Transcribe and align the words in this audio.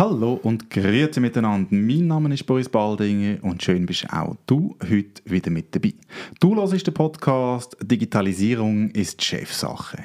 Hallo 0.00 0.40
und 0.42 0.70
grüezi 0.70 1.20
miteinander. 1.20 1.68
Mein 1.74 2.06
Name 2.06 2.32
ist 2.32 2.46
Boris 2.46 2.70
Baldinger 2.70 3.36
und 3.44 3.62
schön 3.62 3.84
bist 3.84 4.10
auch 4.10 4.34
du 4.46 4.74
heute 4.82 5.20
wieder 5.26 5.50
mit 5.50 5.74
dabei. 5.74 5.92
Du 6.40 6.56
hörst 6.56 6.86
den 6.86 6.94
Podcast 6.94 7.76
«Digitalisierung 7.82 8.88
ist 8.92 9.22
Chefsache». 9.22 9.98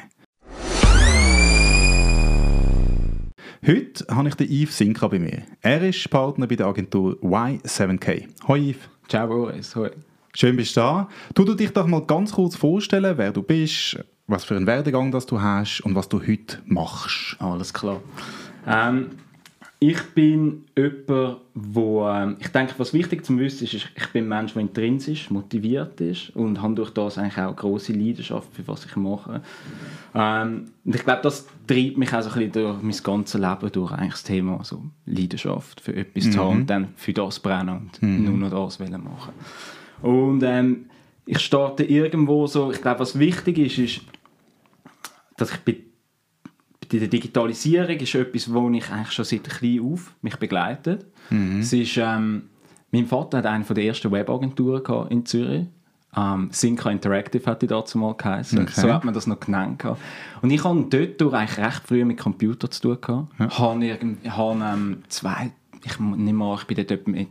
Heute 3.65 4.05
habe 4.13 4.27
ich 4.27 4.35
den 4.35 4.51
Yves 4.51 4.77
Sinka 4.77 5.07
bei 5.07 5.17
mir. 5.17 5.43
Er 5.61 5.81
ist 5.81 6.09
Partner 6.09 6.45
bei 6.45 6.57
der 6.57 6.65
Agentur 6.65 7.13
Y7K. 7.21 8.27
Hoi 8.49 8.71
Yves. 8.71 8.89
Ciao 9.07 9.27
Boris, 9.27 9.77
hoi. 9.77 9.91
Schön 10.33 10.57
bist 10.57 10.75
du 10.75 10.81
da. 10.81 11.09
Tu 11.33 11.45
du 11.45 11.53
dich 11.53 11.71
doch 11.71 11.87
mal 11.87 12.05
ganz 12.05 12.33
kurz 12.33 12.57
vorstellen, 12.57 13.17
wer 13.17 13.31
du 13.31 13.41
bist, 13.41 13.97
was 14.27 14.43
für 14.43 14.57
einen 14.57 14.67
Werdegang 14.67 15.13
das 15.13 15.25
du 15.25 15.41
hast 15.41 15.79
und 15.85 15.95
was 15.95 16.09
du 16.09 16.19
heute 16.19 16.59
machst. 16.65 17.37
Alles 17.39 17.73
klar. 17.73 18.01
Ähm, 18.67 19.11
ich 19.79 20.01
bin 20.13 20.63
jemand, 20.75 21.37
wo 21.53 22.07
ähm, 22.07 22.37
ich 22.39 22.47
denke, 22.47 22.73
was 22.77 22.93
wichtig 22.93 23.25
zu 23.25 23.37
wissen 23.37 23.65
ist, 23.65 23.73
ist, 23.73 23.89
ich 23.95 24.07
bin 24.09 24.25
ein 24.25 24.29
Mensch, 24.29 24.53
der 24.53 24.61
intrinsisch 24.61 25.29
motiviert 25.29 25.99
ist 25.99 26.29
und 26.35 26.61
habe 26.61 26.75
durch 26.75 26.91
das 26.91 27.17
eigentlich 27.17 27.37
auch 27.37 27.47
eine 27.47 27.55
grosse 27.55 27.93
Leidenschaft 27.93 28.47
für 28.53 28.67
was 28.67 28.85
ich 28.85 28.95
mache. 28.95 29.41
Ähm, 30.13 30.65
und 30.85 30.95
ich 30.95 31.03
glaube, 31.03 31.21
das 31.23 31.47
treibt 31.67 31.97
mich 31.97 32.13
auch 32.13 32.21
so 32.21 32.29
ein 32.29 32.51
bisschen 32.51 32.51
durch 32.53 32.81
mein 32.81 32.97
ganzes 33.03 33.41
Leben 33.41 33.71
durch, 33.71 33.91
eigentlich 33.91 34.11
das 34.13 34.23
Thema 34.23 34.63
so 34.63 34.83
Leidenschaft 35.05 35.81
für 35.81 35.95
etwas 35.95 36.25
mhm. 36.25 36.31
zu 36.31 36.39
haben 36.39 36.57
und 36.61 36.69
dann 36.69 36.87
für 36.95 37.13
das 37.13 37.39
brennen 37.39 37.77
und 37.77 38.01
mhm. 38.01 38.23
nur 38.23 38.49
noch 38.49 38.65
das 38.65 38.79
machen. 38.79 39.33
Und 40.01 40.41
ähm, 40.43 40.85
ich 41.25 41.39
starte 41.39 41.83
irgendwo 41.83 42.47
so, 42.47 42.71
ich 42.71 42.81
glaube, 42.81 43.01
was 43.01 43.19
wichtig 43.19 43.57
ist, 43.57 43.77
ist, 43.77 44.01
dass 45.37 45.51
ich 45.51 45.57
bei 45.59 45.77
die 46.87 47.07
Digitalisierung 47.07 47.97
ist 47.97 48.15
etwas, 48.15 48.53
wo 48.53 48.69
ich 48.69 48.89
eigentlich 48.91 49.11
schon 49.11 49.25
seit 49.25 49.43
klein 49.45 49.81
auf 49.81 50.13
mich 50.21 50.37
begleitet. 50.37 51.05
Mhm. 51.29 51.59
Es 51.59 51.73
ist, 51.73 51.97
ähm, 51.97 52.43
mein 52.91 53.05
Vater 53.05 53.39
hat 53.39 53.45
eine 53.45 53.63
der 53.63 53.83
ersten 53.83 54.11
Webagenturen 54.11 55.07
in 55.09 55.25
Zürich. 55.25 55.65
Ähm, 56.17 56.49
Synca 56.51 56.89
Interactive 56.89 57.45
hat 57.45 57.61
die 57.61 57.67
dazu 57.67 57.97
mal 57.97 58.15
geheißen. 58.15 58.59
Okay. 58.59 58.81
So 58.81 58.93
hat 58.93 59.03
man 59.03 59.13
das 59.13 59.27
noch 59.27 59.39
genannt. 59.39 59.83
Und 60.41 60.49
ich 60.49 60.63
hatte 60.63 60.85
dort 60.89 61.19
durch 61.21 61.33
eigentlich 61.33 61.57
recht 61.57 61.81
früh 61.85 62.05
mit 62.05 62.17
Computer 62.17 62.71
zu 62.71 62.81
tun. 62.81 62.97
Gehabt. 63.01 63.39
Ja. 63.39 63.47
Ich 63.81 64.31
habe 64.31 64.59
ähm, 64.63 65.03
zwei, 65.09 65.51
ich 65.83 65.99
nehme 65.99 66.33
mal, 66.33 66.57
ich 66.57 66.63
bin 66.65 66.77
dort 66.77 66.91
etwa, 66.91 67.11
mit, 67.11 67.29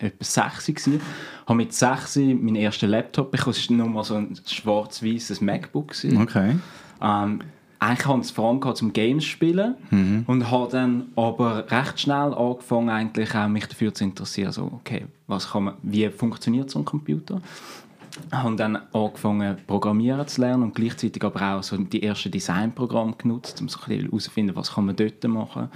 etwa 0.00 0.24
sechs 0.24 0.66
gewesen. 0.66 1.00
habe 1.46 1.56
mit 1.56 1.72
sechs 1.72 2.16
meinen 2.16 2.56
ersten 2.56 2.90
Laptop 2.90 3.30
bekommen. 3.30 3.54
Es 3.56 3.70
war 3.70 3.76
nur 3.76 3.88
mal 3.88 4.04
so 4.04 4.16
ein 4.16 4.36
schwarz-weißes 4.44 5.40
MacBook. 5.40 5.88
Gewesen. 5.88 6.20
Okay. 6.20 6.56
Ähm, 7.00 7.40
eigentlich 7.78 8.06
habe 8.06 8.20
ich 8.20 8.26
es 8.26 8.30
vor 8.30 8.48
allem 8.48 8.74
zum 8.74 8.92
Games 8.92 9.24
spielen 9.24 9.74
mhm. 9.90 10.24
und 10.26 10.50
habe 10.50 10.70
dann 10.70 11.06
aber 11.16 11.70
recht 11.70 12.00
schnell 12.00 12.34
angefangen, 12.34 12.90
eigentlich 12.90 13.34
auch 13.34 13.48
mich 13.48 13.66
dafür 13.66 13.92
zu 13.92 14.04
interessieren, 14.04 14.52
so, 14.52 14.70
okay, 14.72 15.06
was 15.26 15.50
kann 15.50 15.64
man, 15.64 15.74
wie 15.82 16.08
funktioniert 16.08 16.70
so 16.70 16.78
ein 16.78 16.84
Computer? 16.84 17.40
habe 18.30 18.56
dann 18.56 18.78
angefangen 18.92 19.56
programmieren 19.66 20.26
zu 20.26 20.40
lernen 20.40 20.62
und 20.62 20.74
gleichzeitig 20.74 21.22
aber 21.24 21.56
auch 21.56 21.62
so 21.62 21.76
die 21.76 22.02
ersten 22.02 22.30
Designprogramme 22.30 23.14
genutzt, 23.18 23.60
um 23.60 23.68
so 23.68 23.78
ein 23.80 23.88
bisschen 23.88 24.06
herauszufinden, 24.06 24.56
was 24.56 24.72
kann 24.72 24.86
man 24.86 24.96
dort 24.96 25.24
machen. 25.24 25.68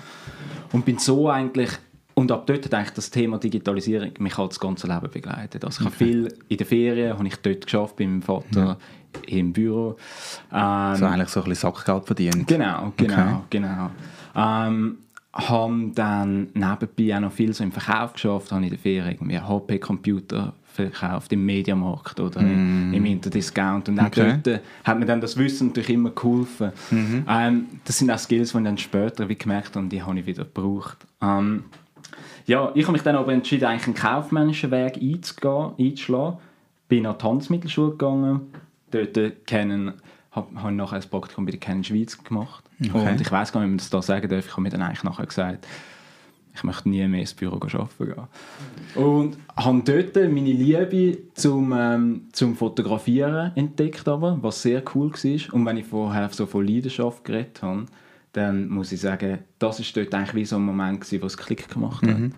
Und 0.72 0.84
bin 0.84 0.98
so 0.98 1.28
eigentlich 1.28 1.70
und 2.14 2.32
ab 2.32 2.46
dort 2.46 2.64
hat 2.64 2.74
eigentlich 2.74 2.94
das 2.94 3.10
Thema 3.10 3.38
Digitalisierung 3.38 4.10
mich 4.18 4.36
halt 4.36 4.50
das 4.50 4.58
ganze 4.58 4.88
Leben 4.88 5.08
begleitet. 5.08 5.64
Also 5.64 5.82
ich 5.82 5.86
okay. 5.86 5.94
habe 5.94 6.04
viel 6.04 6.38
in 6.48 6.56
der 6.56 6.66
Ferien, 6.66 7.16
habe 7.16 7.28
ich 7.28 7.36
dort 7.36 7.64
geschafft 7.64 7.96
bei 7.96 8.06
meinem 8.06 8.22
Vater 8.22 8.60
ja. 8.60 8.76
Im 9.26 9.52
Büro. 9.52 9.96
Ähm, 10.52 10.96
so 10.96 11.06
eigentlich 11.06 11.28
so 11.28 11.40
ein 11.40 11.48
bisschen 11.48 11.72
Sackgeld 11.72 12.04
verdient. 12.04 12.46
Genau, 12.46 12.92
genau, 12.96 13.14
okay. 13.14 13.42
genau. 13.50 13.90
Ähm, 14.34 14.98
habe 15.32 15.90
dann 15.94 16.48
nebenbei 16.54 17.16
auch 17.16 17.20
noch 17.20 17.32
viel 17.32 17.52
so 17.52 17.62
im 17.62 17.72
Verkauf 17.72 18.14
geschafft, 18.14 18.50
habe 18.50 18.64
in 18.64 18.70
der 18.70 18.78
Ferien 18.78 19.12
irgendwie 19.12 19.38
HP-Computer 19.38 20.54
verkauft 20.64 21.32
im 21.32 21.44
Mediamarkt 21.44 22.20
oder 22.20 22.40
mm. 22.40 22.94
im 22.94 23.04
Interdiscount 23.04 23.88
und 23.88 23.98
auch 23.98 24.06
okay. 24.06 24.38
dort 24.42 24.60
hat 24.84 24.98
mir 24.98 25.06
dann 25.06 25.20
das 25.20 25.36
Wissen 25.36 25.68
natürlich 25.68 25.90
immer 25.90 26.10
geholfen. 26.10 26.70
-hmm. 26.90 27.24
ähm, 27.28 27.66
das 27.84 27.98
sind 27.98 28.10
auch 28.10 28.18
Skills, 28.18 28.52
die 28.52 28.58
ich 28.58 28.64
dann 28.64 28.78
später 28.78 29.28
wie 29.28 29.36
gemerkt 29.36 29.74
habe, 29.74 29.86
die 29.88 30.02
habe 30.02 30.20
ich 30.20 30.26
wieder 30.26 30.44
gebraucht. 30.44 30.98
Ähm, 31.20 31.64
ja, 32.46 32.70
ich 32.74 32.84
habe 32.84 32.92
mich 32.92 33.02
dann 33.02 33.16
aber 33.16 33.32
entschieden, 33.32 33.66
eigentlich 33.66 33.86
einen 33.86 33.94
kaufmännischen 33.94 34.70
Weg 34.70 34.96
einzugehen, 34.96 35.72
einzuschlagen. 35.78 36.38
Bin 36.88 37.06
an 37.06 37.14
die 37.18 37.22
Tanzmittelschule 37.22 37.90
gegangen. 37.90 38.40
Dort 38.90 39.46
kennen, 39.46 39.94
habe 40.30 40.62
hab 40.62 40.72
nachher 40.72 40.96
ein 40.96 41.10
Praktikum 41.10 41.44
bei 41.44 41.52
der 41.52 41.60
Canon 41.60 41.84
Schweiz 41.84 42.22
gemacht. 42.22 42.64
Okay. 42.80 43.10
Und 43.10 43.20
ich 43.20 43.30
weiß 43.30 43.52
gar 43.52 43.60
nicht, 43.60 43.66
ob 43.66 43.70
man 43.70 43.78
das 43.78 43.90
da 43.90 44.02
sagen 44.02 44.28
darf. 44.28 44.46
Ich 44.46 44.52
habe 44.52 44.62
mir 44.62 44.70
dann 44.70 44.82
eigentlich 44.82 45.04
nachher 45.04 45.26
gesagt, 45.26 45.66
ich 46.54 46.64
möchte 46.64 46.88
nie 46.88 47.06
mehr 47.06 47.20
ins 47.20 47.34
Büro 47.34 47.56
arbeiten 47.56 47.88
gehen. 47.98 49.02
Und 49.02 49.38
habe 49.56 49.82
dort 49.84 50.16
meine 50.16 50.52
Liebe 50.52 51.18
zum, 51.34 51.72
ähm, 51.76 52.22
zum 52.32 52.56
Fotografieren 52.56 53.52
entdeckt, 53.54 54.08
aber, 54.08 54.38
was 54.42 54.62
sehr 54.62 54.82
cool 54.94 55.12
war. 55.12 55.54
Und 55.54 55.66
wenn 55.66 55.76
ich 55.76 55.86
vorher 55.86 56.28
so 56.30 56.46
von 56.46 56.66
Leidenschaft 56.66 57.24
geredet 57.24 57.62
habe, 57.62 57.86
dann 58.32 58.68
muss 58.68 58.92
ich 58.92 59.00
sagen, 59.00 59.38
das 59.58 59.80
ist 59.80 59.96
dort 59.96 60.12
eigentlich 60.14 60.34
wie 60.34 60.44
so 60.44 60.56
ein 60.56 60.62
Moment 60.62 61.00
gewesen, 61.00 61.22
wo 61.22 61.26
es 61.26 61.36
Klick 61.36 61.68
gemacht 61.68 62.06
hat. 62.06 62.18
Mhm. 62.18 62.32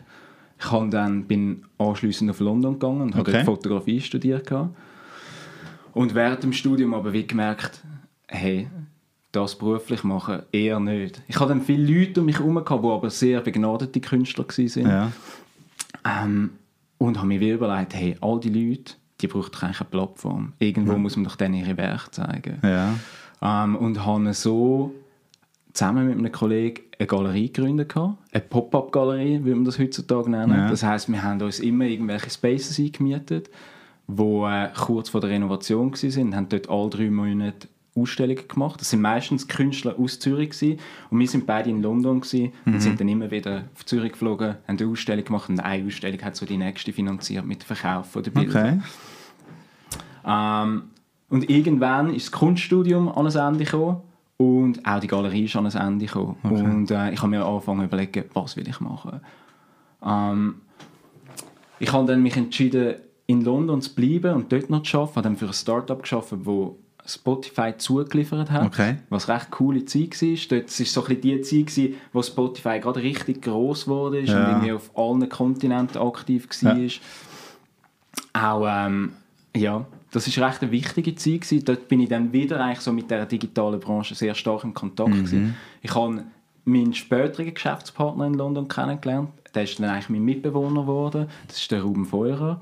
Ich 0.59 0.91
dann, 0.91 1.25
bin 1.25 1.65
anschließend 1.79 2.31
auf 2.31 2.41
London 2.41 2.75
gegangen 2.75 3.01
und 3.01 3.09
okay. 3.11 3.19
habe 3.19 3.33
dort 3.33 3.45
Fotografie 3.45 4.01
studiert. 4.01 4.51
Und 5.93 6.15
während 6.15 6.43
dem 6.43 6.53
Studium 6.53 6.95
aber 6.95 7.13
wie 7.13 7.27
gemerkt, 7.27 7.83
hey, 8.29 8.69
das 9.33 9.57
beruflich 9.57 10.03
machen 10.05 10.43
eher 10.53 10.81
nicht. 10.81 11.23
Ich 11.29 11.39
hatte 11.39 11.51
dann 11.51 11.63
viele 11.63 12.01
Leute 12.01 12.21
um 12.21 12.27
mich 12.27 12.39
herum, 12.39 12.63
die 12.65 12.73
aber 12.73 13.11
sehr 13.11 13.41
begnadete 13.41 14.01
Künstler 14.01 14.47
waren. 14.49 14.87
Ja. 14.87 15.13
Ähm, 16.05 16.51
und 16.99 17.17
habe 17.17 17.29
mir 17.29 17.41
wie 17.41 17.51
überlegt, 17.51 17.95
hey, 17.95 18.17
all 18.21 18.41
die 18.41 18.51
Leute, 18.51 18.95
die 19.21 19.27
brauchen 19.27 19.53
eigentlich 19.61 19.81
eine 19.81 19.91
Plattform. 19.91 20.53
Irgendwo 20.59 20.93
ja. 20.93 20.99
muss 20.99 21.17
man 21.17 21.25
doch 21.25 21.37
denen 21.37 21.55
ihre 21.55 21.77
Werke 21.77 22.11
zeigen. 22.11 22.59
Ja. 22.63 22.95
Ähm, 23.43 23.77
und 23.77 24.05
habe 24.05 24.35
so 24.35 24.93
zusammen 25.73 26.09
mit 26.09 26.19
einem 26.19 26.33
Kollegen 26.33 26.83
eine 26.99 27.07
Galerie 27.07 27.51
gegründet. 27.51 27.97
Eine 27.97 28.17
Pop-up-Galerie, 28.49 29.41
wie 29.45 29.55
man 29.55 29.65
das 29.65 29.79
heutzutage 29.79 30.31
nennt. 30.31 30.53
Ja. 30.53 30.69
Das 30.69 30.83
heißt, 30.83 31.11
wir 31.11 31.23
haben 31.23 31.41
uns 31.41 31.61
immer 31.61 31.85
irgendwelche 31.85 32.31
Spaces 32.31 32.79
eingemietet, 32.79 33.49
die 34.17 34.23
äh, 34.23 34.69
kurz 34.77 35.09
vor 35.09 35.21
der 35.21 35.31
Renovation 35.31 35.93
waren, 35.93 36.37
haben 36.37 36.49
dort 36.49 36.69
alle 36.69 36.91
drei 36.91 37.11
Monate 37.11 37.69
Ausstellungen 37.97 38.47
gemacht. 38.47 38.81
Das 38.81 38.91
sind 38.91 39.01
meistens 39.01 39.49
Künstler 39.49 39.99
aus 39.99 40.19
Zürich 40.19 40.51
gewesen. 40.51 40.79
und 41.11 41.19
wir 41.19 41.27
sind 41.27 41.47
beide 41.47 41.71
in 41.71 41.83
London 41.83 42.21
gewesen, 42.21 42.53
mhm. 42.65 42.75
und 42.75 42.81
sind 42.81 43.01
dann 43.01 43.09
immer 43.09 43.31
wieder 43.31 43.65
auf 43.75 43.85
Zürich 43.85 44.13
geflogen, 44.13 44.57
haben 44.67 44.79
eine 44.79 44.89
Ausstellung 44.89 45.25
gemacht 45.25 45.49
und 45.49 45.61
eine 45.61 45.87
Ausstellung 45.87 46.21
hat 46.23 46.37
so 46.37 46.47
die 46.47 46.57
nächste 46.57 46.93
finanziert 46.93 47.45
mit 47.45 47.63
dem 47.63 47.67
Verkauf 47.67 48.13
der 48.13 48.31
Bilder. 48.31 48.61
Okay. 48.61 48.81
Ähm, 50.25 50.83
und 51.29 51.49
irgendwann 51.49 52.15
ist 52.15 52.27
das 52.27 52.33
Kunststudium 52.33 53.09
an 53.09 53.27
ein 53.27 53.37
Ende 53.37 53.65
gekommen 53.65 53.99
und 54.37 54.87
auch 54.87 55.01
die 55.01 55.07
Galerie 55.07 55.45
ist 55.45 55.57
an 55.57 55.67
ein 55.67 55.77
Ende 55.77 56.07
gekommen. 56.07 56.37
Okay. 56.43 56.63
Und 56.63 56.91
äh, 56.91 57.13
ich 57.13 57.19
habe 57.21 57.29
mir 57.29 57.45
angefangen 57.45 57.81
zu 57.81 57.87
überlegen, 57.87 58.25
was 58.35 58.57
will 58.57 58.69
ich 58.69 58.81
machen. 58.81 59.21
Ähm, 60.05 60.55
ich 61.79 61.93
habe 61.93 62.07
dann 62.07 62.23
mich 62.23 62.37
entschieden, 62.37 62.97
in 63.31 63.43
London 63.43 63.81
zu 63.81 63.95
bleiben 63.95 64.35
und 64.35 64.53
dort 64.53 64.71
noch 64.71 64.83
zu 64.83 64.99
arbeiten. 64.99 65.11
Ich 65.11 65.17
habe 65.17 65.23
dann 65.23 65.37
für 65.37 65.47
ein 65.47 65.53
Startup 65.53 66.03
geschafft, 66.03 66.33
wo 66.33 66.79
Spotify 67.07 67.75
zugeliefert 67.77 68.51
hat, 68.51 68.67
okay. 68.67 68.97
was 69.09 69.29
recht 69.29 69.51
coole 69.53 69.85
Zeit 69.85 70.21
war. 70.21 70.59
Dort 70.59 70.79
war 70.79 70.87
so 70.87 71.07
ein 71.07 71.21
die 71.21 71.41
Zeit, 71.41 71.95
wo 72.13 72.23
Spotify 72.23 72.81
gerade 72.81 73.03
richtig 73.03 73.43
groß 73.43 73.87
wurde 73.87 74.21
ja. 74.21 74.37
und 74.37 74.51
irgendwie 74.51 74.73
auf 74.73 74.91
allen 74.97 75.29
Kontinenten 75.29 76.01
aktiv 76.01 76.49
war. 76.63 76.77
Ja. 76.77 76.91
Auch 78.33 78.67
ähm, 78.69 79.13
ja, 79.57 79.87
das 80.11 80.37
war 80.37 80.49
recht 80.49 80.63
eine 80.63 80.73
wichtige 80.73 81.15
Zeit. 81.15 81.43
Gewesen. 81.43 81.65
Dort 81.65 81.89
bin 81.89 82.01
ich 82.01 82.09
dann 82.09 82.33
wieder 82.33 82.61
eigentlich 82.61 82.81
so 82.81 82.93
mit 82.93 83.11
der 83.11 83.27
digitalen 83.27 83.79
Branche 83.79 84.15
sehr 84.15 84.35
stark 84.35 84.65
im 84.65 84.75
Kontakt. 84.75 85.33
Mhm. 85.33 85.55
Ich 85.83 85.95
habe 85.95 86.25
meinen 86.65 86.95
späteren 86.95 87.55
Geschäftspartner 87.55 88.27
in 88.27 88.35
London 88.35 88.67
kennengelernt. 88.67 89.31
Der 89.55 89.63
ist 89.65 89.79
dann 89.79 89.89
eigentlich 89.89 90.11
mein 90.11 90.25
Mitbewohner 90.25 90.83
geworden. 90.83 91.29
Das 91.47 91.59
ist 91.59 91.71
der 91.71 91.83
Ruben 91.83 92.05
Feurer. 92.05 92.61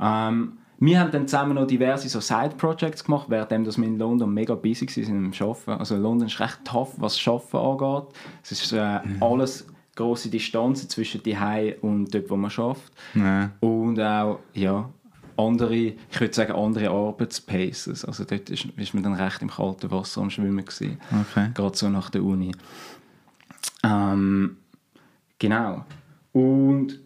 Ähm, 0.00 0.58
wir 0.78 0.98
haben 0.98 1.12
dann 1.12 1.28
zusammen 1.28 1.54
noch 1.54 1.66
diverse 1.66 2.08
so 2.08 2.20
Side-Projects 2.20 3.04
gemacht, 3.04 3.26
während 3.28 3.50
wir 3.50 3.84
in 3.84 3.98
London 3.98 4.34
mega 4.34 4.54
busy 4.56 4.86
waren 4.88 5.32
im 5.32 5.32
Arbeiten. 5.32 5.70
Also 5.70 5.96
London 5.96 6.26
ist 6.26 6.40
recht 6.40 6.64
tough, 6.64 6.94
was 6.96 7.16
das 7.16 7.28
Arbeiten 7.28 7.56
angeht. 7.56 8.14
Es 8.42 8.52
ist 8.52 8.72
äh, 8.72 8.98
mhm. 9.04 9.22
alles 9.22 9.66
große 9.94 10.28
Distanzen 10.28 10.88
zwischen 10.88 11.22
die 11.22 11.36
und 11.80 12.12
dort, 12.12 12.30
wo 12.30 12.36
man 12.36 12.50
arbeitet. 12.50 12.82
Ja. 13.14 13.50
Und 13.60 14.00
auch, 14.00 14.40
ja, 14.54 14.90
andere, 15.36 15.76
ich 15.76 16.20
würde 16.20 16.34
sagen, 16.34 16.52
andere 16.52 16.90
Arbeitspaces. 16.90 18.04
Also 18.04 18.24
dort 18.24 18.50
ist, 18.50 18.66
ist 18.76 18.94
man 18.94 19.02
dann 19.02 19.14
recht 19.14 19.42
im 19.42 19.50
kalten 19.50 19.90
Wasser 19.90 20.20
am 20.20 20.30
Schwimmen 20.30 20.64
gewesen. 20.64 20.98
Okay. 21.30 21.50
Gerade 21.54 21.76
so 21.76 21.88
nach 21.88 22.10
der 22.10 22.22
Uni. 22.22 22.52
Ähm, 23.84 24.56
genau. 25.38 25.84
Und, 26.32 26.98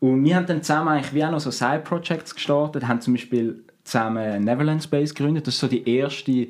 und 0.00 0.24
wir 0.24 0.36
haben 0.36 0.46
dann 0.46 0.62
zusammen 0.62 0.88
eigentlich 0.88 1.14
wie 1.14 1.24
auch 1.24 1.30
noch 1.30 1.40
so 1.40 1.50
Side-Projects 1.50 2.34
gestartet, 2.34 2.86
haben 2.86 3.00
zum 3.00 3.14
Beispiel 3.14 3.64
zusammen 3.84 4.44
Neverland 4.44 4.82
Space 4.82 5.14
gegründet. 5.14 5.46
Das 5.46 5.54
ist 5.54 5.60
so 5.60 5.68
die 5.68 5.88
erste 5.88 6.48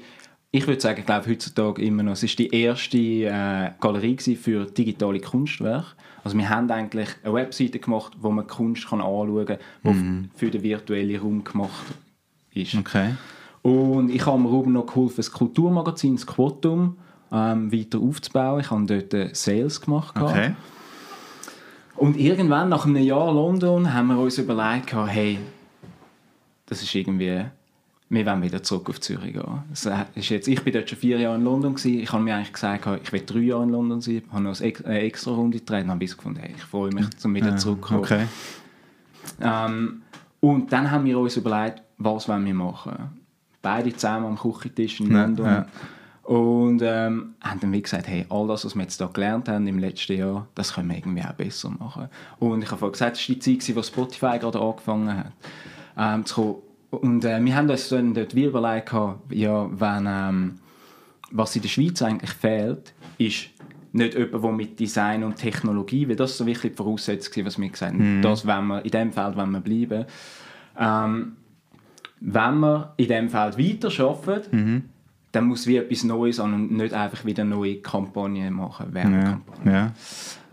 ich 0.57 0.67
würde 0.67 0.81
sagen, 0.81 1.01
ich 1.01 1.07
glaube 1.07 1.29
heutzutage 1.29 1.83
immer 1.83 2.03
noch, 2.03 2.13
es 2.13 2.23
ist 2.23 2.39
die 2.39 2.49
erste 2.49 2.97
äh, 2.99 3.73
Galerie 3.81 4.17
für 4.37 4.65
digitale 4.65 5.21
Kunstwerke. 5.21 5.89
Also 6.25 6.37
wir 6.37 6.49
haben 6.49 6.71
eigentlich 6.71 7.09
eine 7.23 7.35
Webseite 7.35 7.79
gemacht, 7.79 8.15
wo 8.21 8.31
man 8.31 8.47
Kunst 8.47 8.89
kann 8.89 9.01
anschauen 9.01 9.47
kann, 9.47 9.59
die 9.85 9.89
mhm. 9.91 10.31
für 10.35 10.51
den 10.51 10.63
virtuellen 10.63 11.21
Raum 11.21 11.45
gemacht 11.45 11.85
ist. 12.53 12.75
Okay. 12.75 13.15
Und 13.63 14.11
ich 14.11 14.25
habe 14.25 14.39
mir 14.39 14.51
oben 14.51 14.73
noch 14.73 14.87
geholfen, 14.87 15.17
das 15.19 15.31
Kulturmagazin, 15.31 16.17
das 16.17 16.27
Quotum, 16.27 16.97
ähm, 17.31 17.73
weiter 17.73 17.99
aufzubauen. 17.99 18.61
Ich 18.61 18.71
habe 18.71 18.87
dort 18.87 19.37
Sales 19.37 19.81
gemacht. 19.81 20.17
Okay. 20.19 20.55
Und 21.97 22.17
irgendwann, 22.17 22.69
nach 22.69 22.87
einem 22.87 22.97
Jahr 22.97 23.33
London, 23.33 23.93
haben 23.93 24.09
wir 24.09 24.19
uns 24.19 24.39
überlegt, 24.39 24.93
hey, 24.95 25.39
das 26.67 26.83
ist 26.83 26.95
irgendwie 26.95 27.45
wir 28.09 28.25
wollen 28.25 28.43
wieder 28.43 28.63
zurück 28.63 28.89
auf 28.89 29.01
Zürich 29.01 29.33
gehen. 29.33 29.63
ist 30.15 30.29
jetzt, 30.29 30.47
ich 30.47 30.63
bin 30.63 30.73
dort 30.73 30.89
schon 30.89 30.99
vier 30.99 31.19
Jahre 31.19 31.37
in 31.37 31.45
London 31.45 31.75
gewesen. 31.75 31.99
Ich 32.01 32.13
habe 32.13 32.23
mir 32.23 32.37
eigentlich 32.37 32.53
gesagt, 32.53 32.87
ich 33.03 33.13
will 33.13 33.23
drei 33.27 33.39
Jahre 33.41 33.65
in 33.65 33.71
London 33.71 34.01
sein. 34.01 34.23
Ich 34.25 34.33
habe 34.33 34.43
noch 34.45 34.61
eine 34.61 35.01
extra 35.01 35.33
Runde 35.33 35.59
gedreht 35.59 35.85
und 35.85 35.91
habe 35.91 36.07
gefunden, 36.07 36.41
hey, 36.41 36.55
ich 36.57 36.63
freue 36.63 36.93
mich, 36.93 37.07
um 37.25 37.35
wieder 37.35 37.57
zurückzukommen. 37.57 38.01
Okay. 38.01 38.27
Ähm, 39.41 40.03
und 40.41 40.73
dann 40.73 40.91
haben 40.91 41.05
wir 41.05 41.19
uns 41.19 41.37
überlegt, 41.37 41.83
was 41.99 42.29
wollen 42.29 42.45
wir 42.45 42.55
machen. 42.55 43.11
Beide 43.61 43.93
zusammen 43.93 44.27
am 44.27 44.39
Küchentisch 44.39 45.01
in 45.01 45.11
London. 45.11 45.47
Ja, 45.47 45.67
Und 46.27 46.83
ähm, 46.83 47.35
haben 47.41 47.61
dann 47.61 47.73
wie 47.73 47.83
gesagt, 47.83 48.09
hey, 48.09 48.27
all 48.29 48.49
das, 48.49 48.65
was 48.65 48.75
wir 48.75 48.83
jetzt 48.83 48.99
hier 48.99 49.09
gelernt 49.13 49.49
haben 49.49 49.67
im 49.69 49.79
letzten 49.79 50.19
Jahr, 50.19 50.49
das 50.57 50.75
können 50.75 50.89
wir 50.89 50.97
irgendwie 50.97 51.23
auch 51.23 51.33
besser 51.33 51.71
machen. 51.71 52.09
Und 52.41 52.63
ich 52.63 52.71
habe 52.71 52.81
vorhin 52.81 52.93
gesagt, 52.93 53.17
das 53.17 53.29
war 53.29 53.37
die 53.37 53.59
Zeit, 53.59 53.77
wo 53.77 53.83
Spotify 53.83 54.39
gerade 54.41 54.61
angefangen 54.61 55.17
hat, 55.17 55.33
ähm, 55.97 56.25
zu 56.25 56.35
kommen 56.35 56.57
und 56.91 57.25
äh, 57.25 57.45
wir 57.45 57.57
haben 57.57 57.69
uns 57.69 57.89
dann 57.89 58.15
dort 58.15 58.35
wie 58.35 58.45
überlegt, 58.45 58.93
ja, 59.31 59.69
wenn, 59.81 60.07
ähm, 60.09 60.55
was 61.31 61.57
in 61.57 61.63
der 61.63 61.69
Schweiz 61.69 62.01
eigentlich 62.03 62.31
fehlt, 62.31 62.95
ist 63.19 63.49
nicht 63.93 64.15
jemand, 64.15 64.45
der 64.45 64.53
mit 64.53 64.81
Design 64.81 65.25
und 65.25 65.37
Technologie, 65.37 66.09
weil 66.09 66.17
das 66.17 66.33
ist 66.33 66.39
so 66.39 66.47
wirklich 66.47 66.73
die 66.73 66.77
Voraussetzung, 66.77 67.45
was 67.45 67.59
wir 67.59 67.69
gesagt 67.69 67.95
haben, 67.95 68.19
mhm. 68.19 68.23
das 68.23 68.47
wenn 68.47 68.67
wir, 68.67 68.85
in 68.85 68.91
diesem 68.91 69.13
Feld 69.13 69.37
wollen 69.37 69.51
wir 69.51 69.61
bleiben. 69.61 70.05
Ähm, 70.79 71.37
wenn 72.21 72.61
wir 72.61 72.95
in 72.97 73.09
diesem 73.09 73.29
Feld 73.29 73.59
weiter 73.59 74.05
arbeiten, 74.05 74.57
mhm. 74.57 74.83
Dann 75.37 75.47
muss 75.47 75.67
wie 75.67 75.77
etwas 75.77 76.03
Neues 76.03 76.41
an 76.41 76.55
und 76.55 76.73
nicht 76.73 76.95
einfach 76.95 77.25
wieder 77.25 77.45
neue 77.45 77.77
Kampagnen 77.77 78.55
machen, 78.55 78.95
Werbekampagnen. 78.95 79.93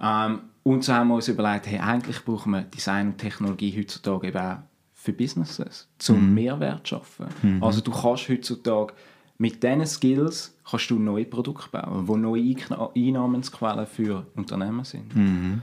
Ja. 0.01 0.25
Ähm, 0.25 0.39
und 0.63 0.83
so 0.83 0.93
haben 0.93 1.07
wir 1.07 1.15
uns 1.15 1.27
überlegt, 1.27 1.67
hey, 1.67 1.79
eigentlich 1.79 2.23
brauchen 2.23 2.51
wir 2.51 2.61
Design 2.61 3.07
und 3.07 3.17
Technologie 3.17 3.73
heutzutage 3.77 4.27
eben 4.27 4.37
auch 4.37 4.57
für 4.93 5.13
Businesses, 5.13 5.89
zum 5.97 6.29
mhm. 6.29 6.33
Mehrwert 6.33 6.85
zu 6.87 6.95
schaffen. 6.95 7.27
Mhm. 7.41 7.63
Also 7.63 7.81
du 7.81 7.91
kannst 7.91 8.27
heutzutage 8.29 8.93
mit 9.37 9.63
diesen 9.63 9.85
Skills 9.85 10.55
kannst 10.69 10.89
du 10.89 10.99
neue 10.99 11.25
Produkte 11.25 11.69
bauen, 11.71 12.05
die 12.05 12.17
neue 12.17 12.55
Einnahmensquellen 12.95 13.87
für 13.87 14.25
Unternehmen 14.35 14.83
sind. 14.83 15.15
Mhm. 15.15 15.61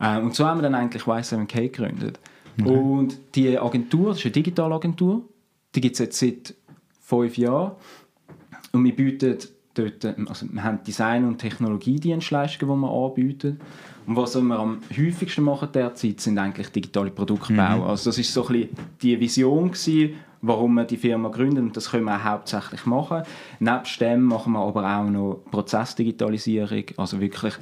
Äh, 0.00 0.18
und 0.18 0.34
so 0.34 0.46
haben 0.46 0.58
wir 0.58 0.62
dann 0.62 0.74
eigentlich 0.74 1.02
Y7K 1.02 1.62
gegründet. 1.62 2.18
Okay. 2.60 2.70
Und 2.70 3.18
die 3.34 3.58
Agentur, 3.58 4.10
das 4.10 4.18
ist 4.18 4.26
eine 4.26 4.32
Digitalagentur, 4.32 5.22
die 5.74 5.80
gibt 5.80 5.94
es 5.94 6.00
jetzt 6.00 6.18
seit 6.18 6.54
fünf 7.00 7.36
Jahren. 7.36 7.72
Und 8.72 8.84
wir 8.84 8.96
bieten 8.96 9.38
dort, 9.74 10.04
also 10.28 10.46
wir 10.50 10.64
haben 10.64 10.82
Design- 10.84 11.24
und 11.24 11.38
Technologiedienstleistungen, 11.38 12.74
die 12.74 12.80
wir 12.82 12.90
anbieten. 12.90 13.60
Und 14.06 14.16
was 14.16 14.34
wir 14.40 14.58
am 14.58 14.80
häufigsten 14.96 15.42
machen 15.42 15.68
derzeit, 15.72 16.20
sind 16.20 16.38
eigentlich 16.38 16.68
digitale 16.68 17.10
Produkte 17.10 17.54
bauen. 17.54 17.80
Mhm. 17.80 17.86
Also 17.86 18.10
das 18.10 18.18
ist 18.18 18.32
so 18.32 18.46
ein 18.46 18.52
bisschen 18.52 18.68
die 19.00 19.20
Vision 19.20 19.70
gewesen, 19.70 20.14
warum 20.40 20.74
wir 20.74 20.84
die 20.84 20.96
Firma 20.96 21.28
gründen 21.28 21.66
und 21.66 21.76
das 21.76 21.90
können 21.90 22.04
wir 22.04 22.16
auch 22.16 22.24
hauptsächlich 22.24 22.84
machen. 22.84 23.22
Nebst 23.60 24.00
dem 24.00 24.24
machen 24.24 24.54
wir 24.54 24.60
aber 24.60 24.84
auch 24.84 25.08
noch 25.08 25.42
Prozessdigitalisierung, 25.50 26.84
also 26.96 27.20
wirklich 27.20 27.54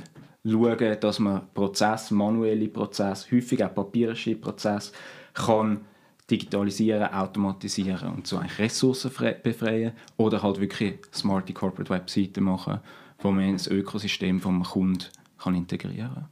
schauen, 0.44 0.96
dass 1.00 1.18
man 1.18 1.42
Prozess, 1.52 2.10
manuelle 2.10 2.68
Prozesse, 2.68 3.30
häufig 3.36 3.62
auch 3.62 3.74
papierische 3.74 4.34
Prozesse 4.34 4.92
kann 5.34 5.82
digitalisieren, 6.30 7.12
automatisieren 7.12 8.12
und 8.12 8.26
so 8.26 8.38
eigentlich 8.38 8.58
Ressourcen 8.58 9.10
befreien 9.42 9.92
oder 10.16 10.42
halt 10.42 10.60
wirklich 10.60 10.98
smarte 11.12 11.52
Corporate 11.52 11.90
Webseiten 11.90 12.44
machen, 12.44 12.80
wo 13.18 13.30
man 13.30 13.50
ins 13.50 13.66
Ökosystem 13.66 14.40
vom 14.40 14.62
Kunden 14.62 15.06
kann 15.38 15.54
integrieren 15.54 16.14
kann. 16.14 16.28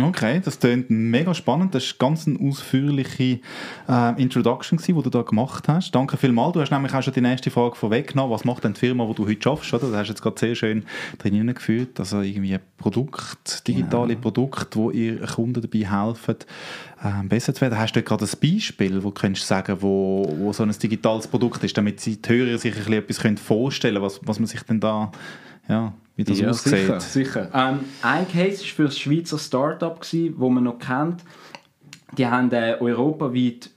Okay, 0.00 0.40
das 0.42 0.58
klingt 0.58 0.88
mega 0.88 1.34
spannend. 1.34 1.74
Das 1.74 1.86
war 1.90 2.08
ganz 2.08 2.26
eine 2.26 2.38
ausführliche 2.40 3.40
äh, 3.88 4.22
Introduction, 4.22 4.78
die 4.78 4.92
du 4.92 5.10
da 5.10 5.22
gemacht 5.22 5.68
hast. 5.68 5.90
Danke 5.94 6.16
vielmals. 6.16 6.54
Du 6.54 6.60
hast 6.60 6.70
nämlich 6.70 6.94
auch 6.94 7.02
schon 7.02 7.12
die 7.12 7.20
nächste 7.20 7.50
Frage 7.50 7.76
vorweggenommen. 7.76 8.32
Was 8.32 8.44
macht 8.44 8.64
denn 8.64 8.72
die 8.72 8.80
Firma, 8.80 9.06
wo 9.06 9.12
du 9.12 9.26
heute 9.26 9.50
arbeitest? 9.50 9.74
Oder? 9.74 9.88
Das 9.88 9.96
hast 9.96 10.06
du 10.06 10.12
jetzt 10.12 10.22
gerade 10.22 10.40
sehr 10.40 10.54
schön 10.54 10.84
drin 11.18 11.52
geführt. 11.52 11.98
Also 12.00 12.20
irgendwie 12.22 12.58
Produkt, 12.78 13.66
digitale 13.68 14.14
genau. 14.14 14.20
Produkte, 14.20 14.78
wo 14.78 14.90
ihr 14.90 15.20
Kunden 15.26 15.60
dabei 15.60 15.90
helfen, 15.90 16.36
äh, 17.02 17.26
besser 17.28 17.52
zu 17.52 17.60
werden. 17.60 17.78
Hast 17.78 17.92
du 17.92 18.02
gerade 18.02 18.24
ein 18.24 18.30
Beispiel, 18.40 19.02
wo 19.02 19.10
du 19.10 19.34
sagen, 19.34 19.76
wo, 19.80 20.34
wo 20.38 20.52
so 20.52 20.62
ein 20.62 20.70
digitales 20.70 21.26
Produkt 21.26 21.62
ist, 21.64 21.76
damit 21.76 22.04
die 22.06 22.18
Hörer 22.26 22.56
sich 22.56 22.74
ein 22.74 23.06
bisschen 23.06 23.34
etwas 23.34 23.46
vorstellen 23.46 23.94
können, 23.94 24.06
was, 24.06 24.20
was 24.24 24.38
man 24.38 24.46
sich 24.46 24.62
denn 24.62 24.80
da 24.80 25.12
ja, 25.68 25.92
wie 26.16 26.24
das 26.24 26.38
ja, 26.38 26.50
aussieht. 26.50 26.72
Sicher, 26.72 27.00
sicher. 27.00 27.50
Ähm, 27.54 27.80
ein 28.02 28.28
Case 28.28 28.60
war 28.62 28.66
für 28.66 28.84
das 28.84 28.98
Schweizer 28.98 29.38
Startup, 29.38 29.98
das 30.00 30.12
man 30.12 30.64
noch 30.64 30.78
kennt. 30.78 31.22
Die 32.18 32.26
haben 32.26 32.50
äh, 32.52 32.76
europaweit 32.78 33.70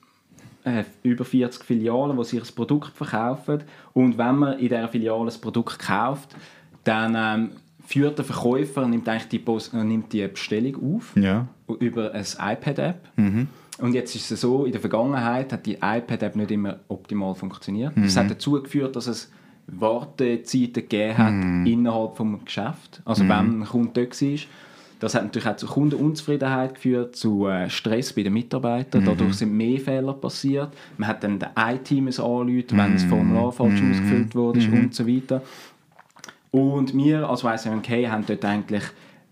äh, 0.66 0.84
über 1.04 1.24
40 1.24 1.64
Filialen, 1.64 2.18
wo 2.18 2.24
sie 2.24 2.38
ihr 2.38 2.44
Produkt 2.56 2.96
verkaufen. 2.96 3.64
Und 3.94 4.18
wenn 4.18 4.36
man 4.36 4.54
in 4.54 4.70
dieser 4.70 4.88
Filiale 4.88 5.32
ein 5.32 5.42
Produkt 5.42 5.80
kauft, 5.80 6.36
dann 6.84 7.16
ähm, 7.18 7.52
führt 7.86 8.18
der 8.18 8.26
Verkäufer 8.26 8.88
nimmt 8.88 9.08
eigentlich 9.08 9.30
die, 9.30 9.40
Post 9.40 9.74
äh, 9.74 9.84
nimmt 9.84 10.12
die 10.12 10.28
Bestellung 10.28 10.98
auf 10.98 11.16
ja. 11.16 11.48
über 11.80 12.12
eine 12.12 12.24
iPad-App. 12.24 13.08
Mhm. 13.16 13.48
Und 13.78 13.94
jetzt 13.94 14.16
ist 14.16 14.32
es 14.32 14.42
so, 14.42 14.66
in 14.66 14.72
der 14.72 14.82
Vergangenheit 14.82 15.52
hat 15.52 15.66
die 15.66 15.76
iPad-App 15.76 16.36
nicht 16.36 16.52
immer 16.52 16.80
optimal 16.88 17.36
funktioniert. 17.36 17.96
Mhm. 17.96 18.04
Das 18.04 18.18
hat 18.18 18.30
dazu 18.30 18.52
geführt, 18.62 18.96
dass 18.96 19.08
es 19.08 19.32
Wartezeiten 19.68 20.74
gegeben 20.74 21.18
hat 21.18 21.34
mm. 21.34 21.66
innerhalb 21.66 22.18
des 22.18 22.46
Geschäfts. 22.46 23.02
Also 23.06 23.24
mm. 23.24 23.30
wenn 23.30 23.62
ein 23.62 23.66
Kunde 23.66 23.92
dort 23.94 24.22
war. 24.22 24.38
Das 25.00 25.14
hat 25.14 25.24
natürlich 25.24 25.48
auch 25.48 25.58
zu 25.58 25.68
Kundenunzufriedenheit 25.68 26.76
geführt, 26.76 27.16
zu 27.16 27.48
äh, 27.48 27.70
Stress 27.70 28.14
bei 28.14 28.24
den 28.24 28.34
Mitarbeitern. 28.34 29.04
Mm. 29.04 29.06
Dadurch 29.06 29.34
sind 29.36 29.54
mehr 29.54 29.80
Fehler 29.80 30.14
passiert. 30.14 30.70
Man 30.98 31.10
hat 31.10 31.24
dann 31.24 31.40
den 31.40 31.50
IT-Team 31.58 32.08
anrufen, 32.08 32.78
wenn 32.78 32.94
das 32.94 33.04
Formular 33.04 33.52
falsch 33.52 33.82
mm. 33.82 33.92
ausgefüllt 33.92 34.36
wurde 34.36 34.60
-hmm. 34.60 34.84
und 34.84 34.96
so 34.96 35.08
weiter. 35.08 35.42
Und 36.52 36.96
wir 36.96 37.28
als 37.30 37.44
YSMK 37.44 38.10
haben 38.10 38.24
dort 38.26 38.46
eigentlich 38.46 38.84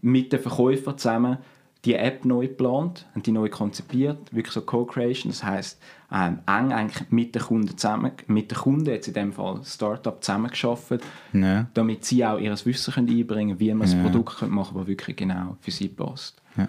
mit 0.02 0.34
den 0.34 0.40
Verkäufern 0.40 0.98
zusammen 0.98 1.38
die 1.86 1.96
App 1.96 2.24
neu 2.24 2.48
geplant, 2.48 3.06
haben 3.12 3.24
die 3.24 3.32
neu 3.32 3.50
konzipiert, 3.50 4.34
wirklich 4.34 4.54
so 4.54 4.62
Co-Creation, 4.62 5.32
das 5.32 5.44
heißt 5.44 5.80
ähm, 6.14 6.40
eng 6.46 6.72
eigentlich 6.72 7.10
mit 7.10 7.36
den 7.36 7.42
Kunden 7.42 7.78
zusammen, 7.78 8.12
mit 8.28 8.52
den 8.52 8.58
Kunden 8.58 8.86
jetzt 8.86 9.08
in 9.08 9.14
dem 9.14 9.34
Fall 9.34 9.62
Startup 9.66 10.24
zusammengeschafft, 10.24 11.00
ja. 11.34 11.66
damit 11.74 12.06
sie 12.06 12.26
auch 12.26 12.40
ihr 12.40 12.52
Wissen 12.52 12.94
können 12.94 13.10
einbringen 13.10 13.58
können, 13.58 13.60
wie 13.60 13.74
man 13.74 13.88
ja. 13.88 13.94
das 13.94 14.04
Produkt 14.04 14.42
machen 14.44 14.74
kann, 14.74 14.82
das 14.82 14.88
wirklich 14.88 15.18
genau 15.18 15.58
für 15.60 15.72
sie 15.72 15.90
passt. 15.90 16.42
Ja. 16.56 16.68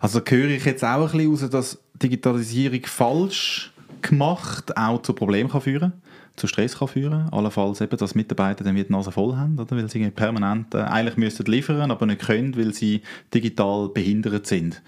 Also 0.00 0.20
höre 0.26 0.50
ich 0.50 0.64
jetzt 0.64 0.84
auch 0.84 1.12
ein 1.12 1.18
bisschen 1.18 1.30
raus, 1.30 1.50
dass 1.50 1.78
Digitalisierung 1.94 2.84
falsch 2.84 3.72
gemacht 4.02 4.76
auch 4.76 5.02
zu 5.02 5.12
Problemen 5.12 5.50
kann 5.50 5.60
führen 5.60 5.92
kann? 5.92 6.02
Zu 6.36 6.46
Stress 6.46 6.78
kann 6.78 6.88
führen 6.88 7.24
kann. 7.24 7.32
Allenfalls 7.32 7.80
eben, 7.80 7.96
dass 7.96 8.14
Mitarbeiter 8.14 8.64
dann 8.64 8.74
wieder 8.74 8.86
die 8.86 8.92
Nase 8.92 9.10
voll 9.10 9.36
haben, 9.36 9.58
oder? 9.58 9.76
weil 9.76 9.90
sie 9.90 10.08
permanent 10.10 10.74
äh, 10.74 10.78
eigentlich 10.78 11.16
müssten 11.16 11.46
liefern, 11.46 11.90
aber 11.90 12.06
nicht 12.06 12.22
können, 12.22 12.56
weil 12.56 12.72
sie 12.72 13.02
digital 13.32 13.88
behindert 13.88 14.46
sind. 14.46 14.82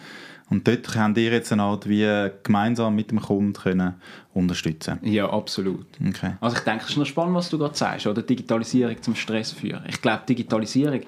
Und 0.50 0.67
dort 0.67 0.88
könnt 0.88 1.19
ihr 1.19 1.31
jetzt 1.31 1.52
eine 1.52 1.62
Art 1.62 1.88
wie 1.88 2.31
gemeinsam 2.43 2.95
mit 2.95 3.11
dem 3.11 3.21
Kunden 3.21 3.52
können 3.52 3.95
unterstützen 4.33 4.99
Ja, 5.02 5.28
absolut. 5.31 5.87
Okay. 6.07 6.37
Also 6.40 6.57
ich 6.57 6.62
denke, 6.62 6.85
es 6.85 6.90
ist 6.90 6.97
noch 6.97 7.05
spannend, 7.05 7.35
was 7.35 7.50
du 7.50 7.59
gerade 7.59 7.76
sagst, 7.76 8.07
oder? 8.07 8.23
Digitalisierung 8.23 9.00
zum 9.02 9.14
Stress 9.14 9.52
führen. 9.52 9.85
Ich 9.88 10.00
glaube, 10.00 10.23
Digitalisierung 10.26 11.00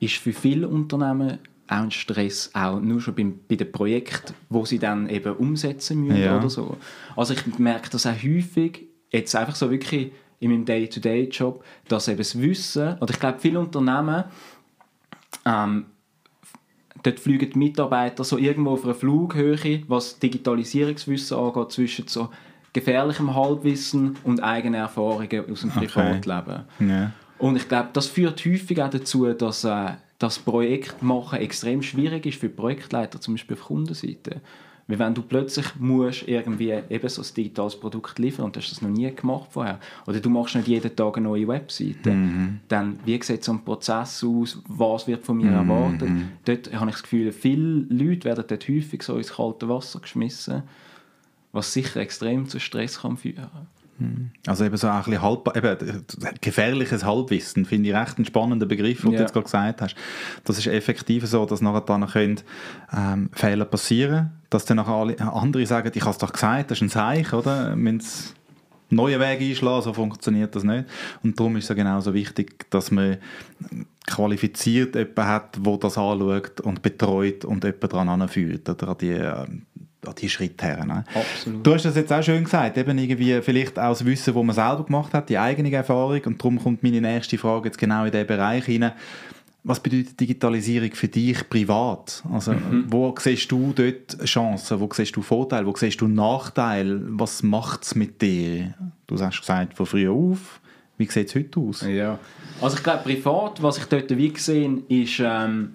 ist 0.00 0.16
für 0.16 0.32
viele 0.32 0.68
Unternehmen 0.68 1.38
auch 1.68 1.82
ein 1.82 1.90
Stress, 1.90 2.50
auch 2.54 2.80
nur 2.80 3.00
schon 3.00 3.14
beim, 3.14 3.38
bei 3.46 3.56
den 3.56 3.70
Projekten, 3.70 4.34
wo 4.48 4.64
sie 4.64 4.78
dann 4.78 5.08
eben 5.08 5.34
umsetzen 5.34 6.00
müssen 6.00 6.22
ja. 6.22 6.38
oder 6.38 6.48
so. 6.48 6.76
Also 7.14 7.34
ich 7.34 7.58
merke 7.58 7.90
das 7.90 8.06
auch 8.06 8.16
häufig, 8.22 8.87
jetzt 9.10 9.34
einfach 9.34 9.54
so 9.54 9.70
wirklich 9.70 10.12
in 10.40 10.50
meinem 10.50 10.64
Day-to-Day-Job, 10.64 11.64
dass 11.88 12.08
eben 12.08 12.18
das 12.18 12.40
Wissen, 12.40 12.96
oder 13.00 13.10
ich 13.10 13.20
glaube, 13.20 13.38
viele 13.38 13.58
Unternehmen, 13.58 14.24
ähm, 15.44 15.86
dort 17.02 17.20
fliegen 17.20 17.50
die 17.50 17.58
Mitarbeiter 17.58 18.24
so 18.24 18.38
irgendwo 18.38 18.72
auf 18.72 18.84
einer 18.84 18.94
Flughöhe, 18.94 19.82
was 19.88 20.18
Digitalisierungswissen 20.18 21.36
angeht, 21.36 21.72
zwischen 21.72 22.08
so 22.08 22.28
gefährlichem 22.72 23.34
Halbwissen 23.34 24.16
und 24.24 24.42
eigenen 24.42 24.80
Erfahrungen 24.80 25.50
aus 25.50 25.60
dem 25.60 25.70
Privatleben. 25.70 26.64
Okay. 26.76 26.86
Yeah. 26.86 27.12
Und 27.38 27.56
ich 27.56 27.68
glaube, 27.68 27.90
das 27.92 28.06
führt 28.06 28.44
häufig 28.44 28.82
auch 28.82 28.90
dazu, 28.90 29.32
dass 29.32 29.64
äh, 29.64 29.92
das 30.18 30.38
Projekt 30.38 31.02
machen 31.02 31.38
extrem 31.38 31.82
schwierig 31.82 32.26
ist 32.26 32.40
für 32.40 32.48
Projektleiter, 32.48 33.20
zum 33.20 33.34
Beispiel 33.34 33.56
auf 33.56 33.64
Kundenseite. 33.64 34.40
Wie 34.90 34.98
wenn 34.98 35.14
du 35.14 35.20
plötzlich 35.20 35.76
musst 35.78 36.26
irgendwie 36.26 36.70
eben 36.70 37.08
so 37.10 37.20
ein 37.20 37.28
digitales 37.36 37.78
Produkt 37.78 38.18
liefern 38.18 38.46
und 38.46 38.56
du 38.56 38.60
hast 38.60 38.70
das 38.70 38.80
noch 38.80 38.88
nie 38.88 39.14
gemacht 39.14 39.50
vorher. 39.50 39.78
Oder 40.06 40.18
du 40.18 40.30
machst 40.30 40.56
nicht 40.56 40.66
jeden 40.66 40.96
Tag 40.96 41.18
eine 41.18 41.28
neue 41.28 41.46
Webseite. 41.46 42.10
Mhm. 42.10 42.60
Dann, 42.68 42.98
wie 43.04 43.22
sieht 43.22 43.44
so 43.44 43.52
ein 43.52 43.62
Prozess 43.62 44.24
aus? 44.24 44.62
Was 44.66 45.06
wird 45.06 45.26
von 45.26 45.36
mir 45.36 45.50
mhm. 45.50 45.68
erwartet? 45.68 46.10
Dort 46.46 46.72
habe 46.72 46.88
ich 46.88 46.96
das 46.96 47.02
Gefühl, 47.02 47.32
viele 47.32 47.86
Leute 47.90 48.24
werden 48.24 48.44
dort 48.48 48.66
häufig 48.66 49.02
so 49.02 49.18
ins 49.18 49.34
kalte 49.34 49.68
Wasser 49.68 50.00
geschmissen, 50.00 50.62
was 51.52 51.70
sicher 51.70 52.00
extrem 52.00 52.48
zu 52.48 52.58
Stress 52.58 53.00
kann 53.00 53.18
führen 53.18 53.50
also 54.46 54.64
eben 54.64 54.76
so 54.76 54.86
ein 54.86 55.02
bisschen 55.02 55.22
halb, 55.22 55.56
eben, 55.56 56.04
gefährliches 56.40 57.04
Halbwissen 57.04 57.64
finde 57.64 57.90
ich 57.90 57.96
recht 57.96 58.16
einen 58.16 58.26
spannenden 58.26 58.68
Begriff, 58.68 59.00
den 59.02 59.12
ja. 59.12 59.18
du 59.18 59.22
jetzt 59.24 59.32
gerade 59.32 59.44
gesagt 59.44 59.82
hast. 59.82 59.96
Das 60.44 60.58
ist 60.58 60.66
effektiv 60.66 61.26
so, 61.26 61.44
dass 61.46 61.60
nachher 61.60 61.80
dann 61.80 62.06
können, 62.06 62.40
ähm, 62.92 63.30
Fehler 63.32 63.64
passieren 63.64 64.32
dass 64.50 64.64
dann 64.64 64.78
nachher 64.78 64.94
alle, 64.94 65.20
andere 65.20 65.66
sagen, 65.66 65.90
ich 65.94 66.00
habe 66.00 66.12
es 66.12 66.18
doch 66.18 66.32
gesagt, 66.32 66.70
das 66.70 66.78
ist 66.78 66.82
ein 66.82 66.88
Zeichen, 66.88 67.34
oder? 67.34 67.76
Wir 67.76 67.98
neue 68.90 69.20
Wege 69.20 69.44
einschlagen, 69.44 69.82
so 69.82 69.92
funktioniert 69.92 70.54
das 70.54 70.64
nicht. 70.64 70.86
Und 71.22 71.38
darum 71.38 71.56
ist 71.56 71.64
es 71.64 71.68
ja 71.68 71.74
genauso 71.74 72.14
wichtig, 72.14 72.70
dass 72.70 72.90
man 72.90 73.18
qualifiziert 74.06 74.94
jemanden 74.94 75.26
hat, 75.26 75.58
der 75.64 75.76
das 75.76 75.98
anschaut 75.98 76.60
und 76.62 76.80
betreut 76.80 77.44
und 77.44 77.64
jemanden 77.64 77.88
daran 77.88 78.08
anführt, 78.08 78.68
oder 78.68 78.88
an 78.88 78.98
die 78.98 79.10
ähm, 79.10 79.66
die 80.14 80.28
Schritte 80.28 80.66
her. 80.66 80.84
Ne? 80.84 81.04
Absolut. 81.14 81.66
Du 81.66 81.74
hast 81.74 81.84
das 81.84 81.96
jetzt 81.96 82.12
auch 82.12 82.22
schön 82.22 82.44
gesagt, 82.44 82.76
eben 82.76 82.98
irgendwie 82.98 83.40
vielleicht 83.42 83.78
auch 83.78 83.90
das 83.90 84.04
Wissen, 84.04 84.34
das 84.34 84.44
man 84.44 84.54
selber 84.54 84.84
gemacht 84.84 85.14
hat, 85.14 85.28
die 85.28 85.38
eigene 85.38 85.72
Erfahrung 85.72 86.20
und 86.24 86.40
darum 86.40 86.62
kommt 86.62 86.82
meine 86.82 87.00
nächste 87.00 87.38
Frage 87.38 87.68
jetzt 87.68 87.78
genau 87.78 88.04
in 88.04 88.10
diesen 88.10 88.26
Bereich 88.26 88.64
hinein. 88.64 88.92
Was 89.64 89.80
bedeutet 89.80 90.18
Digitalisierung 90.18 90.92
für 90.92 91.08
dich 91.08 91.48
privat? 91.48 92.22
Also, 92.32 92.52
mhm. 92.52 92.86
Wo 92.88 93.14
siehst 93.18 93.50
du 93.50 93.72
dort 93.74 94.24
Chancen? 94.24 94.80
Wo 94.80 94.88
siehst 94.92 95.14
du 95.14 95.20
Vorteile? 95.20 95.66
Wo 95.66 95.74
siehst 95.76 96.00
du 96.00 96.08
Nachteile? 96.08 97.00
Was 97.10 97.42
macht 97.42 97.82
es 97.82 97.94
mit 97.94 98.22
dir? 98.22 98.74
Du 99.06 99.18
hast 99.20 99.40
gesagt, 99.40 99.74
von 99.74 99.84
früher 99.84 100.12
auf. 100.12 100.60
Wie 100.96 101.06
sieht 101.06 101.28
es 101.28 101.34
heute 101.34 101.60
aus? 101.60 101.82
Ja. 101.82 102.18
Also 102.60 102.76
ich 102.76 102.82
glaube, 102.82 103.02
privat, 103.04 103.62
was 103.62 103.78
ich 103.78 103.84
dort 103.84 104.16
wie 104.16 104.32
gesehen 104.32 104.84
ist, 104.88 105.20
ähm, 105.20 105.74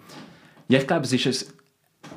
ja, 0.68 0.80
ich 0.80 0.88
glaube, 0.88 1.06
es 1.06 1.14
ist 1.14 1.28
ein 1.28 1.53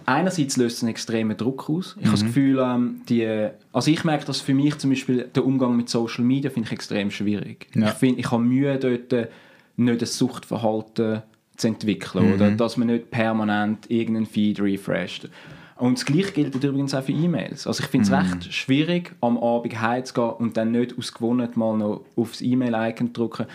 einerseits 0.04 0.56
löst 0.56 0.78
es 0.78 0.82
einen 0.82 0.90
extremen 0.90 1.36
Druck 1.36 1.68
aus. 1.70 1.96
Ich 1.98 2.02
mhm. 2.02 2.06
habe 2.06 2.10
das 2.12 2.22
mhm. 2.22 2.26
Gefühl, 2.26 2.58
ähm, 2.60 3.00
die, 3.08 3.48
also 3.72 3.90
ich 3.90 4.04
merke, 4.04 4.24
dass 4.26 4.40
für 4.40 4.54
mich 4.54 4.78
zum 4.78 4.90
Beispiel 4.90 5.28
der 5.34 5.44
Umgang 5.44 5.76
mit 5.76 5.88
Social 5.88 6.24
Media 6.24 6.50
finde 6.50 6.66
ich 6.66 6.72
extrem 6.72 7.10
schwierig. 7.10 7.68
Ja. 7.74 7.88
Ich 7.88 7.94
finde, 7.94 8.20
ich 8.20 8.30
habe 8.30 8.42
Mühe 8.42 8.76
dort 8.78 9.12
äh, 9.12 9.28
nicht 9.76 10.00
ein 10.00 10.06
Suchtverhalten 10.06 11.22
zu 11.56 11.66
entwickeln 11.66 12.28
mhm. 12.28 12.34
oder 12.34 12.50
dass 12.50 12.76
man 12.76 12.88
nicht 12.88 13.10
permanent 13.10 13.90
irgendeinen 13.90 14.26
Feed 14.26 14.60
refresht. 14.60 15.28
Und 15.76 15.98
das 15.98 16.06
Gleiche 16.06 16.32
gilt 16.32 16.54
übrigens 16.54 16.94
auch 16.94 17.02
für 17.02 17.12
E-Mails. 17.12 17.66
Also 17.66 17.82
ich 17.82 17.90
finde 17.90 18.04
es 18.04 18.10
mhm. 18.10 18.32
recht 18.32 18.52
schwierig, 18.52 19.14
am 19.20 19.36
Abend 19.36 19.78
heimzugehen 19.80 20.30
und 20.30 20.56
dann 20.56 20.72
nicht 20.72 20.96
aus 20.98 21.12
Gewohnheit 21.12 21.56
mal 21.56 21.76
noch 21.76 22.04
aufs 22.16 22.40
E-Mail-Icon 22.40 23.12
drücken 23.12 23.46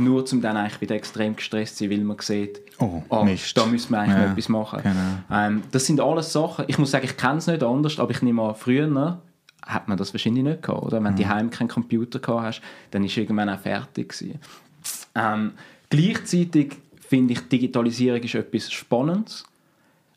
nur 0.00 0.24
um 0.32 0.40
dann 0.40 0.56
eigentlich 0.56 0.80
wieder 0.80 0.94
extrem 0.94 1.36
gestresst 1.36 1.76
zu 1.76 1.84
sein, 1.84 1.90
weil 1.90 2.04
man 2.04 2.18
sieht, 2.20 2.60
oh, 2.78 3.02
oh 3.08 3.26
da 3.54 3.66
müssen 3.66 3.90
wir 3.92 3.98
eigentlich 4.00 4.16
ja, 4.16 4.22
noch 4.24 4.32
etwas 4.32 4.48
machen. 4.48 4.80
Genau. 4.82 5.38
Ähm, 5.40 5.62
das 5.70 5.86
sind 5.86 6.00
alles 6.00 6.32
Sachen, 6.32 6.64
ich 6.68 6.78
muss 6.78 6.90
sagen, 6.90 7.04
ich 7.04 7.16
kenne 7.16 7.38
es 7.38 7.46
nicht 7.46 7.62
anders, 7.62 7.98
aber 7.98 8.10
ich 8.10 8.22
nehme 8.22 8.42
an, 8.42 8.54
früher 8.54 9.20
hat 9.62 9.88
man 9.88 9.98
das 9.98 10.12
wahrscheinlich 10.12 10.44
nicht 10.44 10.62
gehabt, 10.62 10.82
oder? 10.82 11.02
Wenn 11.02 11.12
mhm. 11.12 11.18
du 11.18 11.28
heim 11.28 11.50
keinen 11.50 11.68
Computer 11.68 12.18
gehabt 12.18 12.42
hast, 12.42 12.62
dann 12.90 13.04
ist 13.04 13.16
irgendwann 13.16 13.48
auch 13.48 13.60
fertig 13.60 14.14
Ähm, 15.14 15.52
gleichzeitig 15.88 16.76
finde 17.00 17.34
ich, 17.34 17.48
Digitalisierung 17.48 18.20
ist 18.22 18.34
etwas 18.34 18.72
Spannendes, 18.72 19.44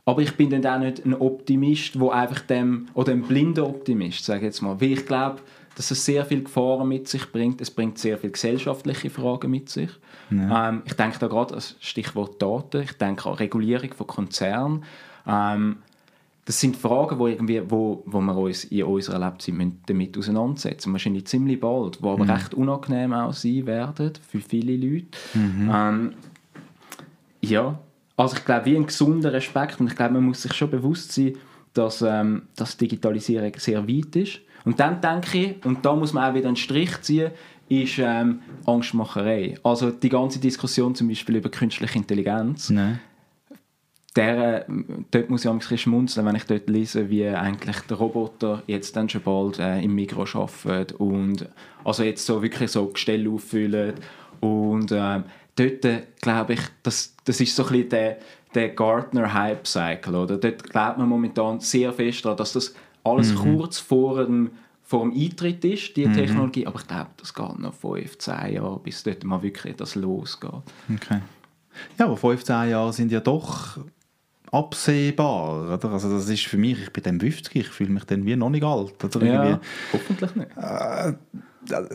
aber 0.06 0.22
ich 0.22 0.36
bin 0.36 0.50
dann 0.50 0.66
auch 0.66 0.80
nicht 0.80 1.06
ein 1.06 1.13
Optimist, 1.13 2.00
wo 2.00 2.10
einfach 2.10 2.42
dem, 2.42 2.88
oder 2.94 3.13
ein 3.13 3.22
blinder 3.24 3.66
Optimist, 3.68 4.25
sage 4.25 4.40
ich 4.40 4.46
jetzt 4.46 4.62
mal, 4.62 4.80
weil 4.82 4.92
ich 4.92 5.06
glaube, 5.06 5.42
dass 5.75 5.92
es 5.92 6.06
sehr 6.06 6.25
viele 6.25 6.44
Gefahren 6.44 6.88
mit 6.88 7.08
sich 7.08 7.32
bringt. 7.32 7.62
Es 7.62 7.72
bringt 7.72 7.98
sehr 7.98 8.18
viele 8.18 8.34
gesellschaftliche 8.34 9.10
Fragen 9.10 9.50
mit 9.50 9.70
sich. 9.70 9.89
Ja. 10.30 10.70
Ähm, 10.70 10.84
ich 10.86 10.94
denke 10.94 11.20
da 11.20 11.27
gerade 11.27 11.56
als 11.56 11.75
Stichwort 11.80 12.42
Daten, 12.42 12.84
ich 12.84 12.94
denke 12.94 13.30
an 13.30 13.36
Regulierung 13.36 13.94
von 13.94 14.08
Konzernen. 14.08 14.84
Ähm, 15.27 15.77
das 16.46 16.60
sind 16.60 16.75
Fragen, 16.75 17.20
wo, 17.20 17.27
irgendwie, 17.27 17.62
wo, 17.70 18.03
wo 18.06 18.20
wir 18.20 18.36
uns 18.36 18.65
in 18.65 18.84
unserer 18.84 19.18
Lebzeit 19.18 19.56
damit 19.86 20.18
auseinandersetzen 20.18 20.92
Wahrscheinlich 20.92 21.25
ziemlich 21.25 21.60
bald, 21.60 22.00
die 22.00 22.03
aber 22.03 22.24
mhm. 22.24 22.30
recht 22.30 22.53
unangenehm 22.53 23.13
auch 23.13 23.32
sein 23.32 23.65
werden 23.65 24.12
für 24.27 24.39
viele 24.39 24.75
Leute. 24.75 25.08
Mhm. 25.34 25.72
Ähm, 25.74 26.13
ja, 27.39 27.80
also 28.18 28.36
ich 28.36 28.46
glaube, 28.46 28.65
wie 28.65 28.75
ein 28.75 28.86
gesunder 28.86 29.32
Respekt 29.32 29.80
und 29.80 29.88
ich 29.88 29.96
glaube, 29.96 30.15
man 30.15 30.25
muss 30.25 30.42
sich 30.42 30.53
schon 30.53 30.70
bewusst 30.70 31.13
sein, 31.13 31.38
dass, 31.74 32.01
ähm, 32.01 32.44
dass 32.56 32.77
Digitalisierung 32.77 33.53
sehr 33.58 33.88
weit 33.88 34.15
ist 34.15 34.42
und 34.65 34.79
dann 34.79 35.01
denke 35.01 35.38
ich, 35.38 35.65
und 35.65 35.86
da 35.86 35.96
muss 35.96 36.13
man 36.13 36.29
auch 36.29 36.36
wieder 36.36 36.48
einen 36.48 36.55
Strich 36.55 37.01
ziehen, 37.01 37.32
ist 37.70 37.98
ähm, 38.00 38.41
Angstmacherei. 38.65 39.55
Also 39.63 39.91
die 39.91 40.10
ganze 40.10 40.39
Diskussion 40.39 40.96
zum 40.96 41.08
Beispiel 41.08 41.38
über 41.38 41.50
künstliche 41.50 41.98
Intelligenz. 41.98 42.70
Nein. 42.70 43.00
Der, 44.15 44.67
dort 45.10 45.29
muss 45.32 45.43
ich 45.43 45.50
ein 45.50 45.58
bisschen 45.58 45.77
schmunzeln, 45.79 46.27
wenn 46.27 46.36
ich 46.36 46.43
dort 46.43 46.70
lese, 46.70 47.10
wie 47.10 47.25
eigentlich 47.25 47.79
der 47.89 47.98
Roboter 47.98 48.62
jetzt 48.67 48.96
dann 48.96 49.10
schon 49.10 49.22
bald 49.22 49.58
äh, 49.58 49.82
im 49.82 49.96
Mikro 49.96 50.25
arbeitet 50.39 50.93
und 51.00 51.50
also 51.84 52.03
jetzt 52.03 52.24
so 52.24 52.43
wirklich 52.43 52.70
so 52.70 52.86
Gestelle 52.89 53.27
auffüllt 53.32 53.96
und 54.39 54.91
äh, 54.91 55.24
dort 55.55 55.86
äh, 55.86 56.03
glaube 56.22 56.53
ich, 56.53 56.62
das, 56.84 57.15
das 57.25 57.41
ist 57.41 57.55
so 57.55 57.63
ein 57.63 57.70
bisschen 57.70 57.89
der, 57.89 58.17
der 58.53 58.70
Gartner-Hype-Cycle, 58.70 60.15
oder? 60.15 60.38
Dort 60.38 60.63
glaubt 60.63 61.00
man 61.00 61.10
momentan 61.10 61.60
sehr 61.60 61.91
fest 61.91 62.24
daran, 62.24 62.38
dass 62.38 62.53
das 62.53 62.75
alles 63.03 63.33
mhm. 63.33 63.57
kurz 63.57 63.79
vor 63.79 64.25
dem, 64.25 64.51
vor 64.83 65.01
dem 65.01 65.13
Eintritt 65.13 65.63
ist, 65.65 65.95
die 65.95 66.05
mhm. 66.05 66.13
Technologie. 66.13 66.67
Aber 66.67 66.79
ich 66.79 66.88
glaube, 66.88 67.10
das 67.17 67.33
geht 67.33 67.60
noch 67.60 67.74
15 67.74 68.53
Jahre, 68.53 68.79
bis 68.79 69.03
dort 69.03 69.24
mal 69.24 69.41
wirklich 69.41 69.75
das 69.75 69.95
losgeht. 69.95 70.51
Okay. 70.93 71.19
Ja, 71.98 72.05
aber 72.05 72.17
15 72.17 72.69
Jahre 72.69 72.93
sind 72.93 73.12
ja 73.12 73.19
doch 73.19 73.79
absehbar. 74.51 75.63
Oder? 75.63 75.91
Also 75.91 76.12
das 76.12 76.29
ist 76.29 76.45
für 76.45 76.57
mich, 76.57 76.81
ich 76.81 76.93
bin 76.93 77.03
dann 77.03 77.19
50, 77.19 77.55
ich 77.55 77.67
fühle 77.67 77.89
mich 77.89 78.03
dann 78.05 78.25
wie 78.25 78.36
noch 78.36 78.50
nicht 78.50 78.63
alt. 78.63 79.03
Oder? 79.03 79.25
Ja, 79.25 79.60
hoffentlich 79.91 80.36
nicht. 80.36 80.57
Äh, 80.57 81.13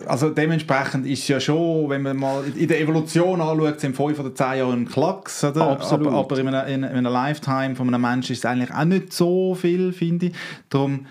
also 0.06 0.30
dementsprechend 0.30 1.06
ist 1.06 1.20
es 1.20 1.28
ja 1.28 1.40
schon, 1.40 1.88
wenn 1.90 2.02
man 2.02 2.16
mal 2.16 2.44
in 2.56 2.68
der 2.68 2.80
Evolution 2.80 3.40
anschaut, 3.40 3.80
sind 3.80 3.96
5 3.96 4.18
oder 4.18 4.34
10 4.34 4.58
Jahre 4.58 4.72
ein 4.72 4.88
Klacks. 4.88 5.44
Oder? 5.44 5.68
Absolut. 5.68 6.08
Aber, 6.08 6.18
aber 6.18 6.38
in, 6.38 6.48
einer, 6.48 6.66
in, 6.66 6.84
einer 6.84 7.10
Lifetime 7.10 7.76
von 7.76 7.92
einem 7.92 8.00
Menschen 8.00 8.32
ist 8.32 8.38
es 8.38 8.44
eigentlich 8.44 8.72
auch 8.72 8.84
nicht 8.84 9.12
so 9.12 9.54
viel, 9.54 9.92
finde 9.92 10.26
ich. 10.26 10.32
Darum 10.68 11.06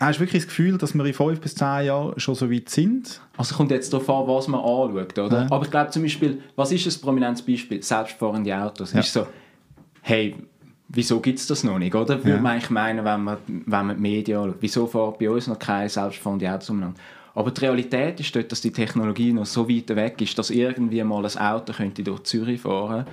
hast 0.00 0.16
du 0.16 0.20
wirklich 0.20 0.42
das 0.42 0.48
Gefühl, 0.48 0.78
dass 0.78 0.94
wir 0.94 1.04
in 1.04 1.14
5 1.14 1.40
bis 1.40 1.54
10 1.54 1.86
Jahren 1.86 2.18
schon 2.18 2.34
so 2.34 2.50
weit 2.50 2.68
sind? 2.68 3.20
Also 3.36 3.54
kommt 3.54 3.70
jetzt 3.70 3.92
darauf 3.92 4.08
an, 4.10 4.26
was 4.26 4.48
man 4.48 4.60
anschaut, 4.60 5.18
oder? 5.18 5.42
Ja. 5.42 5.46
Aber 5.50 5.64
ich 5.64 5.70
glaube 5.70 5.90
zum 5.90 6.02
Beispiel, 6.02 6.42
was 6.56 6.72
ist 6.72 6.86
ein 6.86 7.00
prominentes 7.00 7.44
Beispiel? 7.44 7.82
Selbstfahrende 7.82 8.56
Autos. 8.56 8.92
Ja. 8.92 9.00
Ist 9.00 9.12
so, 9.12 9.26
hey, 10.02 10.34
wieso 10.88 11.20
gibt 11.20 11.38
es 11.38 11.46
das 11.46 11.64
noch 11.64 11.78
nicht, 11.78 11.94
oder? 11.94 12.18
Würde 12.18 12.30
ja. 12.30 12.36
man 12.40 12.52
eigentlich 12.52 12.70
meinen, 12.70 13.04
wenn 13.04 13.24
man, 13.24 13.38
wenn 13.46 13.86
man 13.86 13.96
die 13.96 14.02
Medien 14.02 14.38
anschaut. 14.38 14.56
Wieso 14.60 14.86
fährt 14.86 15.18
bei 15.18 15.30
uns 15.30 15.46
noch 15.46 15.58
keine 15.58 15.88
selbstfahrende 15.88 16.50
Autos 16.52 16.70
umeinander? 16.70 16.98
Aber 17.36 17.52
die 17.52 17.60
Realität 17.60 18.18
ist 18.18 18.34
dort, 18.34 18.50
dass 18.50 18.60
die 18.60 18.72
Technologie 18.72 19.32
noch 19.32 19.46
so 19.46 19.68
weit 19.68 19.94
weg 19.94 20.20
ist, 20.20 20.36
dass 20.38 20.50
irgendwie 20.50 21.04
mal 21.04 21.24
ein 21.24 21.38
Auto 21.38 21.72
könnte 21.72 22.02
durch 22.02 22.24
Zürich 22.24 22.62
fahren 22.62 23.06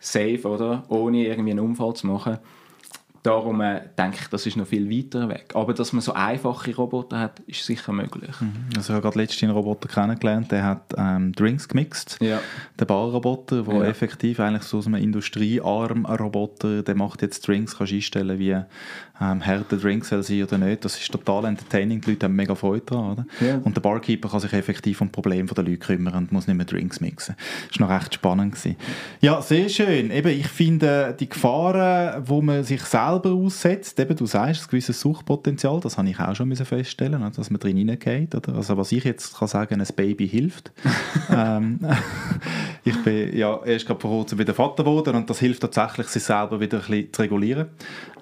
safe, 0.00 0.48
oder? 0.48 0.82
Ohne 0.88 1.26
irgendwie 1.26 1.50
einen 1.52 1.60
Unfall 1.60 1.94
zu 1.94 2.06
machen. 2.06 2.38
Darum 3.22 3.60
äh, 3.60 3.82
denke 3.98 4.16
ich, 4.22 4.28
das 4.28 4.46
ist 4.46 4.56
noch 4.56 4.66
viel 4.66 4.88
weiter 4.90 5.28
weg. 5.28 5.50
Aber 5.52 5.74
dass 5.74 5.92
man 5.92 6.00
so 6.00 6.14
einfache 6.14 6.74
Roboter 6.74 7.18
hat, 7.18 7.40
ist 7.40 7.66
sicher 7.66 7.92
möglich. 7.92 8.40
Mhm. 8.40 8.70
Also 8.74 8.92
ich 8.92 8.94
habe 8.94 9.02
gerade 9.02 9.18
letztens 9.18 9.42
einen 9.42 9.52
Roboter 9.52 9.90
kennengelernt, 9.90 10.50
der 10.50 10.64
hat 10.64 10.94
ähm, 10.96 11.32
Drinks 11.32 11.68
gemixt. 11.68 12.16
Ja. 12.22 12.40
Der 12.78 12.86
Barroboter, 12.86 13.64
der 13.64 13.74
ja. 13.74 13.84
effektiv 13.84 14.40
eigentlich 14.40 14.62
so 14.62 14.78
aus 14.78 14.86
einem 14.86 15.02
industriearm 15.02 16.06
Roboter, 16.06 16.82
der 16.82 16.94
macht 16.94 17.20
jetzt 17.20 17.46
Drinks, 17.46 17.76
kannst 17.76 17.92
einstellen, 17.92 18.38
wie 18.38 18.56
ähm, 19.20 19.44
harte 19.44 19.76
Drinks 19.76 20.08
soll 20.08 20.22
sein 20.22 20.42
oder 20.42 20.58
nicht. 20.58 20.84
Das 20.84 20.98
ist 20.98 21.10
total 21.10 21.46
entertaining, 21.46 22.00
die 22.00 22.10
Leute 22.10 22.26
haben 22.26 22.36
mega 22.36 22.54
Freude 22.54 22.82
daran. 22.86 23.12
Oder? 23.12 23.26
Ja. 23.40 23.56
Und 23.62 23.76
der 23.76 23.80
Barkeeper 23.80 24.28
kann 24.28 24.40
sich 24.40 24.52
effektiv 24.52 25.00
um 25.00 25.08
die 25.08 25.12
Probleme 25.12 25.48
der 25.48 25.64
Leute 25.64 25.78
kümmern 25.78 26.14
und 26.14 26.32
muss 26.32 26.46
nicht 26.46 26.56
mehr 26.56 26.66
Drinks 26.66 27.00
mixen. 27.00 27.36
Das 27.70 27.80
war 27.80 27.88
noch 27.88 27.94
recht 27.94 28.14
spannend. 28.14 28.54
Gewesen. 28.54 28.76
Ja, 29.20 29.40
sehr 29.42 29.68
schön. 29.68 30.10
Eben, 30.10 30.28
ich 30.28 30.48
finde, 30.48 31.14
die 31.18 31.28
Gefahren, 31.28 32.22
wo 32.26 32.42
man 32.42 32.64
sich 32.64 32.82
selber 32.82 33.30
selber 33.30 33.34
aussetzt, 33.34 33.98
eben 34.00 34.16
du 34.16 34.26
sagst, 34.26 34.62
ein 34.62 34.70
gewisses 34.70 35.00
Suchtpotenzial, 35.00 35.80
das 35.80 35.98
habe 35.98 36.08
ich 36.08 36.18
auch 36.18 36.34
schon 36.34 36.54
feststellen 36.54 37.30
dass 37.34 37.50
man 37.50 37.60
drin 37.60 37.76
hineingeht. 37.76 38.34
Oder? 38.34 38.54
Also 38.54 38.76
was 38.76 38.92
ich 38.92 39.04
jetzt 39.04 39.38
kann 39.38 39.48
sagen, 39.48 39.80
ein 39.80 39.86
Baby 39.94 40.28
hilft. 40.28 40.72
ähm, 41.30 41.80
ich 42.84 42.96
bin 43.02 43.36
ja 43.36 43.62
erst 43.64 43.86
gerade 43.86 44.00
vor 44.00 44.10
kurzem 44.10 44.38
wieder 44.38 44.54
Vater 44.54 44.84
geworden 44.84 45.14
und 45.14 45.30
das 45.30 45.38
hilft 45.38 45.62
tatsächlich, 45.62 46.08
sich 46.08 46.22
selber 46.22 46.60
wieder 46.60 46.78
ein 46.78 46.86
bisschen 46.86 47.12
zu 47.12 47.22
regulieren, 47.22 47.66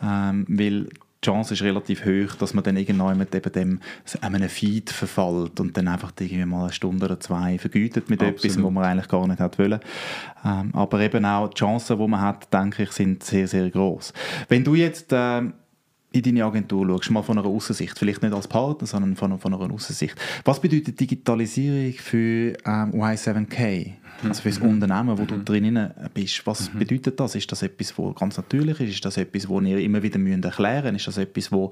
ähm, 0.03 0.47
weil 0.49 0.88
die 1.23 1.27
Chance 1.27 1.55
ist 1.55 1.63
relativ 1.63 2.05
hoch, 2.05 2.37
dass 2.37 2.55
man 2.55 2.63
dann 2.63 2.77
irgendwann 2.77 3.19
mit 3.19 3.35
eben 3.35 3.53
dem, 3.53 3.81
einem 4.21 4.49
Feed 4.49 4.91
verfällt 4.91 5.59
und 5.59 5.77
dann 5.77 5.89
einfach 5.89 6.13
irgendwie 6.19 6.45
mal 6.45 6.65
eine 6.65 6.73
Stunde 6.73 7.07
oder 7.07 7.19
zwei 7.19 7.59
vergütet 7.59 8.09
mit 8.09 8.21
Absolut. 8.21 8.45
etwas, 8.45 8.63
was 8.63 8.71
man 8.71 8.85
eigentlich 8.85 9.09
gar 9.09 9.27
nicht 9.27 9.41
hat 9.41 9.59
wollen. 9.59 9.81
Ähm, 10.45 10.71
aber 10.75 11.01
eben 11.01 11.25
auch 11.25 11.49
die 11.49 11.59
Chancen, 11.59 11.99
die 11.99 12.07
man 12.07 12.21
hat, 12.21 12.53
denke 12.53 12.85
ich, 12.85 12.93
sind 12.93 13.25
sehr, 13.25 13.49
sehr 13.49 13.69
groß. 13.69 14.13
Wenn 14.49 14.63
du 14.63 14.77
jetzt 14.77 15.13
äh, 15.13 15.43
in 16.11 16.23
deine 16.23 16.45
Agentur 16.45 16.87
schaust, 16.89 17.11
mal 17.11 17.23
von 17.23 17.39
einer 17.39 17.47
Außensicht, 17.47 17.99
vielleicht 17.99 18.23
nicht 18.23 18.33
als 18.33 18.49
Partner, 18.49 18.87
sondern 18.87 19.17
von, 19.17 19.39
von 19.39 19.55
einer 19.55 19.73
Außensicht. 19.73 20.15
Was 20.45 20.61
bedeutet 20.61 20.99
Digitalisierung 20.99 21.93
für 21.93 22.57
ähm, 22.65 22.93
Y7K, 22.95 23.93
also 24.23 24.43
für 24.43 24.49
das 24.49 24.61
mhm. 24.61 24.71
Unternehmen, 24.71 25.19
wo 25.19 25.25
du 25.25 25.35
mhm. 25.35 25.45
drinnen 25.45 25.91
bist? 26.15 26.47
Was 26.47 26.73
mhm. 26.73 26.79
bedeutet 26.79 27.21
das? 27.21 27.35
Ist 27.35 27.53
das 27.53 27.63
etwas, 27.63 27.99
was 27.99 28.15
ganz 28.15 28.37
natürlich 28.39 28.81
ist? 28.81 28.95
Ist 28.95 29.05
das 29.05 29.19
etwas, 29.19 29.49
wo 29.49 29.61
ihr 29.61 29.79
immer 29.79 30.03
wieder 30.03 30.19
müsst 30.19 30.45
erklären 30.45 30.95
müsst? 30.95 31.09
Ist 31.09 31.17
das 31.17 31.25
etwas, 31.25 31.53
was 31.53 31.71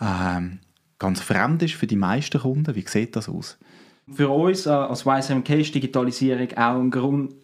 ähm, 0.00 0.58
ganz 0.98 1.20
fremd 1.20 1.62
ist 1.62 1.74
für 1.74 1.86
die 1.86 1.96
meisten 1.96 2.40
Kunden? 2.40 2.74
Wie 2.74 2.84
sieht 2.86 3.16
das 3.16 3.28
aus? 3.28 3.58
Für 4.12 4.28
uns 4.28 4.66
äh, 4.66 4.70
als 4.70 5.04
Y7K 5.04 5.54
ist 5.56 5.74
Digitalisierung 5.74 6.48
auch 6.56 6.78
ein 6.78 6.90
Grund, 6.90 7.34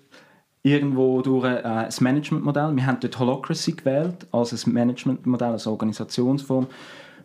irgendwo 0.64 1.20
durch 1.20 1.44
äh, 1.44 1.62
das 1.62 2.00
Managementmodell. 2.00 2.74
Wir 2.74 2.86
haben 2.86 2.98
dort 2.98 3.18
Holocracy 3.18 3.72
gewählt 3.72 4.26
als 4.32 4.66
ein 4.66 4.72
Managementmodell, 4.72 5.52
als 5.52 5.66
Organisationsform, 5.66 6.66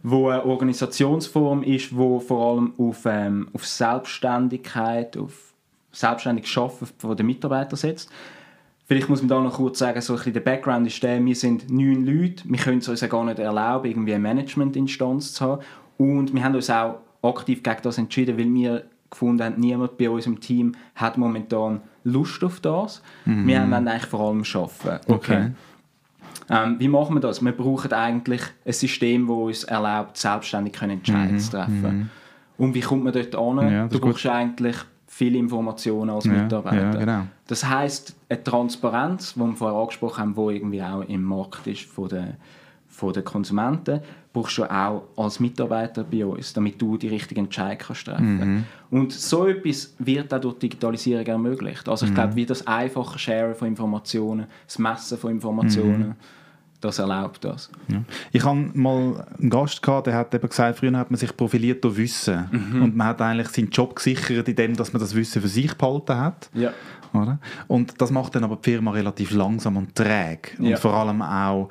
wo 0.03 0.27
eine 0.27 0.45
Organisationsform 0.45 1.63
ist, 1.63 1.95
wo 1.95 2.19
vor 2.19 2.51
allem 2.51 2.73
auf, 2.77 3.05
ähm, 3.05 3.47
auf 3.53 3.65
Selbstständigkeit, 3.65 5.17
auf 5.17 5.53
selbstständiges 5.91 6.55
Arbeiten 6.55 7.15
der 7.15 7.25
Mitarbeiter 7.25 7.77
setzt. 7.77 8.11
Vielleicht 8.85 9.07
muss 9.07 9.21
man 9.21 9.29
da 9.29 9.39
noch 9.39 9.53
kurz 9.53 9.79
sagen, 9.79 10.01
so 10.01 10.13
ein 10.13 10.17
bisschen 10.17 10.33
der 10.33 10.39
Background 10.41 10.87
ist 10.87 11.01
der, 11.01 11.23
wir 11.23 11.35
sind 11.35 11.69
neun 11.69 12.05
Leute, 12.05 12.43
wir 12.45 12.59
können 12.59 12.79
es 12.79 12.89
uns 12.89 13.01
ja 13.01 13.07
gar 13.07 13.23
nicht 13.23 13.39
erlauben, 13.39 13.89
irgendwie 13.89 14.15
eine 14.15 14.23
Managementinstanz 14.23 15.33
zu 15.33 15.45
haben 15.45 15.61
und 15.97 16.33
wir 16.33 16.43
haben 16.43 16.55
uns 16.55 16.69
auch 16.69 16.99
aktiv 17.21 17.63
gegen 17.63 17.81
das 17.83 17.97
entschieden, 17.97 18.37
weil 18.37 18.53
wir 18.53 18.83
gefunden 19.09 19.43
haben, 19.43 19.59
niemand 19.59 19.97
bei 19.97 20.09
uns 20.09 20.25
im 20.25 20.39
Team 20.39 20.73
hat 20.95 21.17
momentan 21.17 21.81
Lust 22.03 22.43
auf 22.43 22.59
das. 22.59 23.01
Mhm. 23.25 23.47
Wir 23.47 23.61
wollen 23.61 23.87
eigentlich 23.87 24.05
vor 24.05 24.19
allem 24.21 24.43
arbeiten. 24.53 25.11
Okay. 25.11 25.51
Ähm, 26.49 26.75
wie 26.79 26.87
machen 26.87 27.15
wir 27.15 27.19
das? 27.19 27.43
Wir 27.43 27.51
brauchen 27.51 27.93
eigentlich 27.93 28.41
ein 28.65 28.73
System, 28.73 29.27
das 29.27 29.37
uns 29.37 29.63
erlaubt, 29.65 30.17
selbstständig 30.17 30.81
Entscheidungen 30.81 31.33
mhm. 31.33 31.39
zu 31.39 31.51
treffen. 31.51 31.81
Mhm. 31.81 32.09
Und 32.57 32.73
wie 32.73 32.81
kommt 32.81 33.03
man 33.03 33.13
dort 33.13 33.35
an? 33.35 33.71
Ja, 33.71 33.87
du 33.87 33.99
brauchst 33.99 34.23
gut. 34.23 34.31
eigentlich 34.31 34.75
viele 35.07 35.37
Informationen 35.37 36.09
als 36.09 36.25
Mitarbeiter. 36.25 36.81
Ja, 36.81 36.91
genau. 36.91 37.21
Das 37.47 37.67
heißt 37.67 38.15
eine 38.29 38.43
Transparenz, 38.43 39.33
die 39.33 39.39
wir 39.39 39.55
vorher 39.55 39.79
angesprochen 39.79 40.21
haben, 40.21 40.35
die 40.35 40.55
irgendwie 40.55 40.81
auch 40.81 41.01
im 41.01 41.23
Markt 41.23 41.67
ist 41.67 41.83
von 41.83 42.09
den, 42.09 42.35
von 42.87 43.13
den 43.13 43.23
Konsumenten 43.23 44.01
brauchst 44.31 44.57
du 44.57 44.63
auch 44.63 45.03
als 45.15 45.39
Mitarbeiter 45.39 46.03
bei 46.03 46.25
uns, 46.25 46.53
damit 46.53 46.81
du 46.81 46.97
die 46.97 47.07
richtigen 47.07 47.45
Entscheidungen 47.45 47.79
kannst 47.79 48.05
treffen 48.05 48.39
mhm. 48.39 48.63
Und 48.91 49.11
so 49.13 49.47
etwas 49.47 49.93
wird 49.99 50.33
auch 50.33 50.39
durch 50.39 50.59
Digitalisierung 50.59 51.25
ermöglicht. 51.25 51.87
Also 51.89 52.05
ich 52.05 52.11
mhm. 52.11 52.15
glaube, 52.15 52.35
wie 52.35 52.45
das 52.45 52.65
einfache 52.65 53.17
Sharen 53.17 53.55
von 53.55 53.67
Informationen, 53.67 54.45
das 54.65 54.79
Messen 54.79 55.17
von 55.17 55.31
Informationen, 55.31 56.09
mhm. 56.09 56.15
das 56.79 56.99
erlaubt 56.99 57.43
das. 57.43 57.69
Ja. 57.87 58.03
Ich 58.31 58.43
hatte 58.43 58.69
mal 58.73 59.25
einen 59.39 59.49
Gast, 59.49 59.81
gehabt, 59.81 60.07
der 60.07 60.15
hat 60.15 60.33
eben 60.33 60.47
gesagt, 60.47 60.77
früher 60.77 60.95
hat 60.97 61.09
man 61.09 61.17
sich 61.17 61.35
profiliert 61.35 61.83
durch 61.83 61.97
Wissen. 61.97 62.47
Mhm. 62.51 62.81
Und 62.83 62.95
man 62.95 63.07
hat 63.07 63.21
eigentlich 63.21 63.49
seinen 63.49 63.69
Job 63.69 63.95
gesichert, 63.95 64.47
indem 64.47 64.75
dass 64.75 64.93
man 64.93 64.99
das 64.99 65.15
Wissen 65.15 65.41
für 65.41 65.47
sich 65.47 65.73
behalten 65.75 66.17
hat. 66.17 66.49
Ja. 66.53 66.71
Oder? 67.13 67.39
Und 67.67 68.01
das 68.01 68.11
macht 68.11 68.35
dann 68.35 68.43
aber 68.43 68.57
die 68.57 68.71
Firma 68.71 68.91
relativ 68.91 69.31
langsam 69.31 69.77
und 69.77 69.95
träge. 69.95 70.51
Und 70.59 70.65
ja. 70.65 70.77
vor 70.77 70.93
allem 70.93 71.21
auch 71.21 71.69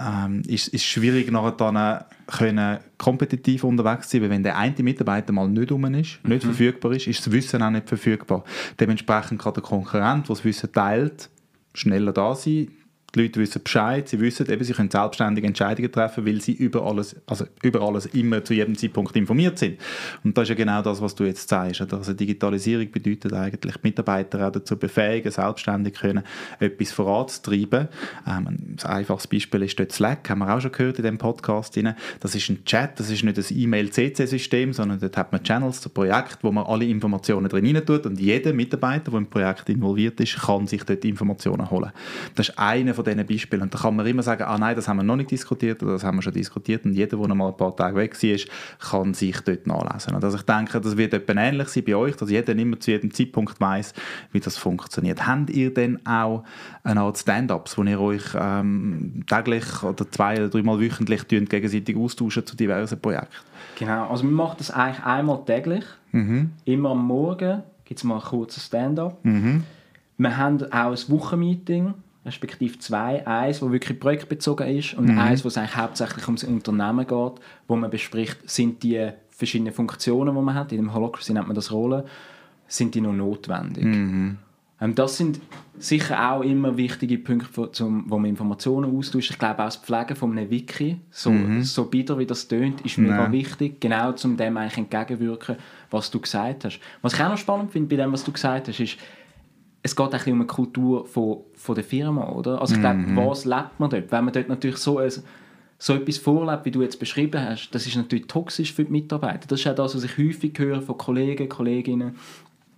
ähm, 0.00 0.42
ist 0.46 0.72
es 0.72 0.82
schwierig, 0.82 1.30
nachher 1.30 1.52
dann 1.52 2.04
können 2.26 2.78
kompetitiv 2.98 3.64
unterwegs 3.64 4.08
zu 4.08 4.16
sein, 4.16 4.22
weil 4.22 4.30
wenn 4.30 4.42
der 4.42 4.56
eine 4.56 4.74
Mitarbeiter 4.82 5.32
mal 5.32 5.48
nicht 5.48 5.70
um 5.70 5.84
ist, 5.94 6.18
nicht 6.24 6.44
mhm. 6.44 6.48
verfügbar 6.48 6.92
ist, 6.92 7.06
ist 7.06 7.26
das 7.26 7.32
Wissen 7.32 7.62
auch 7.62 7.70
nicht 7.70 7.88
verfügbar. 7.88 8.44
Dementsprechend 8.80 9.40
kann 9.40 9.54
der 9.54 9.62
Konkurrent, 9.62 10.28
der 10.28 10.34
das 10.34 10.44
Wissen 10.44 10.72
teilt, 10.72 11.30
schneller 11.74 12.12
da 12.12 12.34
sein, 12.34 12.68
die 13.16 13.22
Leute 13.22 13.40
wissen 13.40 13.62
Bescheid, 13.62 14.08
sie 14.08 14.20
wissen 14.20 14.48
eben, 14.50 14.62
sie 14.62 14.74
können 14.74 14.90
selbstständige 14.90 15.46
Entscheidungen 15.46 15.90
treffen, 15.90 16.26
weil 16.26 16.40
sie 16.40 16.52
über 16.52 16.84
alles, 16.84 17.16
also 17.26 17.46
über 17.62 17.80
alles 17.80 18.06
immer 18.06 18.44
zu 18.44 18.52
jedem 18.52 18.76
Zeitpunkt 18.76 19.16
informiert 19.16 19.58
sind. 19.58 19.78
Und 20.22 20.36
das 20.36 20.44
ist 20.44 20.48
ja 20.50 20.54
genau 20.54 20.82
das, 20.82 21.00
was 21.00 21.14
du 21.14 21.24
jetzt 21.24 21.48
sagst. 21.48 21.80
Also 21.92 22.12
Digitalisierung 22.12 22.90
bedeutet 22.90 23.32
eigentlich, 23.32 23.82
Mitarbeiter 23.82 24.46
auch 24.46 24.52
dazu 24.52 24.76
befähigen, 24.76 25.30
selbstständig 25.30 25.94
können, 25.94 26.24
etwas 26.60 26.92
voranzutreiben. 26.92 27.88
Ähm, 28.26 28.46
ein 28.46 28.78
einfaches 28.84 29.26
Beispiel 29.26 29.62
ist 29.62 29.78
dort 29.78 29.92
Slack, 29.92 30.28
haben 30.28 30.40
wir 30.40 30.54
auch 30.54 30.60
schon 30.60 30.72
gehört 30.72 30.98
in 30.98 31.04
dem 31.04 31.18
Podcast. 31.18 31.78
Das 32.20 32.34
ist 32.34 32.48
ein 32.50 32.64
Chat, 32.64 33.00
das 33.00 33.10
ist 33.10 33.24
nicht 33.24 33.38
ein 33.38 33.44
E-Mail-CC-System, 33.58 34.72
sondern 34.74 35.00
dort 35.00 35.16
hat 35.16 35.32
man 35.32 35.42
Channels 35.42 35.80
zu 35.80 35.88
Projekt, 35.88 36.38
wo 36.42 36.52
man 36.52 36.64
alle 36.66 36.84
Informationen 36.84 37.48
drin 37.48 37.80
tut 37.86 38.06
und 38.06 38.20
jeder 38.20 38.52
Mitarbeiter, 38.52 39.10
der 39.10 39.18
im 39.18 39.26
Projekt 39.26 39.68
involviert 39.70 40.20
ist, 40.20 40.36
kann 40.36 40.66
sich 40.66 40.84
dort 40.84 41.04
Informationen 41.04 41.70
holen. 41.70 41.92
Das 42.34 42.50
ist 42.50 42.58
einer 42.58 42.94
von 42.94 43.05
diesen 43.06 43.26
Beispielen. 43.26 43.62
Und 43.62 43.74
da 43.74 43.78
kann 43.78 43.96
man 43.96 44.06
immer 44.06 44.22
sagen, 44.22 44.42
ah 44.42 44.58
nein, 44.58 44.76
das 44.76 44.88
haben 44.88 44.98
wir 44.98 45.02
noch 45.02 45.16
nicht 45.16 45.30
diskutiert 45.30 45.82
oder 45.82 45.92
das 45.92 46.04
haben 46.04 46.16
wir 46.18 46.22
schon 46.22 46.32
diskutiert. 46.32 46.84
Und 46.84 46.92
jeder, 46.92 47.16
der 47.16 47.28
noch 47.28 47.34
mal 47.34 47.48
ein 47.48 47.56
paar 47.56 47.74
Tage 47.74 47.96
weg 47.96 48.22
war, 48.22 48.38
kann 48.78 49.14
sich 49.14 49.40
dort 49.40 49.66
nachlesen. 49.66 50.14
Und 50.14 50.24
also 50.24 50.36
ich 50.36 50.42
denke, 50.42 50.80
das 50.80 50.96
wird 50.96 51.14
etwa 51.14 51.32
ähnlich 51.34 51.68
sein 51.68 51.84
bei 51.84 51.96
euch, 51.96 52.16
dass 52.16 52.30
jeder 52.30 52.54
immer 52.54 52.78
zu 52.80 52.90
jedem 52.90 53.12
Zeitpunkt 53.12 53.60
weiß, 53.60 53.94
wie 54.32 54.40
das 54.40 54.56
funktioniert. 54.56 55.26
Habt 55.26 55.50
ihr 55.50 55.72
denn 55.72 56.04
auch 56.06 56.44
eine 56.82 57.00
Art 57.00 57.18
Stand-ups, 57.18 57.78
wo 57.78 57.82
ihr 57.84 58.00
euch 58.00 58.24
ähm, 58.38 59.24
täglich 59.26 59.82
oder 59.82 60.10
zwei 60.10 60.36
oder 60.36 60.48
dreimal 60.48 60.80
wöchentlich 60.80 61.26
gegenseitig 61.28 61.96
austauschen 61.96 62.46
zu 62.46 62.56
diversen 62.56 63.00
Projekten? 63.00 63.34
Genau, 63.78 64.08
also 64.08 64.24
wir 64.24 64.30
machen 64.30 64.56
das 64.58 64.70
eigentlich 64.70 65.04
einmal 65.04 65.44
täglich. 65.44 65.84
Mhm. 66.12 66.50
Immer 66.64 66.90
am 66.90 67.06
Morgen 67.06 67.62
gibt 67.84 68.00
es 68.00 68.04
mal 68.04 68.16
ein 68.16 68.22
kurzes 68.22 68.66
Stand-up. 68.66 69.24
Mhm. 69.24 69.64
Wir 70.18 70.36
haben 70.36 70.62
auch 70.72 70.90
ein 70.92 71.08
Wochenmeeting 71.08 71.94
respektive 72.26 72.78
zwei. 72.78 73.26
Eins, 73.26 73.60
das 73.60 73.70
wirklich 73.70 73.98
projektbezogen 73.98 74.66
ist 74.68 74.94
und 74.94 75.06
mhm. 75.06 75.18
eins, 75.18 75.44
wo 75.44 75.48
es 75.48 75.56
eigentlich 75.56 75.76
hauptsächlich 75.76 76.26
ums 76.26 76.44
Unternehmen 76.44 77.06
geht, 77.06 77.32
wo 77.68 77.76
man 77.76 77.90
bespricht, 77.90 78.38
sind 78.48 78.82
die 78.82 79.10
verschiedenen 79.30 79.72
Funktionen, 79.72 80.34
die 80.34 80.42
man 80.42 80.54
hat, 80.54 80.72
in 80.72 80.78
dem 80.78 80.92
Holocracy 80.92 81.32
nennt 81.32 81.46
man 81.46 81.54
das 81.54 81.70
Rollen, 81.72 82.04
sind 82.66 82.94
die 82.94 83.00
noch 83.00 83.12
notwendig. 83.12 83.84
Mhm. 83.84 84.38
Ähm, 84.80 84.94
das 84.94 85.16
sind 85.16 85.40
sicher 85.78 86.32
auch 86.32 86.42
immer 86.42 86.76
wichtige 86.76 87.18
Punkte, 87.18 87.70
zum, 87.72 88.04
wo 88.10 88.18
man 88.18 88.30
Informationen 88.30 88.96
austauscht. 88.96 89.30
Ich 89.30 89.38
glaube 89.38 89.60
auch 89.60 89.66
das 89.66 89.76
Pflegen 89.76 90.16
von 90.16 90.32
einem 90.32 90.50
Wiki, 90.50 90.98
so, 91.10 91.30
mhm. 91.30 91.62
so 91.62 91.84
bitter 91.84 92.18
wie 92.18 92.26
das 92.26 92.48
tönt, 92.48 92.80
ist 92.82 92.98
mega 92.98 93.24
Nein. 93.24 93.32
wichtig, 93.32 93.80
genau 93.80 94.12
um 94.24 94.36
dem 94.36 94.56
eigentlich 94.56 94.78
entgegenwirken, 94.78 95.56
was 95.90 96.10
du 96.10 96.20
gesagt 96.20 96.64
hast. 96.64 96.80
Was 97.02 97.14
ich 97.14 97.20
auch 97.20 97.28
noch 97.28 97.38
spannend 97.38 97.72
finde 97.72 97.94
bei 97.94 98.02
dem, 98.02 98.12
was 98.12 98.24
du 98.24 98.32
gesagt 98.32 98.68
hast, 98.68 98.80
ist, 98.80 98.96
es 99.86 99.94
geht 99.94 100.14
ein 100.14 100.32
um 100.32 100.40
eine 100.40 100.46
Kultur 100.46 101.06
von, 101.06 101.38
von 101.54 101.74
der 101.76 101.84
Firma, 101.84 102.28
oder? 102.30 102.60
Also 102.60 102.74
ich 102.74 102.80
glaube, 102.80 102.98
mhm. 102.98 103.16
was 103.16 103.44
lebt 103.44 103.78
man 103.78 103.88
dort? 103.88 104.10
Wenn 104.10 104.24
man 104.24 104.34
dort 104.34 104.48
natürlich 104.48 104.78
so, 104.78 104.98
ein, 104.98 105.12
so 105.78 105.94
etwas 105.94 106.18
vorlebt, 106.18 106.64
wie 106.64 106.72
du 106.72 106.82
jetzt 106.82 106.98
beschrieben 106.98 107.40
hast, 107.40 107.70
das 107.70 107.86
ist 107.86 107.94
natürlich 107.94 108.26
toxisch 108.26 108.72
für 108.72 108.84
die 108.84 108.90
Mitarbeiter. 108.90 109.46
Das 109.46 109.60
ist 109.60 109.66
auch 109.68 109.76
das, 109.76 109.94
was 109.94 110.02
ich 110.02 110.18
häufig 110.18 110.58
höre 110.58 110.82
von 110.82 110.98
Kollegen, 110.98 111.48
Kolleginnen. 111.48 112.16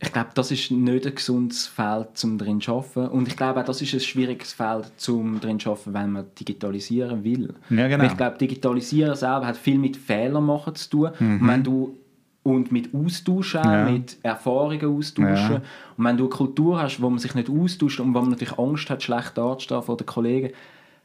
Ich 0.00 0.12
glaube, 0.12 0.28
das 0.34 0.50
ist 0.50 0.70
nicht 0.70 1.06
ein 1.06 1.14
gesundes 1.14 1.66
Feld, 1.66 2.22
um 2.22 2.36
drin 2.36 2.60
zu 2.60 2.74
arbeiten. 2.74 3.08
Und 3.08 3.26
ich 3.26 3.36
glaube 3.36 3.60
auch, 3.60 3.64
das 3.64 3.80
ist 3.80 3.94
ein 3.94 4.00
schwieriges 4.00 4.52
Feld, 4.52 4.92
um 5.08 5.40
drin 5.40 5.58
zu 5.58 5.70
arbeiten, 5.70 5.94
wenn 5.94 6.12
man 6.12 6.26
digitalisieren 6.38 7.24
will. 7.24 7.54
Ja, 7.70 7.88
genau. 7.88 8.04
ich 8.04 8.16
glaube, 8.18 8.36
digitalisieren 8.36 9.16
selber 9.16 9.46
hat 9.46 9.56
viel 9.56 9.78
mit 9.78 9.96
Fehlern 9.96 10.44
machen 10.44 10.74
zu 10.74 10.90
tun. 10.90 11.10
Mhm. 11.18 11.40
Und 11.40 11.48
wenn 11.48 11.64
du 11.64 11.98
und 12.42 12.72
mit 12.72 12.94
Austauschen, 12.94 13.62
ja. 13.62 13.90
mit 13.90 14.16
Erfahrungen 14.22 14.96
austauschen. 14.96 15.54
Ja. 15.54 15.62
Und 15.96 16.04
wenn 16.04 16.16
du 16.16 16.24
eine 16.24 16.30
Kultur 16.30 16.80
hast, 16.80 17.00
wo 17.02 17.10
man 17.10 17.18
sich 17.18 17.34
nicht 17.34 17.50
austauscht 17.50 18.00
und 18.00 18.14
wo 18.14 18.20
man 18.20 18.30
natürlich 18.30 18.58
Angst 18.58 18.88
hat, 18.90 19.02
schlecht 19.02 19.36
dazustehen 19.36 19.82
vor 19.82 19.96
den 19.96 20.06
Kollegen, 20.06 20.50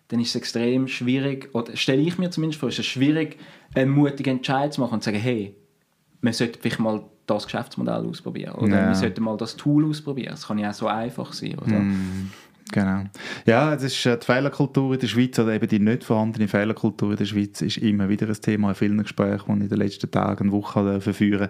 dann 0.10 0.20
ist 0.20 0.30
es 0.30 0.36
extrem 0.36 0.88
schwierig, 0.88 1.50
oder 1.54 1.76
stelle 1.76 2.02
ich 2.02 2.18
mir 2.18 2.30
zumindest 2.30 2.60
vor, 2.60 2.70
ist 2.70 2.80
es 2.80 2.86
schwierig, 2.86 3.38
einen 3.74 3.92
mutigen 3.92 4.38
Entscheid 4.38 4.74
zu 4.74 4.82
machen 4.82 4.96
und 4.96 5.04
zu 5.04 5.10
sagen, 5.10 5.22
hey, 5.22 5.56
man 6.22 6.34
sollte 6.34 6.60
vielleicht 6.60 6.80
mal 6.80 7.04
das 7.26 7.46
Geschäftsmodell 7.46 8.06
ausprobieren 8.06 8.56
oder 8.56 8.80
ja. 8.80 8.88
wir 8.90 8.96
sollten 8.96 9.24
mal 9.24 9.38
das 9.38 9.56
Tool 9.56 9.86
ausprobieren. 9.86 10.32
Das 10.32 10.48
kann 10.48 10.58
ja 10.58 10.70
auch 10.70 10.74
so 10.74 10.88
einfach 10.88 11.34
sein, 11.34 11.58
oder? 11.58 11.80
Mm. 11.80 12.32
Genau. 12.72 13.04
Ja, 13.46 13.74
es 13.74 13.84
ist 13.84 14.06
äh, 14.06 14.18
die 14.18 14.26
Fehlerkultur 14.26 14.94
in 14.94 15.00
der 15.00 15.08
Schweiz 15.08 15.38
oder 15.38 15.54
eben 15.54 15.68
die 15.68 15.80
nicht 15.80 16.04
vorhandene 16.04 16.48
Fehlerkultur 16.48 17.12
in 17.12 17.18
der 17.18 17.26
Schweiz 17.26 17.62
ist 17.62 17.78
immer 17.78 18.10
wieder 18.10 18.28
ein 18.28 18.34
Thema 18.34 18.70
in 18.70 18.76
vielen 18.76 19.02
Gesprächen, 19.02 19.46
die 19.48 19.54
ich 19.54 19.64
in 19.64 19.70
den 19.70 19.78
letzten 19.78 20.10
Tagen, 20.10 20.52
Wochen 20.52 21.02
verführen 21.02 21.50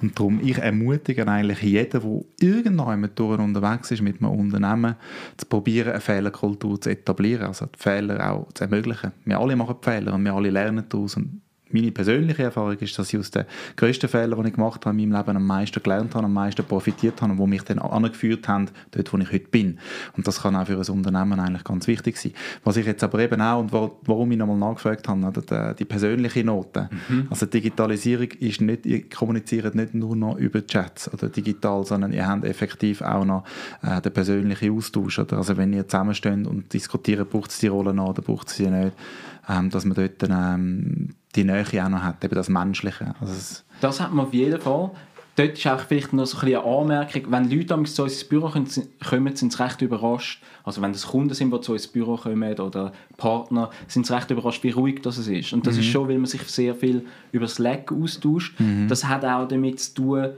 Und 0.00 0.18
darum, 0.18 0.40
ich 0.42 0.58
ermutige 0.58 1.26
eigentlich 1.26 1.62
jeden, 1.62 2.00
der 2.00 2.20
irgendwann 2.40 3.10
durch 3.14 3.40
unterwegs 3.40 3.90
ist 3.90 4.02
mit 4.02 4.20
einem 4.20 4.30
Unternehmen, 4.30 4.96
zu 5.36 5.46
probieren, 5.46 5.90
eine 5.90 6.00
Fehlerkultur 6.00 6.80
zu 6.80 6.90
etablieren, 6.90 7.46
also 7.46 7.66
die 7.66 7.78
Fehler 7.78 8.30
auch 8.30 8.52
zu 8.52 8.64
ermöglichen. 8.64 9.12
Wir 9.24 9.38
alle 9.38 9.56
machen 9.56 9.76
Fehler 9.80 10.14
und 10.14 10.24
wir 10.24 10.34
alle 10.34 10.50
lernen 10.50 10.84
daraus 10.88 11.16
und 11.16 11.40
meine 11.72 11.92
persönliche 11.92 12.42
Erfahrung 12.42 12.76
ist, 12.78 12.98
dass 12.98 13.12
ich 13.12 13.18
aus 13.18 13.30
den 13.30 13.44
grössten 13.76 14.08
Fehlern, 14.08 14.42
die 14.42 14.48
ich 14.48 14.54
gemacht 14.54 14.84
habe 14.86 15.00
in 15.00 15.08
meinem 15.08 15.18
Leben, 15.18 15.36
am 15.36 15.46
meisten 15.46 15.82
gelernt 15.82 16.14
habe, 16.14 16.24
am 16.24 16.32
meisten 16.32 16.64
profitiert 16.64 17.20
habe 17.22 17.32
und 17.32 17.38
die 17.38 17.46
mich 17.46 17.62
dann 17.62 17.78
angeführt 17.78 18.48
haben, 18.48 18.66
dort, 18.90 19.12
wo 19.12 19.18
ich 19.18 19.32
heute 19.32 19.48
bin. 19.48 19.78
Und 20.16 20.26
das 20.26 20.42
kann 20.42 20.56
auch 20.56 20.66
für 20.66 20.78
ein 20.78 20.88
Unternehmen 20.90 21.38
eigentlich 21.40 21.64
ganz 21.64 21.86
wichtig 21.86 22.16
sein. 22.16 22.32
Was 22.64 22.76
ich 22.76 22.86
jetzt 22.86 23.02
aber 23.04 23.18
eben 23.20 23.40
auch, 23.40 23.60
und 23.60 23.72
warum 23.72 24.30
ich 24.32 24.38
nochmal 24.38 24.56
nachgefragt 24.56 25.08
habe, 25.08 25.74
die 25.78 25.84
persönliche 25.84 26.44
Note. 26.44 26.88
Mhm. 27.08 27.26
Also 27.30 27.46
Digitalisierung 27.46 28.28
ist 28.40 28.60
nicht, 28.60 28.86
ihr 28.86 29.08
kommuniziert 29.08 29.74
nicht 29.74 29.94
nur 29.94 30.16
noch 30.16 30.36
über 30.36 30.66
Chats 30.66 31.12
oder 31.12 31.28
digital, 31.28 31.84
sondern 31.84 32.12
ihr 32.12 32.26
habt 32.26 32.44
effektiv 32.44 33.02
auch 33.02 33.24
noch 33.24 33.44
äh, 33.82 34.00
den 34.00 34.12
persönlichen 34.12 34.76
Austausch. 34.76 35.18
Oder? 35.18 35.38
Also 35.38 35.56
wenn 35.56 35.72
ihr 35.72 35.86
zusammensteht 35.86 36.46
und 36.46 36.72
diskutiert, 36.72 37.28
braucht 37.30 37.50
es 37.50 37.58
die 37.58 37.68
Rolle 37.68 37.94
noch 37.94 38.10
oder 38.10 38.22
braucht 38.22 38.48
es 38.48 38.56
sie 38.56 38.70
nicht 38.70 38.94
ähm, 39.50 39.70
dass 39.70 39.84
man 39.84 39.94
dort 39.94 40.22
ähm, 40.22 41.10
die 41.36 41.44
Nähe 41.44 41.64
auch 41.84 41.88
noch 41.88 42.02
hat, 42.02 42.24
eben 42.24 42.34
das 42.34 42.48
Menschliche. 42.48 43.14
Also 43.20 43.34
das, 43.34 43.64
das 43.80 44.00
hat 44.00 44.12
man 44.12 44.26
auf 44.26 44.34
jeden 44.34 44.60
Fall. 44.60 44.90
Dort 45.36 45.52
ist 45.52 45.66
auch 45.66 45.80
vielleicht 45.80 46.12
noch 46.12 46.26
so 46.26 46.38
ein 46.38 46.46
eine 46.46 46.64
Anmerkung, 46.64 47.22
wenn 47.28 47.50
Leute 47.50 47.82
zu 47.84 48.02
uns 48.02 48.12
ins 48.12 48.24
Büro 48.24 48.48
kommen, 48.48 48.66
sind 48.66 49.52
sie 49.52 49.62
recht 49.62 49.80
überrascht. 49.80 50.42
Also 50.64 50.82
wenn 50.82 50.92
das 50.92 51.06
Kunden 51.06 51.32
sind, 51.32 51.52
die 51.52 51.60
zu 51.60 51.72
uns 51.72 51.84
ins 51.84 51.92
Büro 51.92 52.16
kommen 52.16 52.58
oder 52.58 52.92
Partner, 53.16 53.70
sind 53.86 54.06
sie 54.06 54.14
recht 54.14 54.30
überrascht, 54.30 54.62
wie 54.64 54.70
ruhig 54.70 55.00
das 55.02 55.18
ist. 55.18 55.52
Und 55.52 55.66
das 55.66 55.74
mhm. 55.74 55.80
ist 55.80 55.86
schon, 55.86 56.08
weil 56.08 56.18
man 56.18 56.26
sich 56.26 56.42
sehr 56.42 56.74
viel 56.74 57.06
über 57.32 57.46
Slack 57.46 57.92
austauscht. 57.92 58.58
Mhm. 58.58 58.88
Das 58.88 59.06
hat 59.06 59.24
auch 59.24 59.46
damit 59.46 59.80
zu 59.80 59.94
tun, 59.94 60.28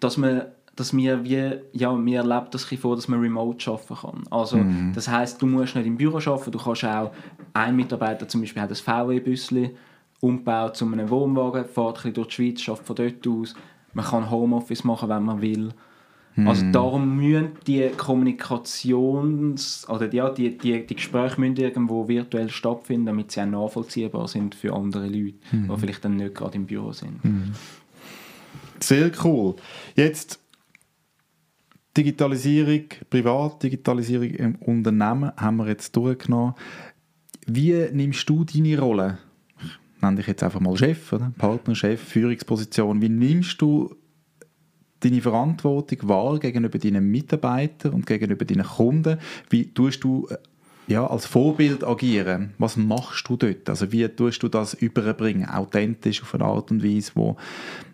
dass 0.00 0.16
man 0.16 0.42
dass 0.76 0.94
mir 0.94 1.22
wie, 1.24 1.58
ja, 1.72 1.92
mir 1.92 2.20
erlebt 2.20 2.54
das 2.54 2.64
vor, 2.64 2.96
dass 2.96 3.06
man 3.06 3.20
remote 3.20 3.70
arbeiten 3.70 3.94
kann. 3.96 4.22
Also, 4.30 4.56
mhm. 4.56 4.92
das 4.94 5.08
heißt, 5.08 5.42
du 5.42 5.46
musst 5.46 5.76
nicht 5.76 5.84
im 5.84 5.98
Büro 5.98 6.16
arbeiten, 6.16 6.52
du 6.52 6.58
kannst 6.58 6.84
auch, 6.84 7.12
ein 7.52 7.76
Mitarbeiter 7.76 8.26
zum 8.26 8.40
Beispiel 8.40 8.62
hat 8.62 8.70
ein 8.70 8.76
VW-Büsschen 8.76 9.72
umgebaut 10.20 10.76
zu 10.76 10.86
einem 10.86 11.10
Wohnwagen, 11.10 11.64
fährt 11.64 12.04
ein 12.04 12.12
durch 12.12 12.28
die 12.28 12.34
Schweiz, 12.34 12.68
arbeitet 12.68 12.86
von 12.86 12.96
dort 12.96 13.28
aus, 13.28 13.54
man 13.92 14.04
kann 14.04 14.30
Homeoffice 14.30 14.84
machen, 14.84 15.08
wenn 15.08 15.24
man 15.24 15.40
will. 15.40 15.70
Mhm. 16.36 16.48
Also 16.48 16.70
darum 16.70 17.16
müssen 17.16 17.52
die 17.66 17.88
Kommunikations- 17.88 19.88
oder 19.88 20.12
ja, 20.12 20.30
die, 20.30 20.56
die, 20.56 20.86
die 20.86 20.94
Gespräche 20.94 21.40
müssen 21.40 21.56
irgendwo 21.56 22.06
virtuell 22.06 22.50
stattfinden, 22.50 23.06
damit 23.06 23.32
sie 23.32 23.42
auch 23.42 23.46
nachvollziehbar 23.46 24.28
sind 24.28 24.54
für 24.54 24.74
andere 24.74 25.06
Leute, 25.06 25.38
mhm. 25.50 25.68
die 25.68 25.80
vielleicht 25.80 26.04
dann 26.04 26.16
nicht 26.16 26.34
gerade 26.34 26.56
im 26.56 26.66
Büro 26.66 26.92
sind. 26.92 27.24
Mhm. 27.24 27.52
Sehr 28.78 29.10
cool. 29.24 29.56
Jetzt 29.96 30.38
Digitalisierung, 31.96 32.84
Privatdigitalisierung 33.10 34.30
im 34.30 34.54
Unternehmen 34.56 35.32
haben 35.36 35.56
wir 35.56 35.68
jetzt 35.68 35.94
durchgenommen. 35.96 36.54
Wie 37.46 37.88
nimmst 37.92 38.28
du 38.28 38.44
deine 38.44 38.78
Rolle? 38.78 39.18
Nenne 40.00 40.16
dich 40.16 40.26
jetzt 40.26 40.42
einfach 40.42 40.60
mal 40.60 40.76
Chef, 40.76 41.12
oder? 41.12 41.32
Partner, 41.36 41.74
Chef, 41.74 42.00
Führungsposition. 42.00 43.02
Wie 43.02 43.08
nimmst 43.08 43.60
du 43.60 43.94
deine 45.00 45.20
Verantwortung 45.20 46.08
wahr 46.08 46.38
gegenüber 46.38 46.78
deinen 46.78 47.10
Mitarbeitern 47.10 47.92
und 47.92 48.06
gegenüber 48.06 48.44
deinen 48.44 48.66
Kunden? 48.66 49.18
Wie 49.48 49.72
tust 49.72 50.04
du 50.04 50.28
äh, 50.28 50.36
ja, 50.86 51.06
als 51.06 51.26
Vorbild 51.26 51.84
agieren? 51.84 52.54
Was 52.58 52.76
machst 52.76 53.28
du 53.28 53.36
dort? 53.36 53.68
Also 53.68 53.92
wie 53.92 54.08
tust 54.08 54.42
du 54.42 54.48
das 54.48 54.74
überbringen? 54.74 55.48
Authentisch 55.48 56.22
auf 56.22 56.34
eine 56.34 56.44
Art 56.44 56.70
und 56.70 56.82
Weise, 56.82 57.12
wo 57.14 57.36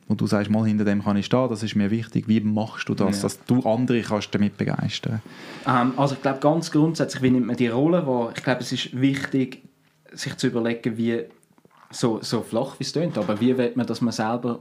wo 0.08 0.14
du 0.14 0.26
sagst, 0.26 0.50
mal 0.50 0.64
hinter 0.64 0.84
dem 0.84 1.02
kann 1.02 1.16
ich 1.16 1.26
stehen, 1.26 1.48
das 1.48 1.62
ist 1.62 1.74
mir 1.74 1.90
wichtig. 1.90 2.28
Wie 2.28 2.40
machst 2.40 2.88
du 2.88 2.94
das, 2.94 3.16
ja. 3.16 3.22
dass 3.22 3.44
du 3.44 3.60
andere 3.62 4.02
kannst 4.02 4.32
damit 4.34 4.56
begeistern? 4.56 5.20
Ähm, 5.66 5.94
also 5.96 6.14
ich 6.14 6.22
glaube 6.22 6.38
ganz 6.40 6.70
grundsätzlich, 6.70 7.22
wie 7.22 7.30
nimmt 7.30 7.46
man 7.46 7.56
die 7.56 7.68
Rolle 7.68 8.06
wahr? 8.06 8.32
Ich 8.36 8.42
glaube, 8.42 8.60
es 8.60 8.70
ist 8.70 8.98
wichtig, 8.98 9.62
sich 10.12 10.36
zu 10.36 10.46
überlegen, 10.46 10.96
wie 10.96 11.24
so, 11.90 12.18
so 12.22 12.42
flach 12.42 12.78
wie 12.78 12.84
es 12.84 12.92
klingt, 12.92 13.18
aber 13.18 13.40
wie 13.40 13.56
will 13.56 13.72
man, 13.74 13.86
dass 13.86 14.00
man 14.00 14.12
selber 14.12 14.60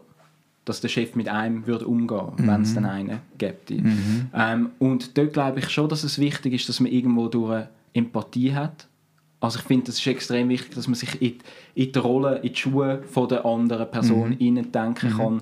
dass 0.64 0.82
der 0.82 0.88
Chef 0.88 1.14
mit 1.14 1.30
einem 1.30 1.68
würde 1.68 1.86
umgehen 1.86 2.32
mhm. 2.38 2.48
wenn 2.48 2.62
es 2.64 2.74
dann 2.74 2.86
einen 2.86 3.22
gibt. 3.38 3.70
Mhm. 3.70 4.32
Ähm, 4.34 4.72
und 4.80 5.16
dort 5.16 5.34
glaube 5.34 5.60
ich 5.60 5.70
schon, 5.70 5.88
dass 5.88 6.04
es 6.04 6.18
wichtig 6.18 6.54
ist, 6.54 6.68
dass 6.68 6.80
man 6.80 6.92
irgendwo 6.92 7.28
durch 7.28 7.66
Empathie 7.94 8.56
hat 8.56 8.88
also 9.46 9.60
ich 9.60 9.66
finde, 9.66 9.92
es 9.92 10.00
ist 10.00 10.08
extrem 10.08 10.50
wichtig, 10.50 10.74
dass 10.74 10.88
man 10.88 10.96
sich 10.96 11.22
in, 11.22 11.38
in 11.76 11.92
die 11.92 12.00
Rolle, 12.00 12.38
in 12.38 12.54
die 12.54 12.56
Schuhe 12.56 13.04
von 13.04 13.28
der 13.28 13.46
anderen 13.46 13.90
Person 13.92 14.30
mhm. 14.40 14.72
denken 14.72 15.10
mhm. 15.10 15.18
kann 15.18 15.42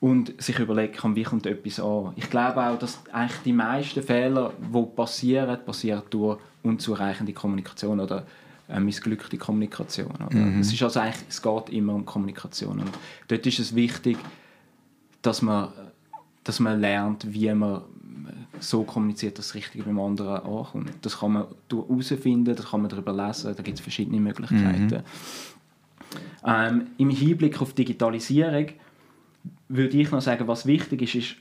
und 0.00 0.42
sich 0.42 0.58
überlegen 0.58 0.94
kann, 0.94 1.14
wie 1.14 1.22
kommt 1.22 1.46
etwas 1.46 1.78
an. 1.78 2.12
Ich 2.16 2.28
glaube 2.28 2.66
auch, 2.66 2.78
dass 2.78 3.00
eigentlich 3.12 3.40
die 3.44 3.52
meisten 3.52 4.02
Fehler, 4.02 4.52
die 4.58 4.86
passieren, 4.96 5.58
passieren 5.64 6.02
durch 6.10 6.38
unzureichende 6.62 7.32
Kommunikation 7.32 8.00
oder 8.00 8.26
äh, 8.70 8.80
missglückte 8.80 9.36
Kommunikation. 9.36 10.12
Mhm. 10.30 10.60
Es 10.60 10.72
ist 10.72 10.82
also 10.82 11.00
eigentlich, 11.00 11.24
es 11.28 11.42
geht 11.42 11.70
immer 11.70 11.94
um 11.94 12.04
Kommunikation 12.04 12.80
und 12.80 12.90
dort 13.28 13.46
ist 13.46 13.58
es 13.58 13.74
wichtig, 13.74 14.16
dass 15.22 15.42
man, 15.42 15.68
dass 16.44 16.60
man 16.60 16.80
lernt, 16.80 17.32
wie 17.32 17.52
man 17.52 17.82
so 18.58 18.82
kommuniziert, 18.84 19.38
dass 19.38 19.48
das 19.48 19.54
Richtige 19.54 19.84
beim 19.84 19.98
anderen 19.98 20.42
ankommt. 20.42 20.92
Das 21.02 21.18
kann 21.18 21.32
man 21.32 21.46
herausfinden, 21.70 22.54
das 22.54 22.70
kann 22.70 22.82
man 22.82 22.90
darüber 22.90 23.12
lesen, 23.12 23.54
da 23.56 23.62
gibt 23.62 23.78
es 23.78 23.80
verschiedene 23.80 24.20
Möglichkeiten. 24.20 24.86
Mhm. 24.86 25.02
Ähm, 26.44 26.86
Im 26.98 27.10
Hinblick 27.10 27.60
auf 27.60 27.72
Digitalisierung 27.72 28.66
würde 29.68 29.96
ich 29.96 30.10
noch 30.10 30.20
sagen, 30.20 30.46
was 30.48 30.66
wichtig 30.66 31.02
ist, 31.02 31.14
ist, 31.14 31.36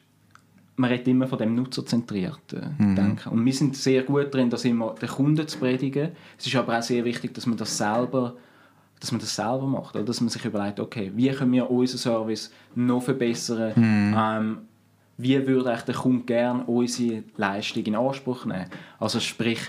man 0.79 0.89
redet 0.89 1.07
immer 1.07 1.27
von 1.27 1.37
dem 1.37 1.55
nutzerzentrierten 1.55 2.75
mhm. 2.77 2.95
Denken. 2.95 3.29
Und 3.29 3.45
wir 3.45 3.53
sind 3.53 3.75
sehr 3.75 4.03
gut 4.03 4.33
darin, 4.33 4.49
das 4.49 4.65
immer 4.65 4.95
den 4.95 5.09
Kunden 5.09 5.47
zu 5.47 5.59
predigen. 5.59 6.11
Es 6.37 6.47
ist 6.47 6.55
aber 6.55 6.77
auch 6.77 6.81
sehr 6.81 7.03
wichtig, 7.03 7.33
dass 7.33 7.45
man 7.45 7.57
das 7.57 7.77
selber 7.77 8.35
dass 8.99 9.11
man 9.11 9.21
das 9.21 9.33
selber 9.33 9.65
macht, 9.65 9.95
oder? 9.95 10.03
dass 10.03 10.19
man 10.19 10.29
sich 10.29 10.43
überlegt, 10.43 10.79
okay, 10.79 11.11
wie 11.15 11.29
können 11.29 11.53
wir 11.53 11.71
unseren 11.71 11.99
Service 11.99 12.51
noch 12.75 13.01
verbessern, 13.01 13.71
mhm. 13.75 14.15
ähm, 14.17 14.57
wie 15.17 15.47
würde 15.47 15.77
der 15.87 15.95
Kunde 15.95 16.25
gerne 16.25 16.63
unsere 16.65 17.23
Leistung 17.37 17.83
in 17.83 17.95
Anspruch 17.95 18.45
nehmen. 18.45 18.65
Also 18.99 19.19
sprich, 19.19 19.59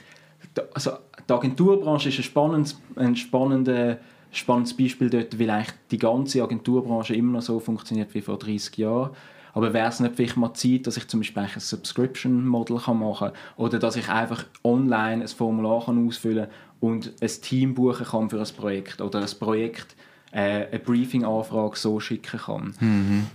also 0.75 0.93
die 1.29 1.33
Agenturbranche 1.33 2.09
ist 2.09 2.19
ein 2.19 2.25
spannendes, 2.25 2.81
ein 2.97 3.17
spannendes, 3.17 3.99
spannendes 4.33 4.77
Beispiel 4.77 5.11
dort, 5.11 5.39
weil 5.39 5.51
eigentlich 5.51 5.75
die 5.91 5.99
ganze 5.99 6.43
Agenturbranche 6.43 7.15
immer 7.15 7.35
noch 7.35 7.43
so 7.43 7.59
funktioniert 7.61 8.13
wie 8.15 8.21
vor 8.21 8.39
30 8.39 8.79
Jahren. 8.79 9.11
Aber 9.53 9.73
wäre 9.73 9.89
es 9.89 10.01
nicht 10.01 10.17
vielleicht 10.17 10.37
mal 10.37 10.55
Zeit, 10.55 10.87
dass 10.87 10.97
ich 10.97 11.09
zum 11.09 11.21
Beispiel 11.21 11.43
ein 11.43 11.49
Subscription-Model 11.61 12.77
machen 12.77 13.15
kann 13.19 13.33
oder 13.57 13.79
dass 13.79 13.97
ich 13.97 14.09
einfach 14.09 14.45
online 14.65 15.23
ein 15.23 15.29
Formular 15.29 15.85
kann 15.87 16.07
ausfüllen 16.07 16.49
und 16.81 17.13
ein 17.21 17.29
Team 17.43 17.75
buchen 17.75 18.07
kann 18.07 18.31
für 18.31 18.41
ein 18.41 18.55
Projekt 18.57 19.01
oder 19.01 19.21
ein 19.21 19.39
Projekt 19.39 19.97
äh, 20.33 20.67
eine 20.67 20.79
Briefing-Anfrage 20.79 21.77
so 21.77 22.01
schicken 22.01 22.39
kann. 22.39 22.75
Mhm. 22.81 23.27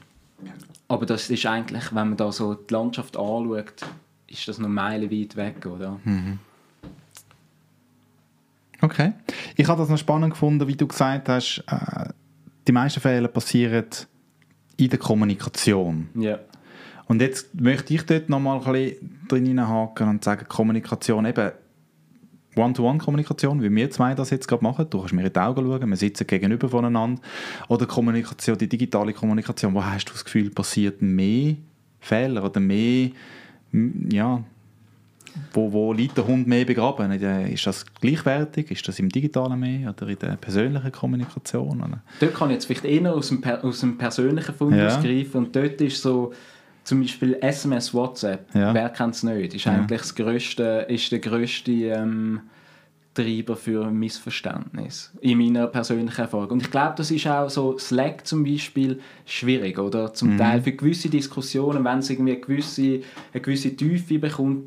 Aber 0.88 1.06
das 1.06 1.30
ist 1.30 1.46
eigentlich, 1.46 1.94
wenn 1.94 2.10
man 2.10 2.18
da 2.18 2.32
so 2.32 2.54
die 2.54 2.74
Landschaft 2.74 3.18
anschaut, 3.18 3.86
ist 4.28 4.48
das 4.48 4.60
noch 4.60 4.70
meilenweit 4.70 5.36
weg, 5.36 5.66
oder? 5.66 6.00
Mhm. 6.04 6.40
Okay. 8.82 9.14
Ich 9.56 9.68
habe 9.68 9.82
das 9.82 9.90
noch 9.90 9.98
spannend 9.98 10.32
gefunden, 10.32 10.68
wie 10.68 10.76
du 10.76 10.88
gesagt 10.88 11.30
hast, 11.30 11.64
äh, 11.68 12.10
die 12.68 12.72
meisten 12.72 13.00
Fehler 13.00 13.28
passieren 13.28 13.86
in 14.78 14.90
der 14.90 15.00
Kommunikation. 15.00 16.10
Ja. 16.16 16.40
Und 17.08 17.22
jetzt 17.22 17.60
möchte 17.60 17.94
ich 17.94 18.06
dort 18.06 18.30
noch 18.30 18.40
mal 18.40 18.60
ein 18.60 18.72
bisschen 18.72 19.20
drin 19.28 19.68
haken 19.68 20.10
und 20.10 20.24
sagen, 20.24 20.46
Kommunikation 20.48 21.26
eben 21.26 21.52
One-to-One-Kommunikation, 22.56 23.62
wie 23.62 23.74
wir 23.74 23.92
zwei 23.92 24.16
das 24.16 24.30
jetzt 24.30 24.48
gerade 24.48 24.64
machen. 24.64 24.88
Du 24.90 25.00
kannst 25.00 25.14
mir 25.14 25.26
in 25.26 25.34
die 25.34 25.40
Augen 25.40 25.66
schauen, 25.66 25.90
wir 25.90 25.98
sitzen 25.98 26.26
gegenüber 26.26 26.70
voneinander. 26.70 27.22
Oder 27.68 27.86
Kommunikation, 27.86 28.58
die 28.58 28.70
digitale 28.70 29.14
Kommunikation, 29.14 29.74
wo 29.74 29.84
hast 29.84 30.06
du 30.06 30.14
das 30.14 30.24
Gefühl, 30.24 30.50
passiert 30.50 31.02
mehr 31.02 31.56
Fehler 32.00 32.44
oder 32.44 32.60
mehr, 32.60 33.10
ja, 34.10 34.44
wo, 35.54 35.72
wo 35.72 35.94
liegt 35.94 36.18
der 36.18 36.28
Hund 36.28 36.48
mehr 36.48 36.66
begraben? 36.66 37.12
Ist 37.12 37.68
das 37.68 37.86
gleichwertig? 38.02 38.72
Ist 38.72 38.88
das 38.88 39.00
im 39.00 39.10
Digitalen 39.10 39.60
mehr 39.60 39.90
oder 39.90 40.08
in 40.08 40.20
der 40.20 40.36
persönlichen 40.36 40.92
Kommunikation? 40.92 41.82
Oder? 41.82 42.02
Dort 42.20 42.34
kann 42.34 42.50
ich 42.50 42.56
jetzt 42.56 42.66
vielleicht 42.66 42.86
eher 42.86 43.14
aus 43.14 43.30
dem, 43.30 43.44
aus 43.44 43.80
dem 43.80 43.98
persönlichen 43.98 44.54
Fund 44.54 44.76
ja. 44.76 44.88
ausgreifen 44.88 45.46
und 45.46 45.56
dort 45.56 45.82
ist 45.82 46.02
so 46.02 46.34
zum 46.84 47.02
Beispiel 47.02 47.38
SMS, 47.42 47.94
WhatsApp, 47.94 48.54
ja. 48.54 48.74
wer 48.74 48.90
kennt 48.90 49.16
es 49.16 49.24
nicht, 49.24 49.56
ist 49.56 49.66
ja. 49.66 49.74
eigentlich 49.74 50.02
das 50.02 50.14
grösste, 50.14 50.86
ist 50.88 51.12
der 51.12 51.20
grösste 51.20 51.72
ähm, 51.72 52.42
Treiber 53.16 53.56
für 53.56 53.90
Missverständnis 53.90 55.12
in 55.22 55.40
meiner 55.40 55.68
persönlichen 55.68 56.22
Erfahrung. 56.22 56.52
Und 56.52 56.62
ich 56.62 56.70
glaube, 56.70 56.94
das 56.98 57.10
ist 57.10 57.26
auch 57.26 57.50
so 57.50 57.78
Slack 57.80 58.28
zum 58.28 58.44
Beispiel 58.44 59.00
schwierig, 59.26 59.80
oder? 59.80 60.14
Zum 60.14 60.34
mhm. 60.34 60.38
Teil 60.38 60.62
für 60.62 60.74
gewisse 60.74 61.10
Diskussionen, 61.10 61.84
wenn 61.84 62.00
es 62.00 62.10
irgendwie 62.10 62.34
eine 62.34 62.42
gewisse, 62.42 63.02
eine 63.34 63.42
gewisse 63.42 63.76
Tiefe 63.76 64.20
bekommt, 64.20 64.66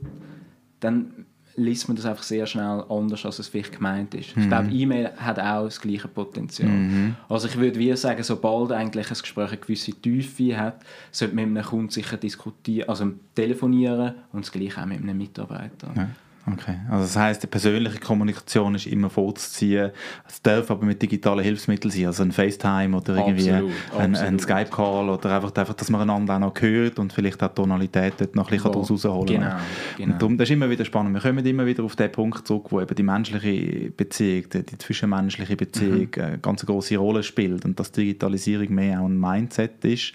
dann 0.80 1.26
liest 1.58 1.88
man 1.88 1.96
das 1.96 2.06
einfach 2.06 2.22
sehr 2.22 2.46
schnell 2.46 2.84
anders, 2.88 3.26
als 3.26 3.38
es 3.38 3.48
vielleicht 3.48 3.72
gemeint 3.72 4.14
ist. 4.14 4.36
Mhm. 4.36 4.42
Ich 4.42 4.48
glaube, 4.48 4.70
E-Mail 4.70 5.10
hat 5.16 5.38
auch 5.40 5.64
das 5.64 5.80
gleiche 5.80 6.08
Potenzial. 6.08 6.68
Mhm. 6.68 7.16
Also 7.28 7.48
ich 7.48 7.58
würde 7.58 7.78
wie 7.78 7.94
sagen, 7.96 8.22
sobald 8.22 8.72
eigentlich 8.72 9.10
ein 9.10 9.18
Gespräch 9.18 9.48
eine 9.48 9.56
gewisse 9.58 9.92
Tiefe 9.92 10.56
hat, 10.56 10.80
sollte 11.10 11.34
man 11.34 11.52
mit 11.52 11.58
einem 11.58 11.68
Kunden 11.68 11.90
sicher 11.90 12.16
diskutieren, 12.16 12.88
also 12.88 13.12
telefonieren 13.34 14.14
und 14.32 14.44
das 14.44 14.52
gleiche 14.52 14.80
auch 14.80 14.86
mit 14.86 15.00
einem 15.00 15.18
Mitarbeiter. 15.18 15.92
Ja. 15.96 16.08
Okay, 16.52 16.76
also 16.90 17.04
das 17.04 17.16
heißt, 17.16 17.42
die 17.42 17.46
persönliche 17.46 17.98
Kommunikation 17.98 18.74
ist 18.74 18.86
immer 18.86 19.10
vorzuziehen. 19.10 19.90
Es 20.26 20.40
darf 20.40 20.70
aber 20.70 20.84
mit 20.84 21.02
digitalen 21.02 21.44
Hilfsmitteln 21.44 21.90
sein, 21.90 22.06
also 22.06 22.22
ein 22.22 22.32
FaceTime 22.32 22.96
oder 22.96 23.16
irgendwie 23.16 23.50
absolut, 23.50 23.72
ein, 23.98 24.16
ein 24.16 24.38
Skype-Call 24.38 25.08
oder 25.08 25.36
einfach, 25.36 25.54
einfach, 25.54 25.74
dass 25.74 25.90
man 25.90 26.02
einander 26.02 26.36
auch 26.36 26.40
noch 26.40 26.60
hört 26.60 26.98
und 26.98 27.12
vielleicht 27.12 27.42
auch 27.42 27.48
die 27.48 27.54
Tonalität 27.54 28.14
dort 28.18 28.36
noch 28.36 28.50
ein 28.50 28.56
bisschen 28.56 28.70
oh, 28.70 28.80
rausholen 28.80 29.26
genau, 29.26 29.48
kann. 29.48 29.60
Genau. 29.96 30.12
Und 30.12 30.22
darum, 30.22 30.38
das 30.38 30.48
ist 30.48 30.54
immer 30.54 30.70
wieder 30.70 30.84
spannend. 30.84 31.14
Wir 31.14 31.20
kommen 31.20 31.44
immer 31.44 31.66
wieder 31.66 31.84
auf 31.84 31.96
den 31.96 32.12
Punkt 32.12 32.46
zurück, 32.46 32.66
wo 32.70 32.80
eben 32.80 32.94
die 32.94 33.02
menschliche 33.02 33.90
Beziehung, 33.90 34.44
die, 34.52 34.62
die 34.62 34.78
zwischenmenschliche 34.78 35.56
Beziehung 35.56 36.08
mhm. 36.16 36.22
eine 36.22 36.38
ganz 36.38 36.64
große 36.64 36.96
Rolle 36.96 37.22
spielt 37.22 37.64
und 37.64 37.78
dass 37.78 37.92
Digitalisierung 37.92 38.74
mehr 38.74 39.00
auch 39.00 39.06
ein 39.06 39.18
Mindset 39.18 39.84
ist, 39.84 40.12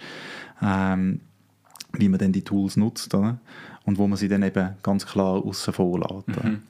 ähm, 0.61 1.21
wie 1.93 2.09
man 2.09 2.19
denn 2.19 2.31
die 2.31 2.43
Tools 2.43 2.77
nutzt. 2.77 3.13
Oder? 3.13 3.39
Und 3.85 3.97
wo 3.97 4.07
man 4.07 4.17
sie 4.17 4.27
dann 4.27 4.43
eben 4.43 4.69
ganz 4.81 5.05
klar 5.05 5.43
außen 5.45 5.73
vor 5.73 5.99
lässt. 5.99 6.43
Mhm. 6.43 6.61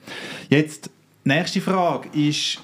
Jetzt, 0.50 0.90
nächste 1.24 1.62
Frage 1.62 2.10
ist, 2.18 2.60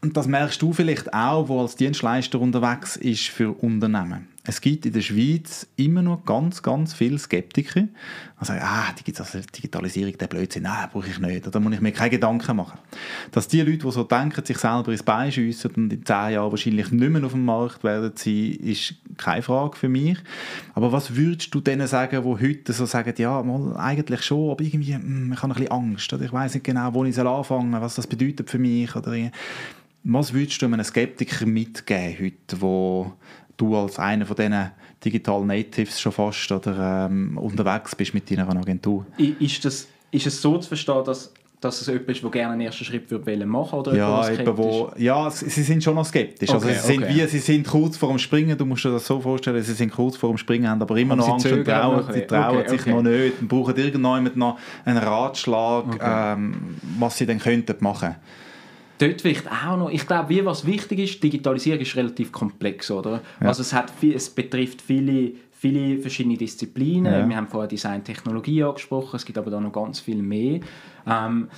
und 0.00 0.16
das 0.16 0.26
merkst 0.26 0.62
du 0.62 0.72
vielleicht 0.72 1.12
auch, 1.12 1.48
wo 1.48 1.60
als 1.60 1.76
Dienstleister 1.76 2.40
unterwegs 2.40 2.96
ist 2.96 3.28
für 3.28 3.50
Unternehmen. 3.50 4.28
Es 4.48 4.62
gibt 4.62 4.86
in 4.86 4.94
der 4.94 5.02
Schweiz 5.02 5.66
immer 5.76 6.00
noch 6.00 6.24
ganz, 6.24 6.62
ganz 6.62 6.94
viele 6.94 7.18
Skeptiker, 7.18 7.82
die 7.82 8.44
sagen, 8.46 8.62
ah, 8.64 8.94
Digitalisierung, 8.94 10.16
der 10.16 10.26
Blödsinn, 10.26 10.62
nein, 10.62 10.88
brauche 10.90 11.06
ich 11.06 11.18
nicht, 11.18 11.54
da 11.54 11.60
muss 11.60 11.74
ich 11.74 11.82
mir 11.82 11.92
keine 11.92 12.08
Gedanken 12.08 12.56
machen. 12.56 12.78
Dass 13.30 13.46
die 13.48 13.60
Leute, 13.60 13.84
die 13.84 13.90
so 13.90 14.04
denken, 14.04 14.42
sich 14.42 14.56
selber 14.56 14.90
ins 14.90 15.02
Bein 15.02 15.30
schiessen 15.30 15.72
und 15.76 15.92
in 15.92 16.02
zehn 16.02 16.32
Jahren 16.32 16.50
wahrscheinlich 16.50 16.90
nicht 16.90 17.10
mehr 17.10 17.24
auf 17.24 17.32
dem 17.32 17.44
Markt 17.44 17.84
werden 17.84 18.12
sein, 18.14 18.52
ist 18.62 18.94
keine 19.18 19.42
Frage 19.42 19.76
für 19.76 19.90
mich. 19.90 20.16
Aber 20.72 20.92
was 20.92 21.14
würdest 21.14 21.54
du 21.54 21.60
denen 21.60 21.86
sagen, 21.86 22.22
die 22.22 22.46
heute 22.48 22.72
so 22.72 22.86
sagen, 22.86 23.12
ja, 23.18 23.42
mal 23.42 23.76
eigentlich 23.76 24.22
schon, 24.22 24.50
aber 24.50 24.64
irgendwie, 24.64 24.94
hm, 24.94 25.30
ich 25.30 25.42
habe 25.42 25.52
ein 25.52 25.56
bisschen 25.56 25.72
Angst, 25.72 26.10
oder 26.14 26.24
ich 26.24 26.32
weiß 26.32 26.54
nicht 26.54 26.64
genau, 26.64 26.94
wo 26.94 27.04
ich 27.04 27.18
anfangen 27.18 27.72
soll, 27.72 27.82
was 27.82 27.96
das 27.96 28.06
bedeutet 28.06 28.48
für 28.48 28.58
mich, 28.58 28.96
oder 28.96 29.14
was 30.04 30.32
würdest 30.32 30.62
du 30.62 30.64
einem 30.64 30.82
Skeptiker 30.82 31.44
mitgeben 31.44 32.16
heute, 32.18 32.62
wo 32.62 33.12
du 33.58 33.76
als 33.76 33.98
einer 33.98 34.24
von 34.24 34.36
diesen 34.36 34.70
Digital 35.04 35.44
Natives 35.44 36.00
schon 36.00 36.12
fast 36.12 36.50
oder 36.50 37.06
ähm, 37.10 37.36
unterwegs 37.36 37.94
bist 37.94 38.14
mit 38.14 38.30
deiner 38.30 38.48
Agentur? 38.48 39.04
Ist, 39.18 39.64
das, 39.64 39.88
ist 40.10 40.26
es 40.26 40.40
so 40.40 40.56
zu 40.56 40.68
verstehen, 40.68 41.04
dass 41.04 41.34
dass 41.60 41.80
es 41.80 41.88
jemand 41.88 42.08
ist, 42.08 42.22
der 42.22 42.30
gerne 42.30 42.52
einen 42.52 42.60
ersten 42.60 42.84
Schritt 42.84 43.10
würde 43.10 43.46
machen 43.46 43.80
oder 43.80 43.94
ja, 43.94 44.30
eben, 44.30 44.56
wo, 44.56 44.92
ja, 44.96 45.28
sie 45.30 45.62
sind 45.62 45.82
schon 45.82 45.96
noch 45.96 46.04
skeptisch. 46.04 46.50
Also 46.50 46.66
okay, 46.66 46.76
also 46.76 46.86
sie, 46.86 46.92
sind 46.92 47.02
okay. 47.02 47.14
wie, 47.14 47.26
sie 47.26 47.38
sind 47.38 47.66
kurz 47.66 47.96
vor 47.96 48.10
dem 48.10 48.18
Springen, 48.18 48.56
du 48.56 48.64
musst 48.64 48.84
dir 48.84 48.92
das 48.92 49.06
so 49.06 49.20
vorstellen, 49.20 49.60
sie 49.62 49.72
sind 49.72 49.92
kurz 49.92 50.16
vor 50.16 50.30
dem 50.30 50.38
Springen, 50.38 50.68
haben 50.68 50.80
aber 50.80 50.96
immer 50.96 51.14
aber 51.14 51.22
noch 51.22 51.32
Angst 51.32 51.50
und 51.50 51.64
trauen, 51.64 52.04
sie 52.12 52.26
trauen 52.26 52.58
okay, 52.58 52.68
sich 52.68 52.86
noch 52.86 53.02
nicht 53.02 53.40
und 53.40 53.48
brauchen 53.48 53.76
irgendwann 53.76 54.30
noch 54.36 54.58
einen 54.84 54.98
Ratschlag, 54.98 55.98
ähm, 56.00 56.76
was 56.98 57.18
sie 57.18 57.26
dann 57.26 57.40
könnten 57.40 57.74
machen 57.80 58.14
Dort 58.98 59.20
vielleicht 59.20 59.50
auch 59.50 59.76
noch, 59.76 59.90
ich 59.90 60.06
glaube, 60.06 60.28
wie 60.30 60.44
was 60.44 60.66
wichtig 60.66 60.98
ist, 60.98 61.22
Digitalisierung 61.22 61.80
ist 61.80 61.96
relativ 61.96 62.32
komplex, 62.32 62.90
oder? 62.90 63.22
Ja. 63.40 63.48
Also 63.48 63.62
es, 63.62 63.72
hat 63.72 63.90
viel, 63.90 64.14
es 64.14 64.28
betrifft 64.28 64.82
viele, 64.82 65.32
viele 65.52 65.98
verschiedene 65.98 66.36
Disziplinen. 66.36 67.12
Ja. 67.12 67.28
Wir 67.28 67.36
haben 67.36 67.48
vorher 67.48 67.68
Design, 67.68 68.02
Technologie 68.02 68.64
angesprochen, 68.64 69.16
es 69.16 69.24
gibt 69.24 69.38
aber 69.38 69.50
da 69.50 69.60
noch 69.60 69.72
ganz 69.72 70.00
viel 70.00 70.22
mehr. 70.22 70.60
Ähm, 71.06 71.48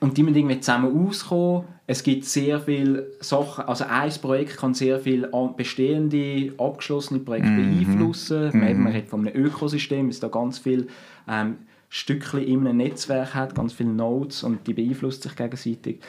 und 0.00 0.16
die 0.16 0.22
müssen 0.22 0.36
irgendwie 0.36 0.60
zusammen 0.60 1.08
auskommen. 1.08 1.64
Es 1.86 2.02
gibt 2.02 2.24
sehr 2.24 2.58
viele 2.60 3.08
Sachen, 3.20 3.64
also 3.64 3.84
ein 3.88 4.12
Projekt 4.22 4.56
kann 4.56 4.72
sehr 4.72 4.98
viele 4.98 5.30
bestehende, 5.56 6.54
abgeschlossene 6.56 7.20
Projekte 7.20 7.50
mhm. 7.50 7.78
beeinflussen. 7.78 8.50
Mhm. 8.52 8.82
Man 8.82 8.92
redet 8.92 9.10
von 9.10 9.26
einem 9.26 9.36
Ökosystem, 9.36 10.08
es 10.08 10.20
da 10.20 10.28
ganz 10.28 10.58
viele 10.58 10.86
ähm, 11.28 11.56
Stückchen 11.90 12.42
in 12.42 12.66
einem 12.66 12.78
Netzwerk 12.78 13.34
hat, 13.34 13.54
ganz 13.54 13.72
viele 13.72 13.90
Nodes 13.90 14.42
und 14.42 14.66
die 14.66 14.74
beeinflussen 14.74 15.22
sich 15.22 15.36
gegenseitig. 15.36 16.00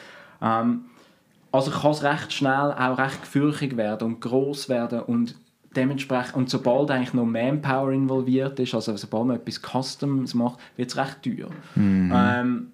Ähm, 0.42 0.82
also 1.52 1.70
kann 1.70 1.90
es 1.90 2.02
recht 2.02 2.32
schnell 2.32 2.72
auch 2.72 2.98
recht 2.98 3.20
gefürchtig 3.20 3.76
werden 3.76 4.08
und 4.08 4.20
groß 4.20 4.68
werden 4.68 5.00
und 5.00 5.36
dementsprechend 5.76 6.34
und 6.34 6.50
sobald 6.50 6.90
eigentlich 6.90 7.14
noch 7.14 7.24
Manpower 7.24 7.92
involviert 7.92 8.58
ist, 8.58 8.74
also 8.74 8.96
sobald 8.96 9.26
man 9.26 9.36
etwas 9.36 9.60
Customs 9.60 10.34
macht, 10.34 10.58
wird 10.76 10.90
es 10.90 10.96
recht 10.96 11.22
teuer. 11.22 11.48
Mhm. 11.74 12.12
Ähm, 12.14 12.66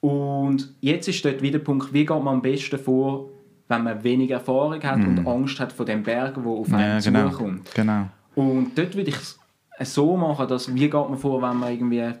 und 0.00 0.74
jetzt 0.80 1.08
ist 1.08 1.24
dort 1.24 1.42
wieder 1.42 1.58
der 1.58 1.64
Punkt, 1.64 1.92
wie 1.92 2.04
geht 2.04 2.10
man 2.10 2.34
am 2.34 2.42
besten 2.42 2.78
vor, 2.78 3.30
wenn 3.68 3.84
man 3.84 4.02
wenig 4.04 4.30
Erfahrung 4.30 4.82
hat 4.82 4.98
mhm. 4.98 5.18
und 5.18 5.26
Angst 5.26 5.58
hat 5.58 5.72
vor 5.72 5.86
dem 5.86 6.02
Berg, 6.02 6.34
der 6.34 6.44
auf 6.44 6.72
einen 6.72 6.80
ja, 6.80 6.98
genau. 7.00 7.30
zukommt. 7.30 7.74
Genau. 7.74 8.08
Und 8.34 8.76
dort 8.76 8.94
würde 8.94 9.10
ich 9.10 9.16
es 9.78 9.94
so 9.94 10.16
machen, 10.16 10.46
dass 10.48 10.72
wie 10.72 10.80
geht 10.80 10.92
man 10.92 11.16
vor, 11.16 11.40
wenn 11.40 11.56
man 11.56 11.72
irgendwie, 11.72 12.12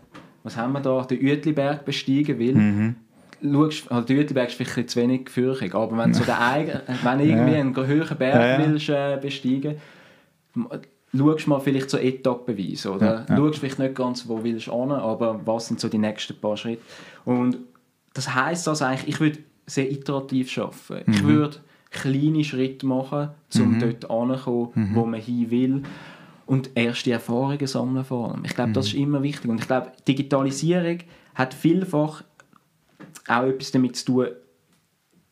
was 0.42 0.56
haben 0.56 0.72
wir 0.72 0.80
da, 0.80 1.02
den 1.02 1.20
Uetliberg 1.20 1.84
besteigen 1.84 2.38
will, 2.38 2.54
mhm 2.54 2.96
schaust, 3.44 3.90
also 3.92 4.14
Uetliberg 4.14 4.48
ist 4.48 4.54
vielleicht 4.54 4.90
zu 4.90 5.00
wenig 5.00 5.26
gefürchtig, 5.26 5.74
aber 5.74 5.96
wenn 5.98 6.12
du 6.12 6.18
so 6.18 6.24
den 6.24 6.34
wenn 7.02 7.20
irgendwie 7.20 7.52
ja. 7.52 7.60
einen 7.60 7.76
höheren 7.76 8.18
Berg 8.18 8.34
ja, 8.34 8.58
ja. 8.58 8.66
willst 8.66 8.88
äh, 8.88 9.18
besteigen 9.20 9.76
schaust 11.16 11.46
mal 11.46 11.60
vielleicht 11.60 11.90
so 11.90 11.98
etappenweise, 11.98 12.92
oder? 12.92 13.26
Ja, 13.28 13.36
Schaust 13.36 13.58
vielleicht 13.58 13.78
nicht 13.78 13.94
ganz, 13.94 14.28
wo 14.28 14.42
willst 14.42 14.66
du 14.66 14.72
hin, 14.72 14.90
aber 14.90 15.40
was 15.44 15.68
sind 15.68 15.80
so 15.80 15.88
die 15.88 15.98
nächsten 15.98 16.36
paar 16.36 16.56
Schritte. 16.56 16.82
Und 17.24 17.58
das 18.14 18.34
heisst 18.34 18.68
also 18.68 18.84
eigentlich, 18.84 19.14
ich 19.14 19.20
würde 19.20 19.38
sehr 19.66 19.90
iterativ 19.90 20.56
arbeiten. 20.58 21.10
Mhm. 21.10 21.16
Ich 21.16 21.24
würde 21.24 21.56
kleine 21.90 22.44
Schritte 22.44 22.86
machen, 22.86 23.30
um 23.54 23.74
mhm. 23.74 23.78
dort 23.78 24.10
hinzukommen, 24.10 24.70
mhm. 24.74 24.94
wo 24.94 25.06
man 25.06 25.20
hin 25.20 25.50
will 25.50 25.82
und 26.46 26.70
erste 26.74 27.12
Erfahrungen 27.12 27.66
sammeln 27.66 28.04
vor 28.04 28.32
allem. 28.32 28.44
Ich 28.44 28.54
glaube, 28.54 28.72
das 28.72 28.88
ist 28.88 28.94
mhm. 28.94 29.02
immer 29.02 29.22
wichtig. 29.22 29.50
Und 29.50 29.60
ich 29.60 29.66
glaube, 29.66 29.92
Digitalisierung 30.06 30.98
hat 31.34 31.54
vielfach 31.54 32.22
auch 33.28 33.44
etwas 33.44 33.70
damit 33.70 33.96
zu 33.96 34.04
tun, 34.06 34.26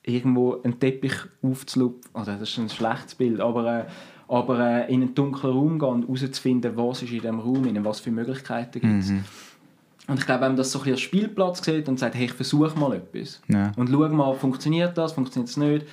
irgendwo 0.05 0.61
einen 0.63 0.79
Teppich 0.79 1.15
aufzulupfen. 1.43 2.11
Also 2.15 2.33
das 2.33 2.43
ist 2.43 2.59
ein 2.59 2.69
schlechtes 2.69 3.15
Bild, 3.15 3.41
aber, 3.41 3.81
äh, 3.81 3.85
aber 4.29 4.59
äh, 4.59 4.93
in 4.93 5.03
einen 5.03 5.15
dunklen 5.15 5.53
Raum 5.53 5.79
gehen 5.79 5.89
und 5.89 6.03
herauszufinden, 6.09 6.77
was 6.77 7.03
ist 7.03 7.13
in 7.13 7.21
diesem 7.21 7.41
Raum, 7.41 7.65
in 7.67 7.85
was 7.85 8.01
für 8.01 8.11
Möglichkeiten 8.11 8.81
gibt 8.81 9.01
es. 9.01 9.11
Mhm. 9.11 9.25
Und 10.09 10.19
ich 10.19 10.27
glaube, 10.27 10.43
wenn 10.43 10.49
man 10.49 10.57
das 10.57 10.73
so 10.73 10.81
ein 10.81 10.83
bisschen 10.83 10.95
als 10.95 11.01
Spielplatz 11.01 11.65
sieht 11.65 11.89
und 11.89 11.99
sagt, 11.99 12.17
hey, 12.17 12.25
ich 12.25 12.33
versuche 12.33 12.77
mal 12.79 12.95
etwas. 12.95 13.41
Ja. 13.47 13.71
Und 13.77 13.89
schau 13.89 14.09
mal, 14.09 14.35
funktioniert 14.35 14.99
das, 14.99 15.13
funktioniert 15.13 15.49
es 15.49 15.57
nicht? 15.57 15.87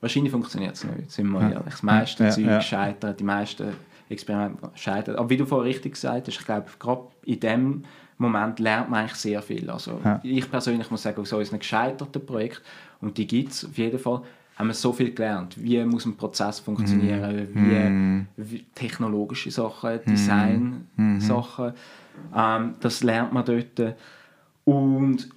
Wahrscheinlich 0.00 0.30
funktioniert 0.30 0.76
es 0.76 0.84
nicht, 0.84 1.10
sind 1.10 1.28
wir 1.28 1.40
ja. 1.40 1.50
ehrlich. 1.50 1.70
Das 1.70 1.82
meiste 1.82 2.24
ja, 2.24 2.30
Zeug 2.30 2.44
ja. 2.44 2.60
scheitert, 2.60 3.18
die 3.18 3.24
meisten 3.24 3.72
Experimente 4.08 4.70
scheitern. 4.74 5.16
Aber 5.16 5.28
wie 5.28 5.36
du 5.36 5.44
vorhin 5.44 5.66
richtig 5.66 5.94
gesagt 5.94 6.28
hast, 6.28 6.38
ich 6.38 6.46
glaube, 6.46 6.66
gerade 6.78 7.02
in 7.24 7.40
dem 7.40 7.84
Moment 8.18 8.58
lernt 8.58 8.90
man 8.90 9.00
eigentlich 9.00 9.18
sehr 9.18 9.40
viel. 9.42 9.70
Also 9.70 10.00
ja. 10.04 10.20
ich 10.22 10.50
persönlich 10.50 10.90
muss 10.90 11.02
sagen, 11.02 11.20
aus 11.20 11.32
unseren 11.32 11.60
gescheiterten 11.60 12.24
Projekt 12.24 12.62
und 13.00 13.16
die 13.16 13.26
gibt 13.26 13.52
es 13.52 13.64
auf 13.64 13.78
jeden 13.78 13.98
Fall, 13.98 14.22
haben 14.56 14.66
wir 14.66 14.74
so 14.74 14.92
viel 14.92 15.14
gelernt. 15.14 15.54
Wie 15.56 15.82
muss 15.84 16.04
ein 16.04 16.16
Prozess 16.16 16.58
funktionieren, 16.58 17.48
mm. 17.52 17.54
wie, 17.54 17.88
mm. 17.88 18.26
wie, 18.36 18.64
technologische 18.74 19.52
Sachen. 19.52 20.00
Design-Sachen. 20.04 21.68
Mm. 21.68 22.34
Ähm, 22.34 22.74
das 22.80 23.04
lernt 23.04 23.32
man 23.32 23.44
dort. 23.44 23.94
Und, 24.64 25.28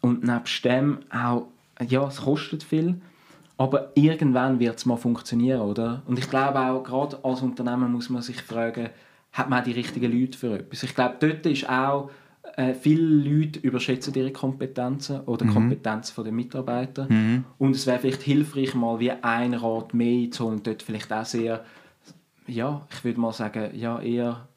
und 0.00 0.24
nebst 0.24 0.64
dem 0.64 0.98
auch, 1.10 1.46
ja, 1.86 2.08
es 2.08 2.16
kostet 2.16 2.64
viel, 2.64 3.00
aber 3.56 3.92
irgendwann 3.94 4.58
wird 4.58 4.78
es 4.78 4.86
mal 4.86 4.96
funktionieren, 4.96 5.60
oder? 5.60 6.02
Und 6.06 6.18
ich 6.18 6.28
glaube 6.28 6.58
auch, 6.58 6.82
gerade 6.82 7.18
als 7.22 7.40
Unternehmen 7.42 7.92
muss 7.92 8.10
man 8.10 8.22
sich 8.22 8.42
fragen, 8.42 8.90
hat 9.32 9.48
man 9.48 9.60
auch 9.60 9.64
die 9.64 9.72
richtigen 9.72 10.12
Leute 10.12 10.38
für 10.38 10.54
etwas. 10.54 10.82
Ich 10.82 10.94
glaube, 10.94 11.16
dort 11.20 11.46
ist 11.46 11.68
auch, 11.68 12.10
äh, 12.56 12.74
viele 12.74 13.02
Leute 13.02 13.60
überschätzen 13.60 14.14
ihre 14.14 14.32
Kompetenzen 14.32 15.20
oder 15.20 15.44
mhm. 15.44 15.54
Kompetenzen 15.54 16.24
der 16.24 16.32
Mitarbeiter. 16.32 17.06
Mhm. 17.08 17.44
Und 17.58 17.76
es 17.76 17.86
wäre 17.86 17.98
vielleicht 17.98 18.22
hilfreich, 18.22 18.74
mal 18.74 18.98
wie 19.00 19.10
ein 19.10 19.54
Rat 19.54 19.94
mehr 19.94 20.30
zu 20.30 20.46
holen, 20.46 20.62
dort 20.62 20.82
vielleicht 20.82 21.12
auch 21.12 21.24
sehr, 21.24 21.64
ja, 22.46 22.86
ich 22.90 23.04
würde 23.04 23.20
mal 23.20 23.32
sagen, 23.32 23.70
ja, 23.76 24.00
eher 24.00 24.48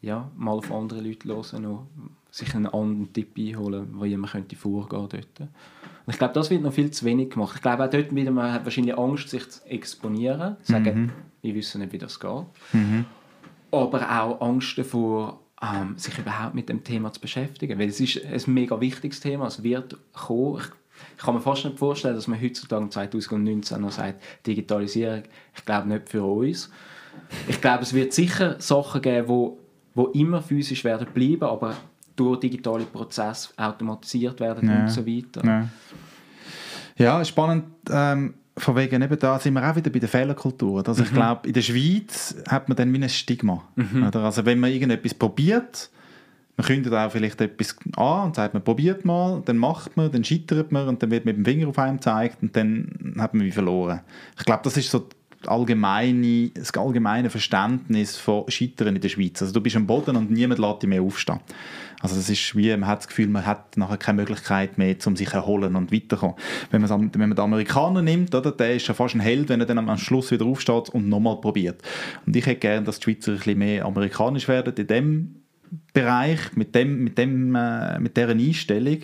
ja, 0.00 0.30
mal 0.36 0.52
auf 0.52 0.72
andere 0.72 1.00
Leute 1.00 1.28
hören 1.28 1.66
und 1.66 1.86
sich 2.30 2.54
einen 2.54 2.66
anderen 2.66 3.12
Tipp 3.12 3.36
einholen, 3.38 3.88
wo 3.92 4.04
jemand 4.04 4.32
könnte 4.32 4.56
vorgehen 4.56 5.08
dort. 5.08 5.40
Und 5.40 6.12
ich 6.12 6.18
glaube, 6.18 6.34
das 6.34 6.50
wird 6.50 6.62
noch 6.62 6.72
viel 6.72 6.90
zu 6.90 7.04
wenig 7.04 7.30
gemacht. 7.30 7.54
Ich 7.56 7.62
glaube 7.62 7.84
auch 7.84 7.90
dort 7.90 8.14
wieder, 8.14 8.30
man 8.30 8.52
hat 8.52 8.64
wahrscheinlich 8.64 8.96
Angst, 8.96 9.28
sich 9.28 9.48
zu 9.48 9.64
exponieren, 9.66 10.56
sagen, 10.62 11.00
mhm. 11.00 11.12
ich 11.42 11.54
wüsste 11.54 11.78
nicht, 11.78 11.92
wie 11.92 11.98
das 11.98 12.18
geht. 12.18 12.44
Mhm 12.72 13.04
aber 13.72 14.20
auch 14.20 14.40
Angst 14.40 14.78
davor, 14.78 15.40
ähm, 15.62 15.96
sich 15.96 16.18
überhaupt 16.18 16.54
mit 16.54 16.68
dem 16.68 16.84
Thema 16.84 17.12
zu 17.12 17.20
beschäftigen. 17.20 17.78
Weil 17.78 17.88
es 17.88 18.00
ist 18.00 18.16
ein 18.16 18.54
mega 18.54 18.80
wichtiges 18.80 19.20
Thema, 19.20 19.46
es 19.46 19.62
wird 19.62 19.96
kommen. 20.12 20.58
Ich, 20.58 20.66
ich 21.16 21.24
kann 21.24 21.34
mir 21.34 21.40
fast 21.40 21.64
nicht 21.64 21.78
vorstellen, 21.78 22.14
dass 22.14 22.28
man 22.28 22.40
heutzutage 22.40 22.88
2019 22.88 23.80
noch 23.80 23.90
sagt, 23.90 24.22
Digitalisierung, 24.46 25.22
ich 25.56 25.64
glaube 25.64 25.88
nicht 25.88 26.08
für 26.08 26.22
uns. 26.22 26.70
Ich 27.48 27.60
glaube, 27.60 27.82
es 27.82 27.92
wird 27.94 28.12
sicher 28.12 28.60
Sachen 28.60 29.02
geben, 29.02 29.28
wo, 29.28 29.58
wo 29.94 30.06
immer 30.08 30.42
physisch 30.42 30.84
werden 30.84 31.08
bleiben, 31.12 31.44
aber 31.44 31.76
durch 32.16 32.40
digitale 32.40 32.84
Prozesse 32.84 33.50
automatisiert 33.56 34.40
werden 34.40 34.68
ja. 34.68 34.80
und 34.80 34.88
so 34.88 35.06
weiter. 35.06 35.44
Ja, 35.44 35.68
ja 36.96 37.24
spannend. 37.24 37.64
Ähm 37.90 38.34
von 38.56 38.76
wegen 38.76 39.00
eben 39.00 39.18
da 39.18 39.38
sind 39.38 39.54
wir 39.54 39.70
auch 39.70 39.76
wieder 39.76 39.90
bei 39.90 39.98
der 39.98 40.08
Fehlerkultur. 40.08 40.86
Also 40.86 41.02
mhm. 41.02 41.08
ich 41.08 41.14
glaube, 41.14 41.48
in 41.48 41.54
der 41.54 41.62
Schweiz 41.62 42.36
hat 42.48 42.68
man 42.68 42.76
dann 42.76 42.92
wie 42.92 43.02
ein 43.02 43.08
Stigma. 43.08 43.62
Mhm. 43.76 44.10
Also 44.12 44.44
wenn 44.44 44.60
man 44.60 44.70
irgendetwas 44.70 45.14
probiert, 45.14 45.90
man 46.56 46.66
kündigt 46.66 46.94
auch 46.94 47.10
vielleicht 47.10 47.40
etwas 47.40 47.76
an 47.96 48.26
und 48.26 48.36
sagt, 48.36 48.52
man 48.52 48.62
probiert 48.62 49.04
mal, 49.06 49.42
dann 49.44 49.56
macht 49.56 49.96
man, 49.96 50.12
dann 50.12 50.22
scheitert 50.22 50.70
man 50.70 50.86
und 50.86 51.02
dann 51.02 51.10
wird 51.10 51.24
mit 51.24 51.36
dem 51.36 51.44
Finger 51.44 51.68
auf 51.68 51.78
einem 51.78 51.96
gezeigt 51.96 52.42
und 52.42 52.54
dann 52.54 53.14
hat 53.18 53.32
man 53.32 53.46
wie 53.46 53.50
verloren. 53.50 54.00
Ich 54.38 54.44
glaube, 54.44 54.60
das 54.64 54.76
ist 54.76 54.90
so 54.90 55.08
allgemeine, 55.48 56.50
das 56.54 56.72
allgemeine 56.74 57.30
Verständnis 57.30 58.16
von 58.16 58.44
Scheitern 58.48 58.96
in 58.96 59.00
der 59.00 59.08
Schweiz. 59.08 59.40
Also 59.42 59.54
du 59.54 59.60
bist 59.60 59.76
am 59.76 59.86
Boden 59.86 60.16
und 60.16 60.30
niemand 60.30 60.60
lässt 60.60 60.82
dich 60.82 60.88
mehr 60.88 61.02
aufstehen. 61.02 61.40
Also 62.00 62.16
das 62.16 62.28
ist 62.28 62.56
wie, 62.56 62.70
man 62.76 62.88
hat 62.88 62.98
das 62.98 63.08
Gefühl, 63.08 63.28
man 63.28 63.46
hat 63.46 63.76
nachher 63.76 63.96
keine 63.96 64.22
Möglichkeit 64.22 64.76
mehr, 64.76 64.96
um 65.06 65.14
sich 65.14 65.32
erholen 65.32 65.76
und 65.76 65.92
weiterzukommen. 65.92 66.36
Wenn 66.70 66.82
man, 66.82 66.90
wenn 67.14 67.28
man 67.28 67.36
den 67.36 67.40
Amerikaner 67.40 68.02
nimmt, 68.02 68.34
oder, 68.34 68.50
der 68.50 68.74
ist 68.74 68.88
ja 68.88 68.94
fast 68.94 69.14
ein 69.14 69.20
Held, 69.20 69.48
wenn 69.48 69.60
er 69.60 69.66
dann 69.66 69.78
am 69.78 69.96
Schluss 69.98 70.32
wieder 70.32 70.44
aufsteht 70.44 70.88
und 70.88 71.08
nochmal 71.08 71.40
probiert. 71.40 71.80
Und 72.26 72.34
ich 72.34 72.44
hätte 72.44 72.58
gerne, 72.58 72.84
dass 72.84 72.98
die 72.98 73.04
Schweizer 73.04 73.32
ein 73.32 73.38
bisschen 73.38 73.58
mehr 73.58 73.84
amerikanisch 73.84 74.48
werden 74.48 74.74
in 74.74 74.86
dem 74.88 75.41
Bereich, 75.94 76.54
mit, 76.54 76.74
dem, 76.74 77.02
mit, 77.04 77.16
dem, 77.16 77.54
äh, 77.54 77.98
mit 77.98 78.16
dieser 78.16 78.30
Einstellung 78.30 78.98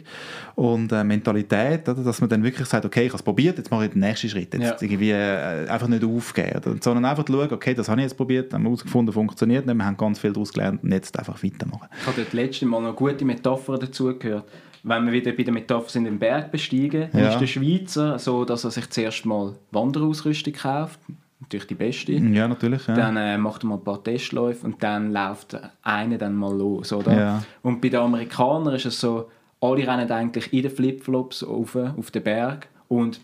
und 0.54 0.92
äh, 0.92 1.02
Mentalität, 1.02 1.88
oder? 1.88 2.02
dass 2.02 2.20
man 2.20 2.28
dann 2.28 2.42
wirklich 2.42 2.68
sagt, 2.68 2.84
okay, 2.84 3.04
ich 3.04 3.08
habe 3.08 3.16
es 3.16 3.22
probiert, 3.22 3.56
jetzt 3.56 3.70
mache 3.70 3.86
ich 3.86 3.92
den 3.92 4.00
nächsten 4.00 4.28
Schritt. 4.28 4.52
Jetzt 4.52 4.62
ja. 4.62 4.76
irgendwie 4.80 5.10
äh, 5.10 5.66
einfach 5.68 5.88
nicht 5.88 6.04
aufgeben, 6.04 6.58
oder? 6.58 6.76
sondern 6.80 7.04
einfach 7.06 7.24
schauen, 7.26 7.52
okay, 7.52 7.72
das 7.74 7.88
habe 7.88 8.00
ich 8.00 8.04
jetzt 8.04 8.16
probiert, 8.16 8.52
haben 8.52 8.62
wir 8.62 8.68
herausgefunden, 8.68 9.12
funktioniert 9.12 9.64
nicht, 9.64 9.74
wir 9.74 9.84
haben 9.84 9.96
ganz 9.96 10.18
viel 10.18 10.32
daraus 10.32 10.52
gelernt 10.52 10.82
und 10.82 10.92
jetzt 10.92 11.18
einfach 11.18 11.42
weitermachen. 11.42 11.88
Ich 12.00 12.06
habe 12.06 12.22
das 12.22 12.32
letzte 12.32 12.66
Mal 12.66 12.82
noch 12.82 12.96
gute 12.96 13.24
Metapher 13.24 13.78
dazu 13.78 14.18
gehört 14.18 14.44
wenn 14.84 15.06
wir 15.06 15.12
wieder 15.12 15.32
bei 15.32 15.42
der 15.42 15.52
Metapher 15.52 15.90
sind, 15.90 16.04
den 16.04 16.18
Berg 16.18 16.50
besteigen, 16.52 17.08
ja. 17.12 17.32
ist 17.32 17.40
der 17.40 17.46
Schweizer 17.46 18.18
so, 18.18 18.44
dass 18.44 18.64
er 18.64 18.70
sich 18.70 18.88
zuerst 18.90 19.26
mal 19.26 19.54
Wanderausrüstung 19.70 20.52
kauft, 20.54 21.00
natürlich 21.40 21.66
die 21.66 21.74
beste. 21.74 22.12
Ja, 22.12 22.48
natürlich. 22.48 22.86
Ja. 22.86 22.94
Dann 22.94 23.16
äh, 23.16 23.38
macht 23.38 23.64
er 23.64 23.68
mal 23.68 23.76
ein 23.76 23.84
paar 23.84 24.02
Testläufe 24.02 24.66
und 24.66 24.82
dann 24.82 25.12
läuft 25.12 25.56
einer 25.82 26.18
dann 26.18 26.34
mal 26.34 26.56
los, 26.56 26.92
oder? 26.92 27.16
Ja. 27.16 27.42
Und 27.62 27.80
bei 27.80 27.88
den 27.88 28.00
Amerikanern 28.00 28.74
ist 28.74 28.86
es 28.86 29.00
so, 29.00 29.30
alle 29.60 29.86
rennen 29.86 30.10
eigentlich 30.10 30.52
in 30.52 30.62
den 30.62 30.70
Flipflops 30.70 31.42
auf, 31.42 31.76
auf 31.76 32.10
den 32.10 32.22
Berg 32.22 32.68
und 32.88 33.20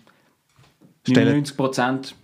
99 1.07 1.57
Prozent 1.57 2.15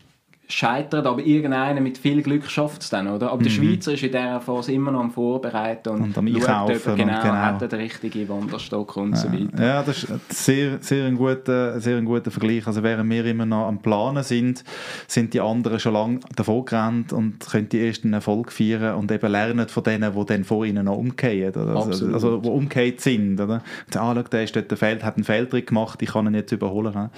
scheitert, 0.50 1.06
aber 1.06 1.22
irgendeiner 1.24 1.80
mit 1.80 1.98
viel 1.98 2.22
Glück 2.22 2.50
schafft 2.50 2.82
es 2.82 2.90
dann, 2.90 3.08
oder? 3.08 3.28
Aber 3.28 3.38
mhm. 3.38 3.44
der 3.44 3.50
Schweizer 3.50 3.92
ist 3.92 4.02
in 4.02 4.12
dieser 4.12 4.40
Phase 4.40 4.72
immer 4.72 4.90
noch 4.90 5.00
am 5.00 5.10
Vorbereiten 5.10 5.90
und, 5.90 6.02
und 6.02 6.18
am 6.18 6.28
schaut, 6.40 6.70
ob 6.70 6.86
er 6.86 6.94
genau, 6.96 7.22
genau. 7.22 7.34
hat 7.34 7.60
den 7.60 7.80
richtigen 7.80 8.28
Wanderstock 8.28 8.96
und 8.96 9.12
ja. 9.12 9.16
so 9.16 9.32
weiter. 9.32 9.64
Ja, 9.64 9.82
das 9.82 10.04
ist 10.04 10.12
sehr, 10.28 10.78
sehr, 10.80 11.06
ein 11.06 11.16
guter, 11.16 11.80
sehr 11.80 11.96
ein 11.96 12.04
guter 12.04 12.30
Vergleich. 12.30 12.66
Also 12.66 12.82
während 12.82 13.10
wir 13.10 13.24
immer 13.24 13.46
noch 13.46 13.68
am 13.68 13.78
Planen 13.78 14.22
sind, 14.22 14.64
sind 15.06 15.34
die 15.34 15.40
anderen 15.40 15.78
schon 15.78 15.94
lange 15.94 16.20
davor 16.34 16.64
gerannt 16.64 17.12
und 17.12 17.40
können 17.40 17.68
die 17.68 17.86
ersten 17.86 18.12
Erfolg 18.12 18.52
feiern 18.52 18.96
und 18.96 19.10
eben 19.12 19.30
lernen 19.30 19.68
von 19.68 19.82
denen, 19.82 20.14
die 20.14 20.26
dann 20.26 20.44
vor 20.44 20.64
ihnen 20.64 20.84
noch 20.84 20.96
umgehen? 20.96 21.54
Also, 21.54 22.12
also 22.12 22.38
die 22.38 22.48
umgekehrt 22.48 23.00
sind, 23.00 23.40
oder? 23.40 23.62
Und 23.86 23.96
ah, 23.96 24.14
schau, 24.14 24.22
der 24.22 24.44
ist 24.44 24.56
dort, 24.56 24.70
der 24.70 24.78
Feld, 24.78 25.04
hat 25.04 25.16
einen 25.16 25.24
Feldtrick 25.24 25.68
gemacht, 25.68 26.02
ich 26.02 26.10
kann 26.10 26.26
ihn 26.26 26.34
jetzt 26.34 26.52
überholen. 26.52 27.10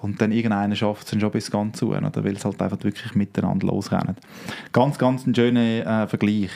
Und 0.00 0.20
dann 0.20 0.32
irgendeiner 0.32 0.76
schafft 0.76 1.12
es 1.12 1.20
schon 1.20 1.30
bis 1.30 1.50
ganz 1.50 1.78
zu, 1.78 1.88
oder? 1.88 2.12
Weil 2.14 2.34
es 2.34 2.44
halt 2.44 2.60
einfach 2.60 2.75
wirklich 2.84 3.14
miteinander 3.14 3.66
losrennen. 3.66 4.16
Ganz, 4.72 4.98
ganz 4.98 5.26
ein 5.26 5.34
schöner 5.34 6.04
äh, 6.04 6.06
Vergleich. 6.06 6.50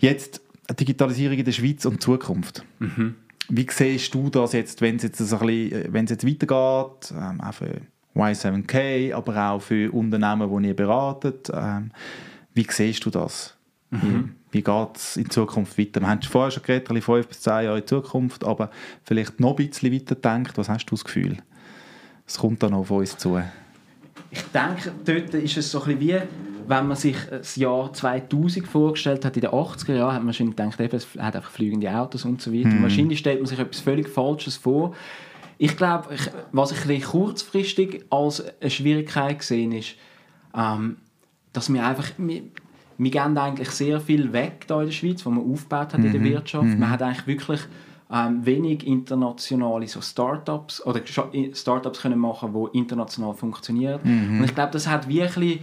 Jetzt 0.00 0.40
Digitalisierung 0.78 1.38
in 1.38 1.44
der 1.44 1.52
Schweiz 1.52 1.84
und 1.84 2.02
Zukunft. 2.02 2.64
Mhm. 2.78 3.16
Wie 3.48 3.66
siehst 3.70 4.14
du 4.14 4.30
das 4.30 4.52
jetzt, 4.52 4.80
wenn 4.80 4.96
es 4.96 5.02
jetzt, 5.02 5.20
ein 5.20 5.28
bisschen, 5.28 5.72
äh, 5.72 5.92
wenn 5.92 6.04
es 6.04 6.10
jetzt 6.10 6.26
weitergeht, 6.26 7.12
ähm, 7.14 7.40
auch 7.40 7.54
für 7.54 7.80
Y7K, 8.14 9.12
aber 9.12 9.50
auch 9.50 9.60
für 9.60 9.92
Unternehmen, 9.92 10.62
die 10.62 10.68
ihr 10.68 10.76
beratet? 10.76 11.50
Ähm, 11.52 11.90
wie 12.54 12.66
siehst 12.68 13.04
du 13.04 13.10
das? 13.10 13.56
Mhm. 13.90 14.36
Wie, 14.50 14.62
geht 14.62 14.96
es 14.96 15.16
in 15.16 15.28
Zukunft 15.28 15.78
weiter? 15.78 16.00
Wir 16.00 16.08
haben 16.08 16.22
vorher 16.22 16.50
schon 16.50 16.62
geredet, 16.62 17.04
fünf 17.04 17.28
bis 17.28 17.40
zehn 17.40 17.64
Jahre 17.64 17.80
in 17.80 17.86
Zukunft, 17.86 18.44
aber 18.44 18.70
vielleicht 19.02 19.40
noch 19.40 19.58
ein 19.58 19.68
bisschen 19.68 19.92
weiter 19.92 20.14
denkt. 20.14 20.56
Was 20.56 20.68
hast 20.68 20.86
du 20.86 20.94
das 20.94 21.04
Gefühl? 21.04 21.38
Es 22.26 22.38
kommt 22.38 22.62
da 22.62 22.70
noch 22.70 22.78
auf 22.78 22.90
uns 22.90 23.18
zu 23.18 23.40
ich 24.34 24.42
denke, 24.52 24.92
dort 25.04 25.34
ist 25.34 25.56
es 25.56 25.70
so 25.70 25.82
ein 25.82 25.98
bisschen 25.98 26.00
wie, 26.00 26.20
wenn 26.66 26.88
man 26.88 26.96
sich 26.96 27.16
das 27.30 27.56
Jahr 27.56 27.92
2000 27.92 28.66
vorgestellt 28.66 29.24
hat, 29.24 29.36
in 29.36 29.42
den 29.42 29.50
80er 29.50 29.94
Jahren, 29.94 30.14
hat 30.14 30.20
man 30.20 30.26
wahrscheinlich 30.26 30.56
gedacht, 30.56 30.80
eben, 30.80 30.96
es 30.96 31.06
hat 31.18 31.36
einfach 31.36 31.50
fliegende 31.50 31.94
Autos 31.94 32.24
und 32.24 32.40
so 32.42 32.52
weiter. 32.52 32.68
Mhm. 32.68 32.82
Wahrscheinlich 32.82 33.18
stellt 33.18 33.40
man 33.40 33.46
sich 33.46 33.58
etwas 33.58 33.80
völlig 33.80 34.08
Falsches 34.08 34.56
vor. 34.56 34.94
Ich 35.58 35.76
glaube, 35.76 36.16
was 36.52 36.72
ich 36.72 36.88
ein 36.88 37.00
kurzfristig 37.00 38.04
als 38.10 38.42
eine 38.60 38.70
Schwierigkeit 38.70 39.38
gesehen 39.38 39.72
ist, 39.72 39.94
ähm, 40.56 40.96
dass 41.52 41.72
wir 41.72 41.86
einfach, 41.86 42.10
wir, 42.18 42.42
wir 42.98 43.10
geben 43.10 43.38
eigentlich 43.38 43.70
sehr 43.70 44.00
viel 44.00 44.32
weg 44.32 44.64
da 44.66 44.80
in 44.80 44.86
der 44.86 44.92
Schweiz, 44.92 45.24
was 45.24 45.32
man 45.32 45.48
aufgebaut 45.48 45.92
hat 45.92 45.98
mhm. 45.98 46.06
in 46.06 46.12
der 46.12 46.20
mhm. 46.20 46.24
Wirtschaft. 46.24 46.64
Mhm. 46.64 46.78
Man 46.80 46.90
hat 46.90 47.02
eigentlich 47.02 47.26
wirklich 47.26 47.60
ähm, 48.12 48.44
wenig 48.44 48.86
internationale 48.86 49.86
so 49.88 50.00
Startups 50.00 50.84
oder 50.86 51.00
Startups 51.52 52.00
können 52.00 52.18
machen, 52.18 52.54
die 52.54 52.78
international 52.78 53.34
funktionieren. 53.34 54.00
Mhm. 54.02 54.38
Und 54.38 54.44
ich 54.44 54.54
glaube, 54.54 54.72
das 54.72 54.86
hat 54.86 55.08
wirklich 55.08 55.60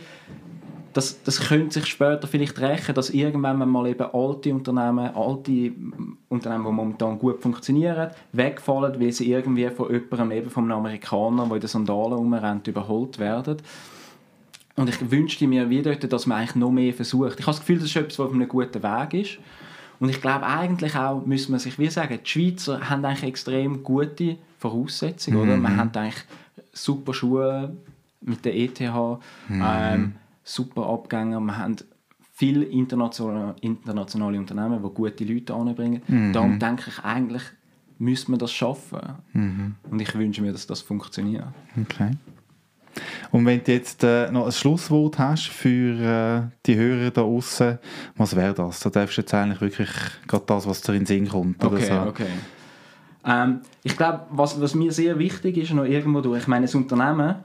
das, 0.93 1.23
das 1.23 1.39
könnte 1.39 1.79
sich 1.79 1.85
später 1.85 2.27
vielleicht 2.27 2.59
rächen, 2.59 2.93
dass 2.95 3.09
irgendwann 3.09 3.57
mal 3.69 3.87
eben 3.87 4.07
alte 4.13 4.53
Unternehmen, 4.53 5.15
alte 5.15 5.71
Unternehmen, 6.29 6.65
die 6.65 6.71
momentan 6.71 7.17
gut 7.17 7.41
funktionieren, 7.41 8.11
wegfallen, 8.33 8.99
weil 8.99 9.11
sie 9.11 9.31
irgendwie 9.31 9.69
von 9.69 9.91
jemandem, 9.91 10.31
eben 10.31 10.49
von 10.49 10.65
einem 10.65 10.79
Amerikaner, 10.79 11.45
der 11.45 11.55
in 11.55 11.61
den 11.61 11.67
Sandalen 11.67 12.13
rumrennt, 12.13 12.67
überholt 12.67 13.19
werden. 13.19 13.57
Und 14.75 14.89
ich 14.89 15.11
wünschte 15.11 15.47
mir 15.47 15.69
wieder, 15.69 15.95
dass 15.95 16.25
man 16.25 16.39
eigentlich 16.39 16.55
noch 16.55 16.71
mehr 16.71 16.93
versucht. 16.93 17.39
Ich 17.39 17.45
habe 17.45 17.55
das 17.55 17.59
Gefühl, 17.59 17.77
das 17.77 17.85
ist 17.85 17.95
etwas, 17.95 18.19
was 18.19 18.27
auf 18.27 18.33
einem 18.33 18.47
guten 18.47 18.81
Weg 18.83 19.13
ist. 19.13 19.37
Und 20.01 20.09
ich 20.09 20.19
glaube 20.19 20.47
eigentlich 20.47 20.95
auch, 20.95 21.23
müssen 21.27 21.51
wir 21.51 21.59
sich 21.59 21.77
wie 21.77 21.87
sagen, 21.87 22.17
die 22.23 22.27
Schweizer 22.27 22.89
haben 22.89 23.05
eigentlich 23.05 23.23
extrem 23.23 23.83
gute 23.83 24.37
Voraussetzungen, 24.57 25.37
mhm. 25.37 25.43
oder? 25.43 25.57
Wir 25.57 25.77
haben 25.77 25.91
eigentlich 25.93 26.23
super 26.73 27.13
Schuhe 27.13 27.77
mit 28.19 28.43
der 28.43 28.57
ETH, 28.57 28.79
mhm. 28.79 29.63
ähm, 29.63 30.15
super 30.43 30.89
Abgänger, 30.89 31.39
wir 31.39 31.55
haben 31.55 31.75
viele 32.33 32.65
internationale, 32.65 33.55
internationale 33.61 34.39
Unternehmen, 34.39 34.81
die 34.81 34.89
gute 34.89 35.23
Leute 35.23 35.53
anbringen. 35.53 36.01
Mhm. 36.07 36.33
Darum 36.33 36.57
denke 36.57 36.85
ich 36.87 37.03
eigentlich, 37.03 37.43
müssen 37.99 38.31
wir 38.31 38.39
das 38.39 38.51
schaffen. 38.51 39.01
Mhm. 39.33 39.75
Und 39.87 40.01
ich 40.01 40.15
wünsche 40.15 40.41
mir, 40.41 40.51
dass 40.51 40.65
das 40.65 40.81
funktioniert. 40.81 41.45
Okay. 41.79 42.09
Und 43.31 43.45
wenn 43.45 43.63
du 43.63 43.71
jetzt 43.71 44.03
äh, 44.03 44.31
noch 44.31 44.45
ein 44.45 44.51
Schlusswort 44.51 45.17
hast 45.17 45.47
für 45.47 46.47
äh, 46.47 46.51
die 46.65 46.75
Hörer 46.75 47.11
da 47.11 47.21
außen, 47.21 47.79
was 48.17 48.35
wäre 48.35 48.53
das? 48.53 48.79
Da 48.81 48.89
darfst 48.89 49.17
du 49.17 49.21
jetzt 49.21 49.33
eigentlich 49.33 49.61
wirklich 49.61 49.89
gerade 50.27 50.45
das, 50.47 50.67
was 50.67 50.81
dir 50.81 50.93
in 50.93 50.99
den 50.99 51.05
Sinn 51.05 51.29
kommt. 51.29 51.63
Okay, 51.63 51.85
so. 51.85 51.93
okay. 52.09 52.27
Ähm, 53.25 53.61
ich 53.83 53.95
glaube, 53.95 54.25
was, 54.31 54.59
was 54.59 54.75
mir 54.75 54.91
sehr 54.91 55.17
wichtig 55.19 55.57
ist, 55.57 55.73
noch 55.73 55.85
irgendwo 55.85 56.21
durch, 56.21 56.41
ich 56.41 56.47
meine, 56.47 56.67
ein 56.67 56.75
Unternehmen, 56.75 57.35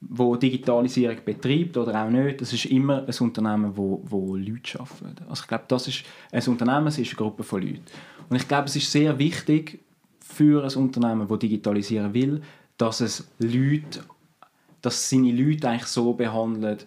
wo 0.00 0.36
Digitalisierung 0.36 1.18
betreibt 1.24 1.76
oder 1.76 2.04
auch 2.04 2.10
nicht, 2.10 2.40
das 2.40 2.52
ist 2.52 2.66
immer 2.66 3.06
ein 3.06 3.14
Unternehmen, 3.20 3.76
wo, 3.76 4.02
wo 4.04 4.36
Leute 4.36 4.80
arbeiten. 4.80 5.24
Also 5.28 5.42
ich 5.42 5.48
glaube, 5.48 5.64
das 5.68 5.88
ist 5.88 6.04
ein 6.32 6.42
Unternehmen, 6.48 6.88
es 6.88 6.98
ist 6.98 7.10
eine 7.10 7.16
Gruppe 7.16 7.44
von 7.44 7.62
Leuten. 7.62 7.82
Und 8.28 8.36
ich 8.36 8.48
glaube, 8.48 8.66
es 8.66 8.76
ist 8.76 8.90
sehr 8.90 9.18
wichtig 9.18 9.80
für 10.20 10.64
ein 10.64 10.74
Unternehmen, 10.74 11.28
das 11.28 11.38
digitalisieren 11.38 12.12
will, 12.14 12.42
dass 12.76 13.00
es 13.00 13.28
Leute 13.38 14.00
dass 14.82 15.08
seine 15.08 15.32
Leute 15.32 15.68
eigentlich 15.68 15.86
so 15.86 16.12
behandelt, 16.12 16.86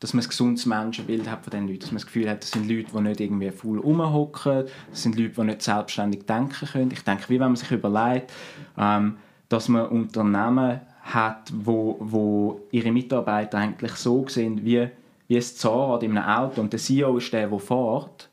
dass 0.00 0.12
man 0.12 0.22
ein 0.22 0.28
gesundes 0.28 0.66
Menschenbild 0.66 1.30
hat 1.30 1.44
von 1.44 1.50
diesen 1.50 1.68
Leuten. 1.68 1.80
Dass 1.80 1.90
man 1.90 1.96
das 1.96 2.06
Gefühl 2.06 2.28
hat, 2.28 2.42
das 2.42 2.50
sind 2.50 2.68
Leute, 2.68 2.90
die 2.92 3.00
nicht 3.00 3.20
irgendwie 3.20 3.50
faul 3.50 3.78
rumhocken, 3.78 4.64
das 4.90 5.02
sind 5.02 5.16
Leute, 5.16 5.30
die 5.30 5.44
nicht 5.44 5.62
selbstständig 5.62 6.26
denken 6.26 6.68
können. 6.68 6.90
Ich 6.90 7.02
denke, 7.02 7.24
wie 7.28 7.40
wenn 7.40 7.48
man 7.48 7.56
sich 7.56 7.70
überlegt, 7.70 8.32
ähm, 8.76 9.16
dass 9.48 9.68
man 9.68 9.88
Unternehmen 9.88 10.80
hat, 11.02 11.52
wo, 11.54 11.96
wo 12.00 12.60
ihre 12.70 12.92
Mitarbeiter 12.92 13.58
eigentlich 13.58 13.92
so 13.92 14.26
sehen, 14.28 14.64
wie, 14.64 14.88
wie 15.28 15.36
ein 15.36 15.42
Zahnrad 15.42 16.02
in 16.02 16.16
einem 16.16 16.28
Auto 16.28 16.60
und 16.60 16.72
der 16.72 16.80
CEO 16.80 17.18
ist 17.18 17.32
der, 17.32 17.48
der 17.48 17.58
fährt, 17.58 18.28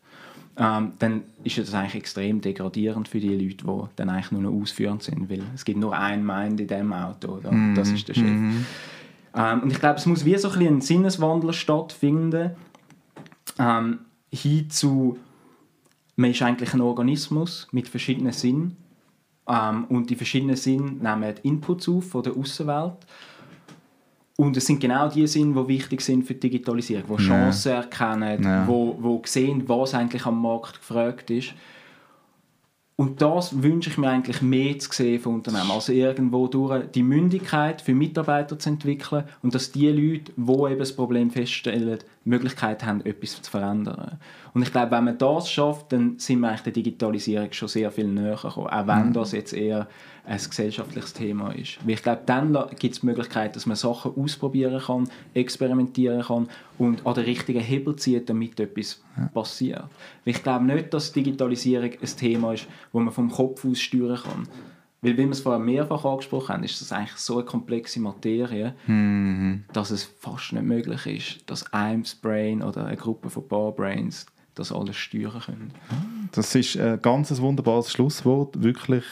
ähm, 0.57 0.93
dann 0.99 1.23
ist 1.43 1.57
das 1.57 1.73
eigentlich 1.73 1.95
extrem 1.95 2.41
degradierend 2.41 3.07
für 3.07 3.19
die 3.19 3.29
Leute, 3.29 3.65
die 3.65 3.95
dann 3.95 4.09
eigentlich 4.09 4.31
nur 4.31 4.41
noch 4.41 4.61
ausführend 4.61 5.03
sind, 5.03 5.29
weil 5.29 5.43
es 5.55 5.65
gibt 5.65 5.79
nur 5.79 5.97
einen 5.97 6.25
Mind 6.25 6.59
in 6.59 6.67
diesem 6.67 6.91
Auto, 6.93 7.37
oder? 7.37 7.51
Mm 7.51 7.75
das 7.75 7.89
ist 7.89 8.07
der 8.07 8.13
Chef. 8.13 8.25
Mm 8.25 8.65
ähm, 9.35 9.61
und 9.61 9.71
ich 9.71 9.79
glaube, 9.79 9.95
es 9.97 10.05
muss 10.05 10.25
wie 10.25 10.37
so 10.37 10.49
ein, 10.49 10.61
ein 10.61 10.81
Sinneswandel 10.81 11.53
stattfinden, 11.53 12.51
ähm, 13.59 13.99
hin 14.31 14.69
zu, 14.69 15.17
man 16.15 16.31
ist 16.31 16.41
eigentlich 16.41 16.73
ein 16.73 16.81
Organismus 16.81 17.67
mit 17.71 17.87
verschiedenen 17.87 18.33
Sinnen 18.33 18.77
ähm, 19.47 19.85
und 19.85 20.09
die 20.09 20.15
verschiedenen 20.15 20.55
Sinne 20.55 20.91
nehmen 20.91 21.35
Inputs 21.43 21.89
auf 21.89 22.09
von 22.09 22.23
der 22.23 22.35
Außenwelt 22.35 23.05
und 24.41 24.57
es 24.57 24.65
sind 24.65 24.79
genau 24.79 25.07
die 25.07 25.27
Sinne, 25.27 25.53
die 25.53 25.67
wichtig 25.67 26.01
sind 26.01 26.23
für 26.23 26.33
die 26.33 26.39
Digitalisierung, 26.39 27.17
die 27.17 27.27
Chancen 27.27 27.73
ja. 27.73 27.81
erkennen, 27.81 28.43
ja. 28.43 28.67
wo, 28.67 28.97
wo 28.99 29.21
sehen, 29.25 29.63
was 29.67 29.93
eigentlich 29.93 30.25
am 30.25 30.41
Markt 30.41 30.79
gefragt 30.79 31.29
ist. 31.29 31.53
Und 32.97 33.21
das 33.21 33.63
wünsche 33.63 33.89
ich 33.89 33.97
mir 33.97 34.09
eigentlich 34.09 34.41
mehr 34.43 34.77
zu 34.77 34.91
sehen 34.91 35.19
von 35.19 35.35
Unternehmen. 35.35 35.71
Also 35.71 35.91
irgendwo 35.91 36.47
durch 36.47 36.85
die 36.91 37.01
Mündigkeit 37.01 37.81
für 37.81 37.95
Mitarbeiter 37.95 38.59
zu 38.59 38.69
entwickeln 38.69 39.23
und 39.41 39.55
dass 39.55 39.71
die 39.71 39.87
Leute, 39.89 40.31
die 40.35 40.51
eben 40.51 40.79
das 40.79 40.95
Problem 40.95 41.31
feststellen, 41.31 41.99
die 42.25 42.29
Möglichkeit 42.29 42.85
haben, 42.85 43.03
etwas 43.03 43.41
zu 43.41 43.49
verändern. 43.49 44.19
Und 44.53 44.61
ich 44.61 44.71
glaube, 44.71 44.91
wenn 44.91 45.05
man 45.05 45.17
das 45.17 45.49
schafft, 45.49 45.93
dann 45.93 46.19
sind 46.19 46.41
wir 46.41 46.49
eigentlich 46.49 46.61
der 46.61 46.73
Digitalisierung 46.73 47.51
schon 47.53 47.69
sehr 47.69 47.89
viel 47.89 48.07
näher 48.07 48.35
gekommen. 48.35 48.67
Auch 48.67 48.87
wenn 48.87 49.07
mhm. 49.07 49.13
das 49.13 49.31
jetzt 49.31 49.53
eher 49.53 49.87
ein 50.23 50.37
gesellschaftliches 50.37 51.13
Thema 51.13 51.51
ist. 51.51 51.79
Weil 51.83 51.95
ich 51.95 52.03
glaube, 52.03 52.21
dann 52.25 52.53
gibt 52.77 52.93
es 52.93 52.99
die 52.99 53.05
Möglichkeit, 53.07 53.55
dass 53.55 53.65
man 53.65 53.75
Sachen 53.75 54.13
ausprobieren 54.15 54.79
kann, 54.79 55.09
experimentieren 55.33 56.21
kann 56.21 56.47
und 56.77 57.05
an 57.05 57.15
den 57.15 57.23
richtigen 57.25 57.59
Hebel 57.59 57.95
zieht, 57.95 58.29
damit 58.29 58.59
etwas 58.59 59.01
ja. 59.17 59.27
passiert. 59.27 59.85
Weil 60.25 60.35
ich 60.35 60.43
glaube 60.43 60.65
nicht, 60.65 60.93
dass 60.93 61.11
Digitalisierung 61.11 61.91
ein 61.91 62.17
Thema 62.17 62.53
ist, 62.53 62.67
wo 62.91 62.99
man 62.99 63.13
vom 63.13 63.31
Kopf 63.31 63.65
aus 63.65 63.79
steuern 63.79 64.19
kann. 64.21 64.47
Weil, 65.03 65.13
wie 65.13 65.23
wir 65.23 65.31
es 65.31 65.39
vorher 65.39 65.59
mehrfach 65.59 66.05
angesprochen 66.05 66.53
haben, 66.53 66.63
ist 66.63 66.79
das 66.79 66.91
eigentlich 66.91 67.17
so 67.17 67.37
eine 67.37 67.45
komplexe 67.45 67.99
Materie, 67.99 68.75
mhm. 68.85 69.63
dass 69.73 69.89
es 69.89 70.03
fast 70.03 70.53
nicht 70.53 70.63
möglich 70.63 71.05
ist, 71.07 71.49
dass 71.49 71.73
ein 71.73 72.05
Brain 72.21 72.61
oder 72.61 72.85
eine 72.85 72.97
Gruppe 72.97 73.31
von 73.31 73.47
Bar 73.47 73.71
Brains 73.71 74.27
das 74.53 74.71
alles 74.71 74.97
steuern 74.97 75.41
können. 75.41 75.73
Das 76.33 76.53
ist 76.53 76.77
ein 76.77 77.01
ganz 77.01 77.35
wunderbares 77.41 77.91
Schlusswort. 77.91 78.61
Wirklich 78.61 79.05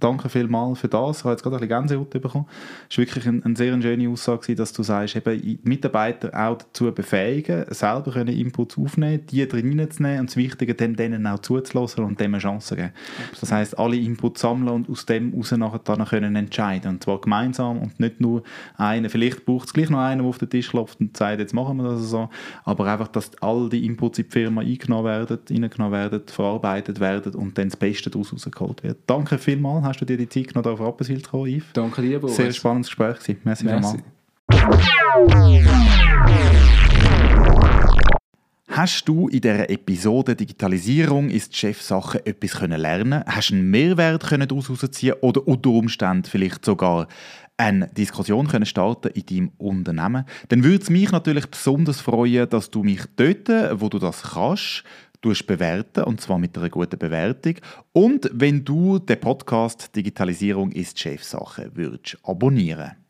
danke 0.00 0.28
vielmals 0.28 0.80
für 0.80 0.88
das. 0.88 1.18
Ich 1.18 1.24
habe 1.24 1.32
jetzt 1.32 1.42
gerade 1.42 1.56
ein 1.56 1.60
bisschen 1.60 1.80
Gänsehaut 1.80 2.10
bekommen. 2.10 2.46
Es 2.90 2.98
war 2.98 3.06
wirklich 3.06 3.26
eine, 3.26 3.44
eine 3.44 3.56
sehr 3.56 3.80
schöne 3.80 4.08
Aussage, 4.08 4.54
dass 4.54 4.72
du 4.72 4.82
sagst, 4.82 5.16
eben 5.16 5.58
Mitarbeiter 5.62 6.28
auch 6.34 6.58
dazu 6.58 6.92
befähigen, 6.92 7.64
selber 7.70 8.12
können 8.12 8.36
Inputs 8.36 8.78
aufnehmen, 8.78 9.26
die 9.26 9.46
drin 9.46 9.90
zu 9.90 10.02
nehmen 10.02 10.20
und 10.20 10.30
das 10.30 10.36
Wichtige 10.36 10.74
dann 10.74 10.94
denen 10.94 11.26
auch 11.26 11.38
zuzulassen 11.38 12.04
und 12.04 12.20
dem 12.20 12.34
eine 12.34 12.42
Chance 12.42 12.76
geben. 12.76 12.92
Absolut. 13.16 13.42
Das 13.42 13.52
heisst, 13.52 13.78
alle 13.78 13.96
Inputs 13.96 14.40
sammeln 14.40 14.68
und 14.68 14.90
aus 14.90 15.06
dem 15.06 15.32
heraus 15.32 15.52
nachher 15.52 15.80
dann 15.84 16.04
können 16.04 16.36
entscheiden. 16.36 16.92
Und 16.92 17.04
zwar 17.04 17.20
gemeinsam 17.20 17.78
und 17.78 18.00
nicht 18.00 18.20
nur 18.20 18.42
einer. 18.76 19.10
Vielleicht 19.10 19.44
braucht 19.44 19.68
es 19.68 19.72
gleich 19.72 19.90
noch 19.90 20.00
einen, 20.00 20.20
der 20.20 20.28
auf 20.28 20.38
den 20.38 20.50
Tisch 20.50 20.70
klopft 20.70 21.00
und 21.00 21.16
sagt, 21.16 21.40
jetzt 21.40 21.54
machen 21.54 21.76
wir 21.78 21.84
das 21.84 22.02
so. 22.02 22.28
Aber 22.64 22.86
einfach, 22.86 23.08
dass 23.08 23.30
all 23.40 23.68
die 23.68 23.86
Inputs 23.86 24.18
in 24.18 24.24
die 24.24 24.30
Firma 24.30 24.60
eingenommen 24.60 25.04
werden, 25.04 25.38
reingenommen 25.48 25.92
werden, 25.92 26.22
verarbeitet 26.26 27.00
werden 27.00 27.34
und 27.34 27.56
dann 27.58 27.68
das 27.68 27.76
Beste 27.76 28.10
daraus 28.10 28.32
rausgeholt 28.32 28.82
wird. 28.82 28.98
Danke 29.06 29.38
vielmals 29.38 29.83
hast 29.84 30.00
du 30.00 30.04
dir 30.04 30.16
die 30.16 30.28
Zeit 30.28 30.48
genommen, 30.48 30.72
auf 30.72 30.80
Rapperswil 30.80 31.22
zu 31.22 31.30
kommen, 31.30 31.46
Yves. 31.46 31.72
Danke 31.72 32.02
dir, 32.02 32.18
Boris. 32.20 32.36
Sehr 32.36 32.52
spannendes 32.52 32.88
Gespräch 32.88 33.18
gewesen. 33.18 33.40
Merci, 33.44 33.64
Merci. 33.64 33.98
Hast 38.68 39.08
du 39.08 39.28
in 39.28 39.40
dieser 39.40 39.70
Episode 39.70 40.34
Digitalisierung 40.34 41.30
ist 41.30 41.56
Chefsache 41.56 42.26
etwas 42.26 42.58
können 42.58 42.80
lernen? 42.80 43.22
Hast 43.24 43.50
du 43.50 43.54
einen 43.54 43.70
Mehrwert 43.70 44.26
können 44.26 44.48
herausziehen 44.48 45.14
oder 45.20 45.46
unter 45.46 45.70
Umständen 45.70 46.24
vielleicht 46.24 46.64
sogar 46.64 47.06
eine 47.56 47.86
Diskussion 47.86 48.48
können 48.48 48.66
starten 48.66 49.12
in 49.14 49.26
deinem 49.26 49.52
Unternehmen? 49.58 50.24
Dann 50.48 50.64
würde 50.64 50.82
es 50.82 50.90
mich 50.90 51.12
natürlich 51.12 51.46
besonders 51.46 52.00
freuen, 52.00 52.50
dass 52.50 52.70
du 52.72 52.82
mich 52.82 53.02
dort, 53.14 53.48
wo 53.80 53.88
du 53.88 54.00
das 54.00 54.22
kannst, 54.22 54.82
bewerten 55.46 56.04
und 56.04 56.20
zwar 56.20 56.38
mit 56.38 56.56
einer 56.56 56.68
guten 56.68 56.98
Bewertung. 56.98 57.54
Und 57.92 58.30
wenn 58.32 58.64
du 58.64 58.98
den 58.98 59.20
Podcast 59.20 59.94
Digitalisierung 59.96 60.72
ist 60.72 60.98
Chefsache 60.98 61.70
würdest 61.74 62.18
abonnieren. 62.22 63.03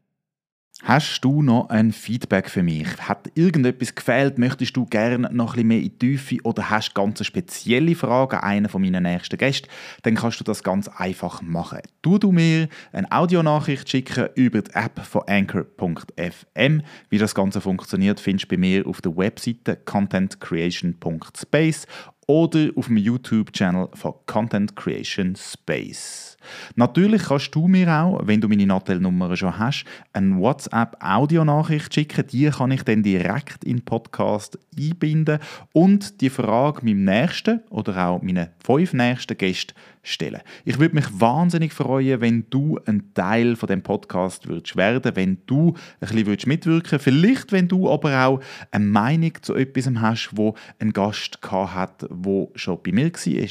Hast 0.83 1.25
du 1.25 1.41
noch 1.41 1.71
ein 1.71 1.93
Feedback 1.93 2.51
für 2.51 2.65
mich? 2.65 2.89
Hat 2.99 3.31
irgendetwas 3.35 3.95
gefehlt? 3.95 4.39
Möchtest 4.39 4.77
du 4.77 4.85
gerne 4.85 5.31
noch 5.31 5.31
ein 5.31 5.47
bisschen 5.53 5.69
mehr 5.69 5.79
in 5.79 5.85
die 5.85 5.99
Tiefe 5.99 6.39
oder 6.43 6.69
hast 6.69 6.91
du 6.91 6.95
ganz 7.01 7.25
spezielle 7.25 7.95
Fragen 7.95 8.37
an 8.37 8.43
einen 8.43 8.69
von 8.69 8.83
meinen 8.83 9.05
nächsten 9.05 9.39
Gästen? 9.39 9.69
Dann 10.03 10.17
kannst 10.17 10.41
du 10.41 10.45
das 10.45 10.65
ganz 10.65 10.89
einfach 10.89 11.43
machen. 11.43 11.79
Du 12.03 12.19
du 12.19 12.33
mir 12.33 12.69
eine 12.93 13.11
Audionachricht 13.13 13.89
schicken 13.89 14.29
über 14.35 14.63
die 14.63 14.75
App 14.75 15.01
von 15.01 15.23
Anchor.fm. 15.29 16.83
Wie 17.09 17.19
das 17.19 17.37
Ganze 17.37 17.61
funktioniert, 17.61 18.19
findest 18.19 18.51
du 18.51 18.57
bei 18.57 18.59
mir 18.59 18.85
auf 18.87 19.01
der 19.01 19.17
Webseite 19.17 19.77
contentcreation.space 19.77 21.87
oder 22.27 22.71
auf 22.77 22.87
dem 22.87 22.97
YouTube-Channel 22.97 23.89
von 23.95 24.15
Content 24.27 24.77
Creation 24.77 25.35
Space. 25.37 26.37
Natürlich 26.77 27.25
kannst 27.25 27.55
du 27.55 27.69
mir 27.69 27.89
auch, 27.91 28.21
wenn 28.25 28.41
du 28.41 28.49
meine 28.49 28.67
Nattel-Nummer 28.67 29.37
schon 29.37 29.59
hast, 29.59 29.85
eine 30.13 30.37
WhatsApp-Audionachricht 30.37 31.93
schicken. 31.95 32.27
Die 32.27 32.51
kann 32.51 32.71
ich 32.71 32.83
dann 32.83 33.03
direkt 33.03 33.65
in 33.65 33.79
den 33.79 33.85
Podcast 33.85 34.59
einbinden 34.79 35.39
und 35.73 36.21
die 36.21 36.31
Frage 36.31 36.85
meinem 36.85 37.05
nächsten 37.05 37.61
oder 37.71 38.09
auch 38.09 38.23
meinen 38.23 38.49
fünf 38.63 38.93
nächsten 38.93 39.37
Gästen 39.37 39.75
stellen. 40.05 40.41
Ich 40.65 40.79
würde 40.79 40.95
mich 40.95 41.07
wahnsinnig 41.13 41.73
freuen, 41.73 42.21
wenn 42.21 42.47
du 42.51 42.79
ein 42.87 43.13
Teil 43.15 43.57
von 43.57 43.67
dem 43.67 43.83
Podcast 43.83 44.47
würdest 44.47 44.77
werden, 44.77 45.17
wenn 45.17 45.39
du 45.47 45.69
ein 45.69 45.75
bisschen 46.01 46.27
würdest 46.27 46.47
mitwirken, 46.47 46.99
vielleicht 46.99 47.51
wenn 47.53 47.69
du 47.69 47.91
aber 47.91 48.25
auch 48.25 48.41
eine 48.71 48.85
Meinung 48.85 49.33
zu 49.43 49.55
etwas 49.55 49.91
hast, 49.97 50.31
wo 50.35 50.55
ein 50.79 50.93
Gast 50.93 51.41
hat, 51.51 52.07
wo 52.11 52.53
schon 52.55 52.83
bei 52.83 52.93
mir 52.93 53.13
war. 53.13 53.49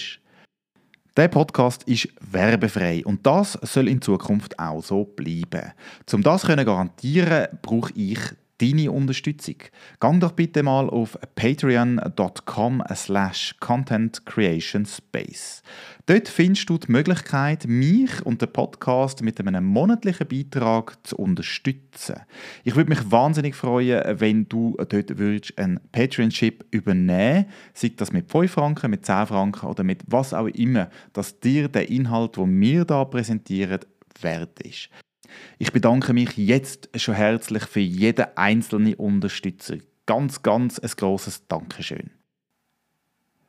Der 1.16 1.28
Podcast 1.28 1.84
ist 1.84 2.10
werbefrei 2.22 3.04
und 3.06 3.26
das 3.26 3.54
soll 3.62 3.88
in 3.88 4.02
Zukunft 4.02 4.58
auch 4.58 4.84
so 4.84 5.06
bleiben. 5.06 5.72
Um 6.12 6.24
das 6.24 6.42
zu 6.42 6.48
garantieren, 6.48 7.50
brauche 7.62 7.94
ich 7.94 8.18
deine 8.64 8.92
Unterstützung. 8.92 9.56
Gang 10.00 10.20
doch 10.20 10.32
bitte 10.32 10.64
mal 10.64 10.90
auf 10.90 11.18
patreon.com 11.36 12.84
slash 12.96 13.56
contentcreationspace. 13.60 15.64
Dort 16.06 16.28
findest 16.28 16.70
du 16.70 16.78
die 16.78 16.92
Möglichkeit, 16.92 17.66
mich 17.68 18.26
und 18.26 18.42
den 18.42 18.52
Podcast 18.52 19.22
mit 19.22 19.40
einem 19.40 19.66
monatlichen 19.66 20.28
Beitrag 20.28 20.98
zu 21.08 21.18
unterstützen. 21.18 22.16
Ich 22.64 22.76
würde 22.76 22.90
mich 22.90 23.10
wahnsinnig 23.10 23.56
freuen, 23.56 24.20
wenn 24.20 24.50
du 24.50 24.76
dort 24.78 25.18
würdest 25.18 25.58
einen 25.58 25.80
Patreonship 25.92 26.66
übernehmen 26.72 27.46
sei 27.74 27.92
das 27.96 28.12
mit 28.12 28.32
5 28.32 28.52
Franken, 28.52 28.92
mit 28.92 29.06
10 29.06 29.28
Franken 29.28 29.68
oder 29.68 29.84
mit 29.84 30.04
was 30.08 30.34
auch 30.34 30.48
immer, 30.48 30.90
dass 31.14 31.40
dir 31.40 31.68
der 31.68 31.90
Inhalt, 31.90 32.38
den 32.38 32.60
wir 32.60 32.86
hier 32.86 33.06
präsentieren, 33.06 33.80
wert 34.22 34.62
ist. 34.62 34.90
Ich 35.60 35.72
bedanke 35.72 36.14
mich 36.14 36.38
jetzt 36.38 36.90
schon 36.96 37.16
herzlich 37.16 37.64
für 37.66 37.80
jeden 37.80 38.26
einzelnen 38.36 38.96
Unterstützer. 38.96 39.78
Ganz, 40.06 40.42
ganz 40.42 40.80
ein 40.80 40.92
grosses 40.98 41.48
Dankeschön. 41.48 42.12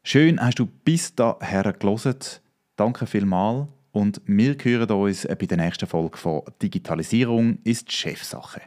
Schön 0.03 0.41
hast 0.41 0.59
du 0.59 0.67
bis 0.67 1.15
daher 1.15 1.73
gelesen. 1.73 2.17
Danke 2.77 3.07
vielmals 3.07 3.69
und 3.93 4.21
wir 4.27 4.57
hören 4.61 4.91
uns 4.91 5.27
bei 5.27 5.47
der 5.47 5.57
nächsten 5.57 5.87
Folge 5.87 6.19
von 6.19 6.43
Digitalisierung 6.61 7.59
ist 7.65 7.91
Chefsache. 7.91 8.61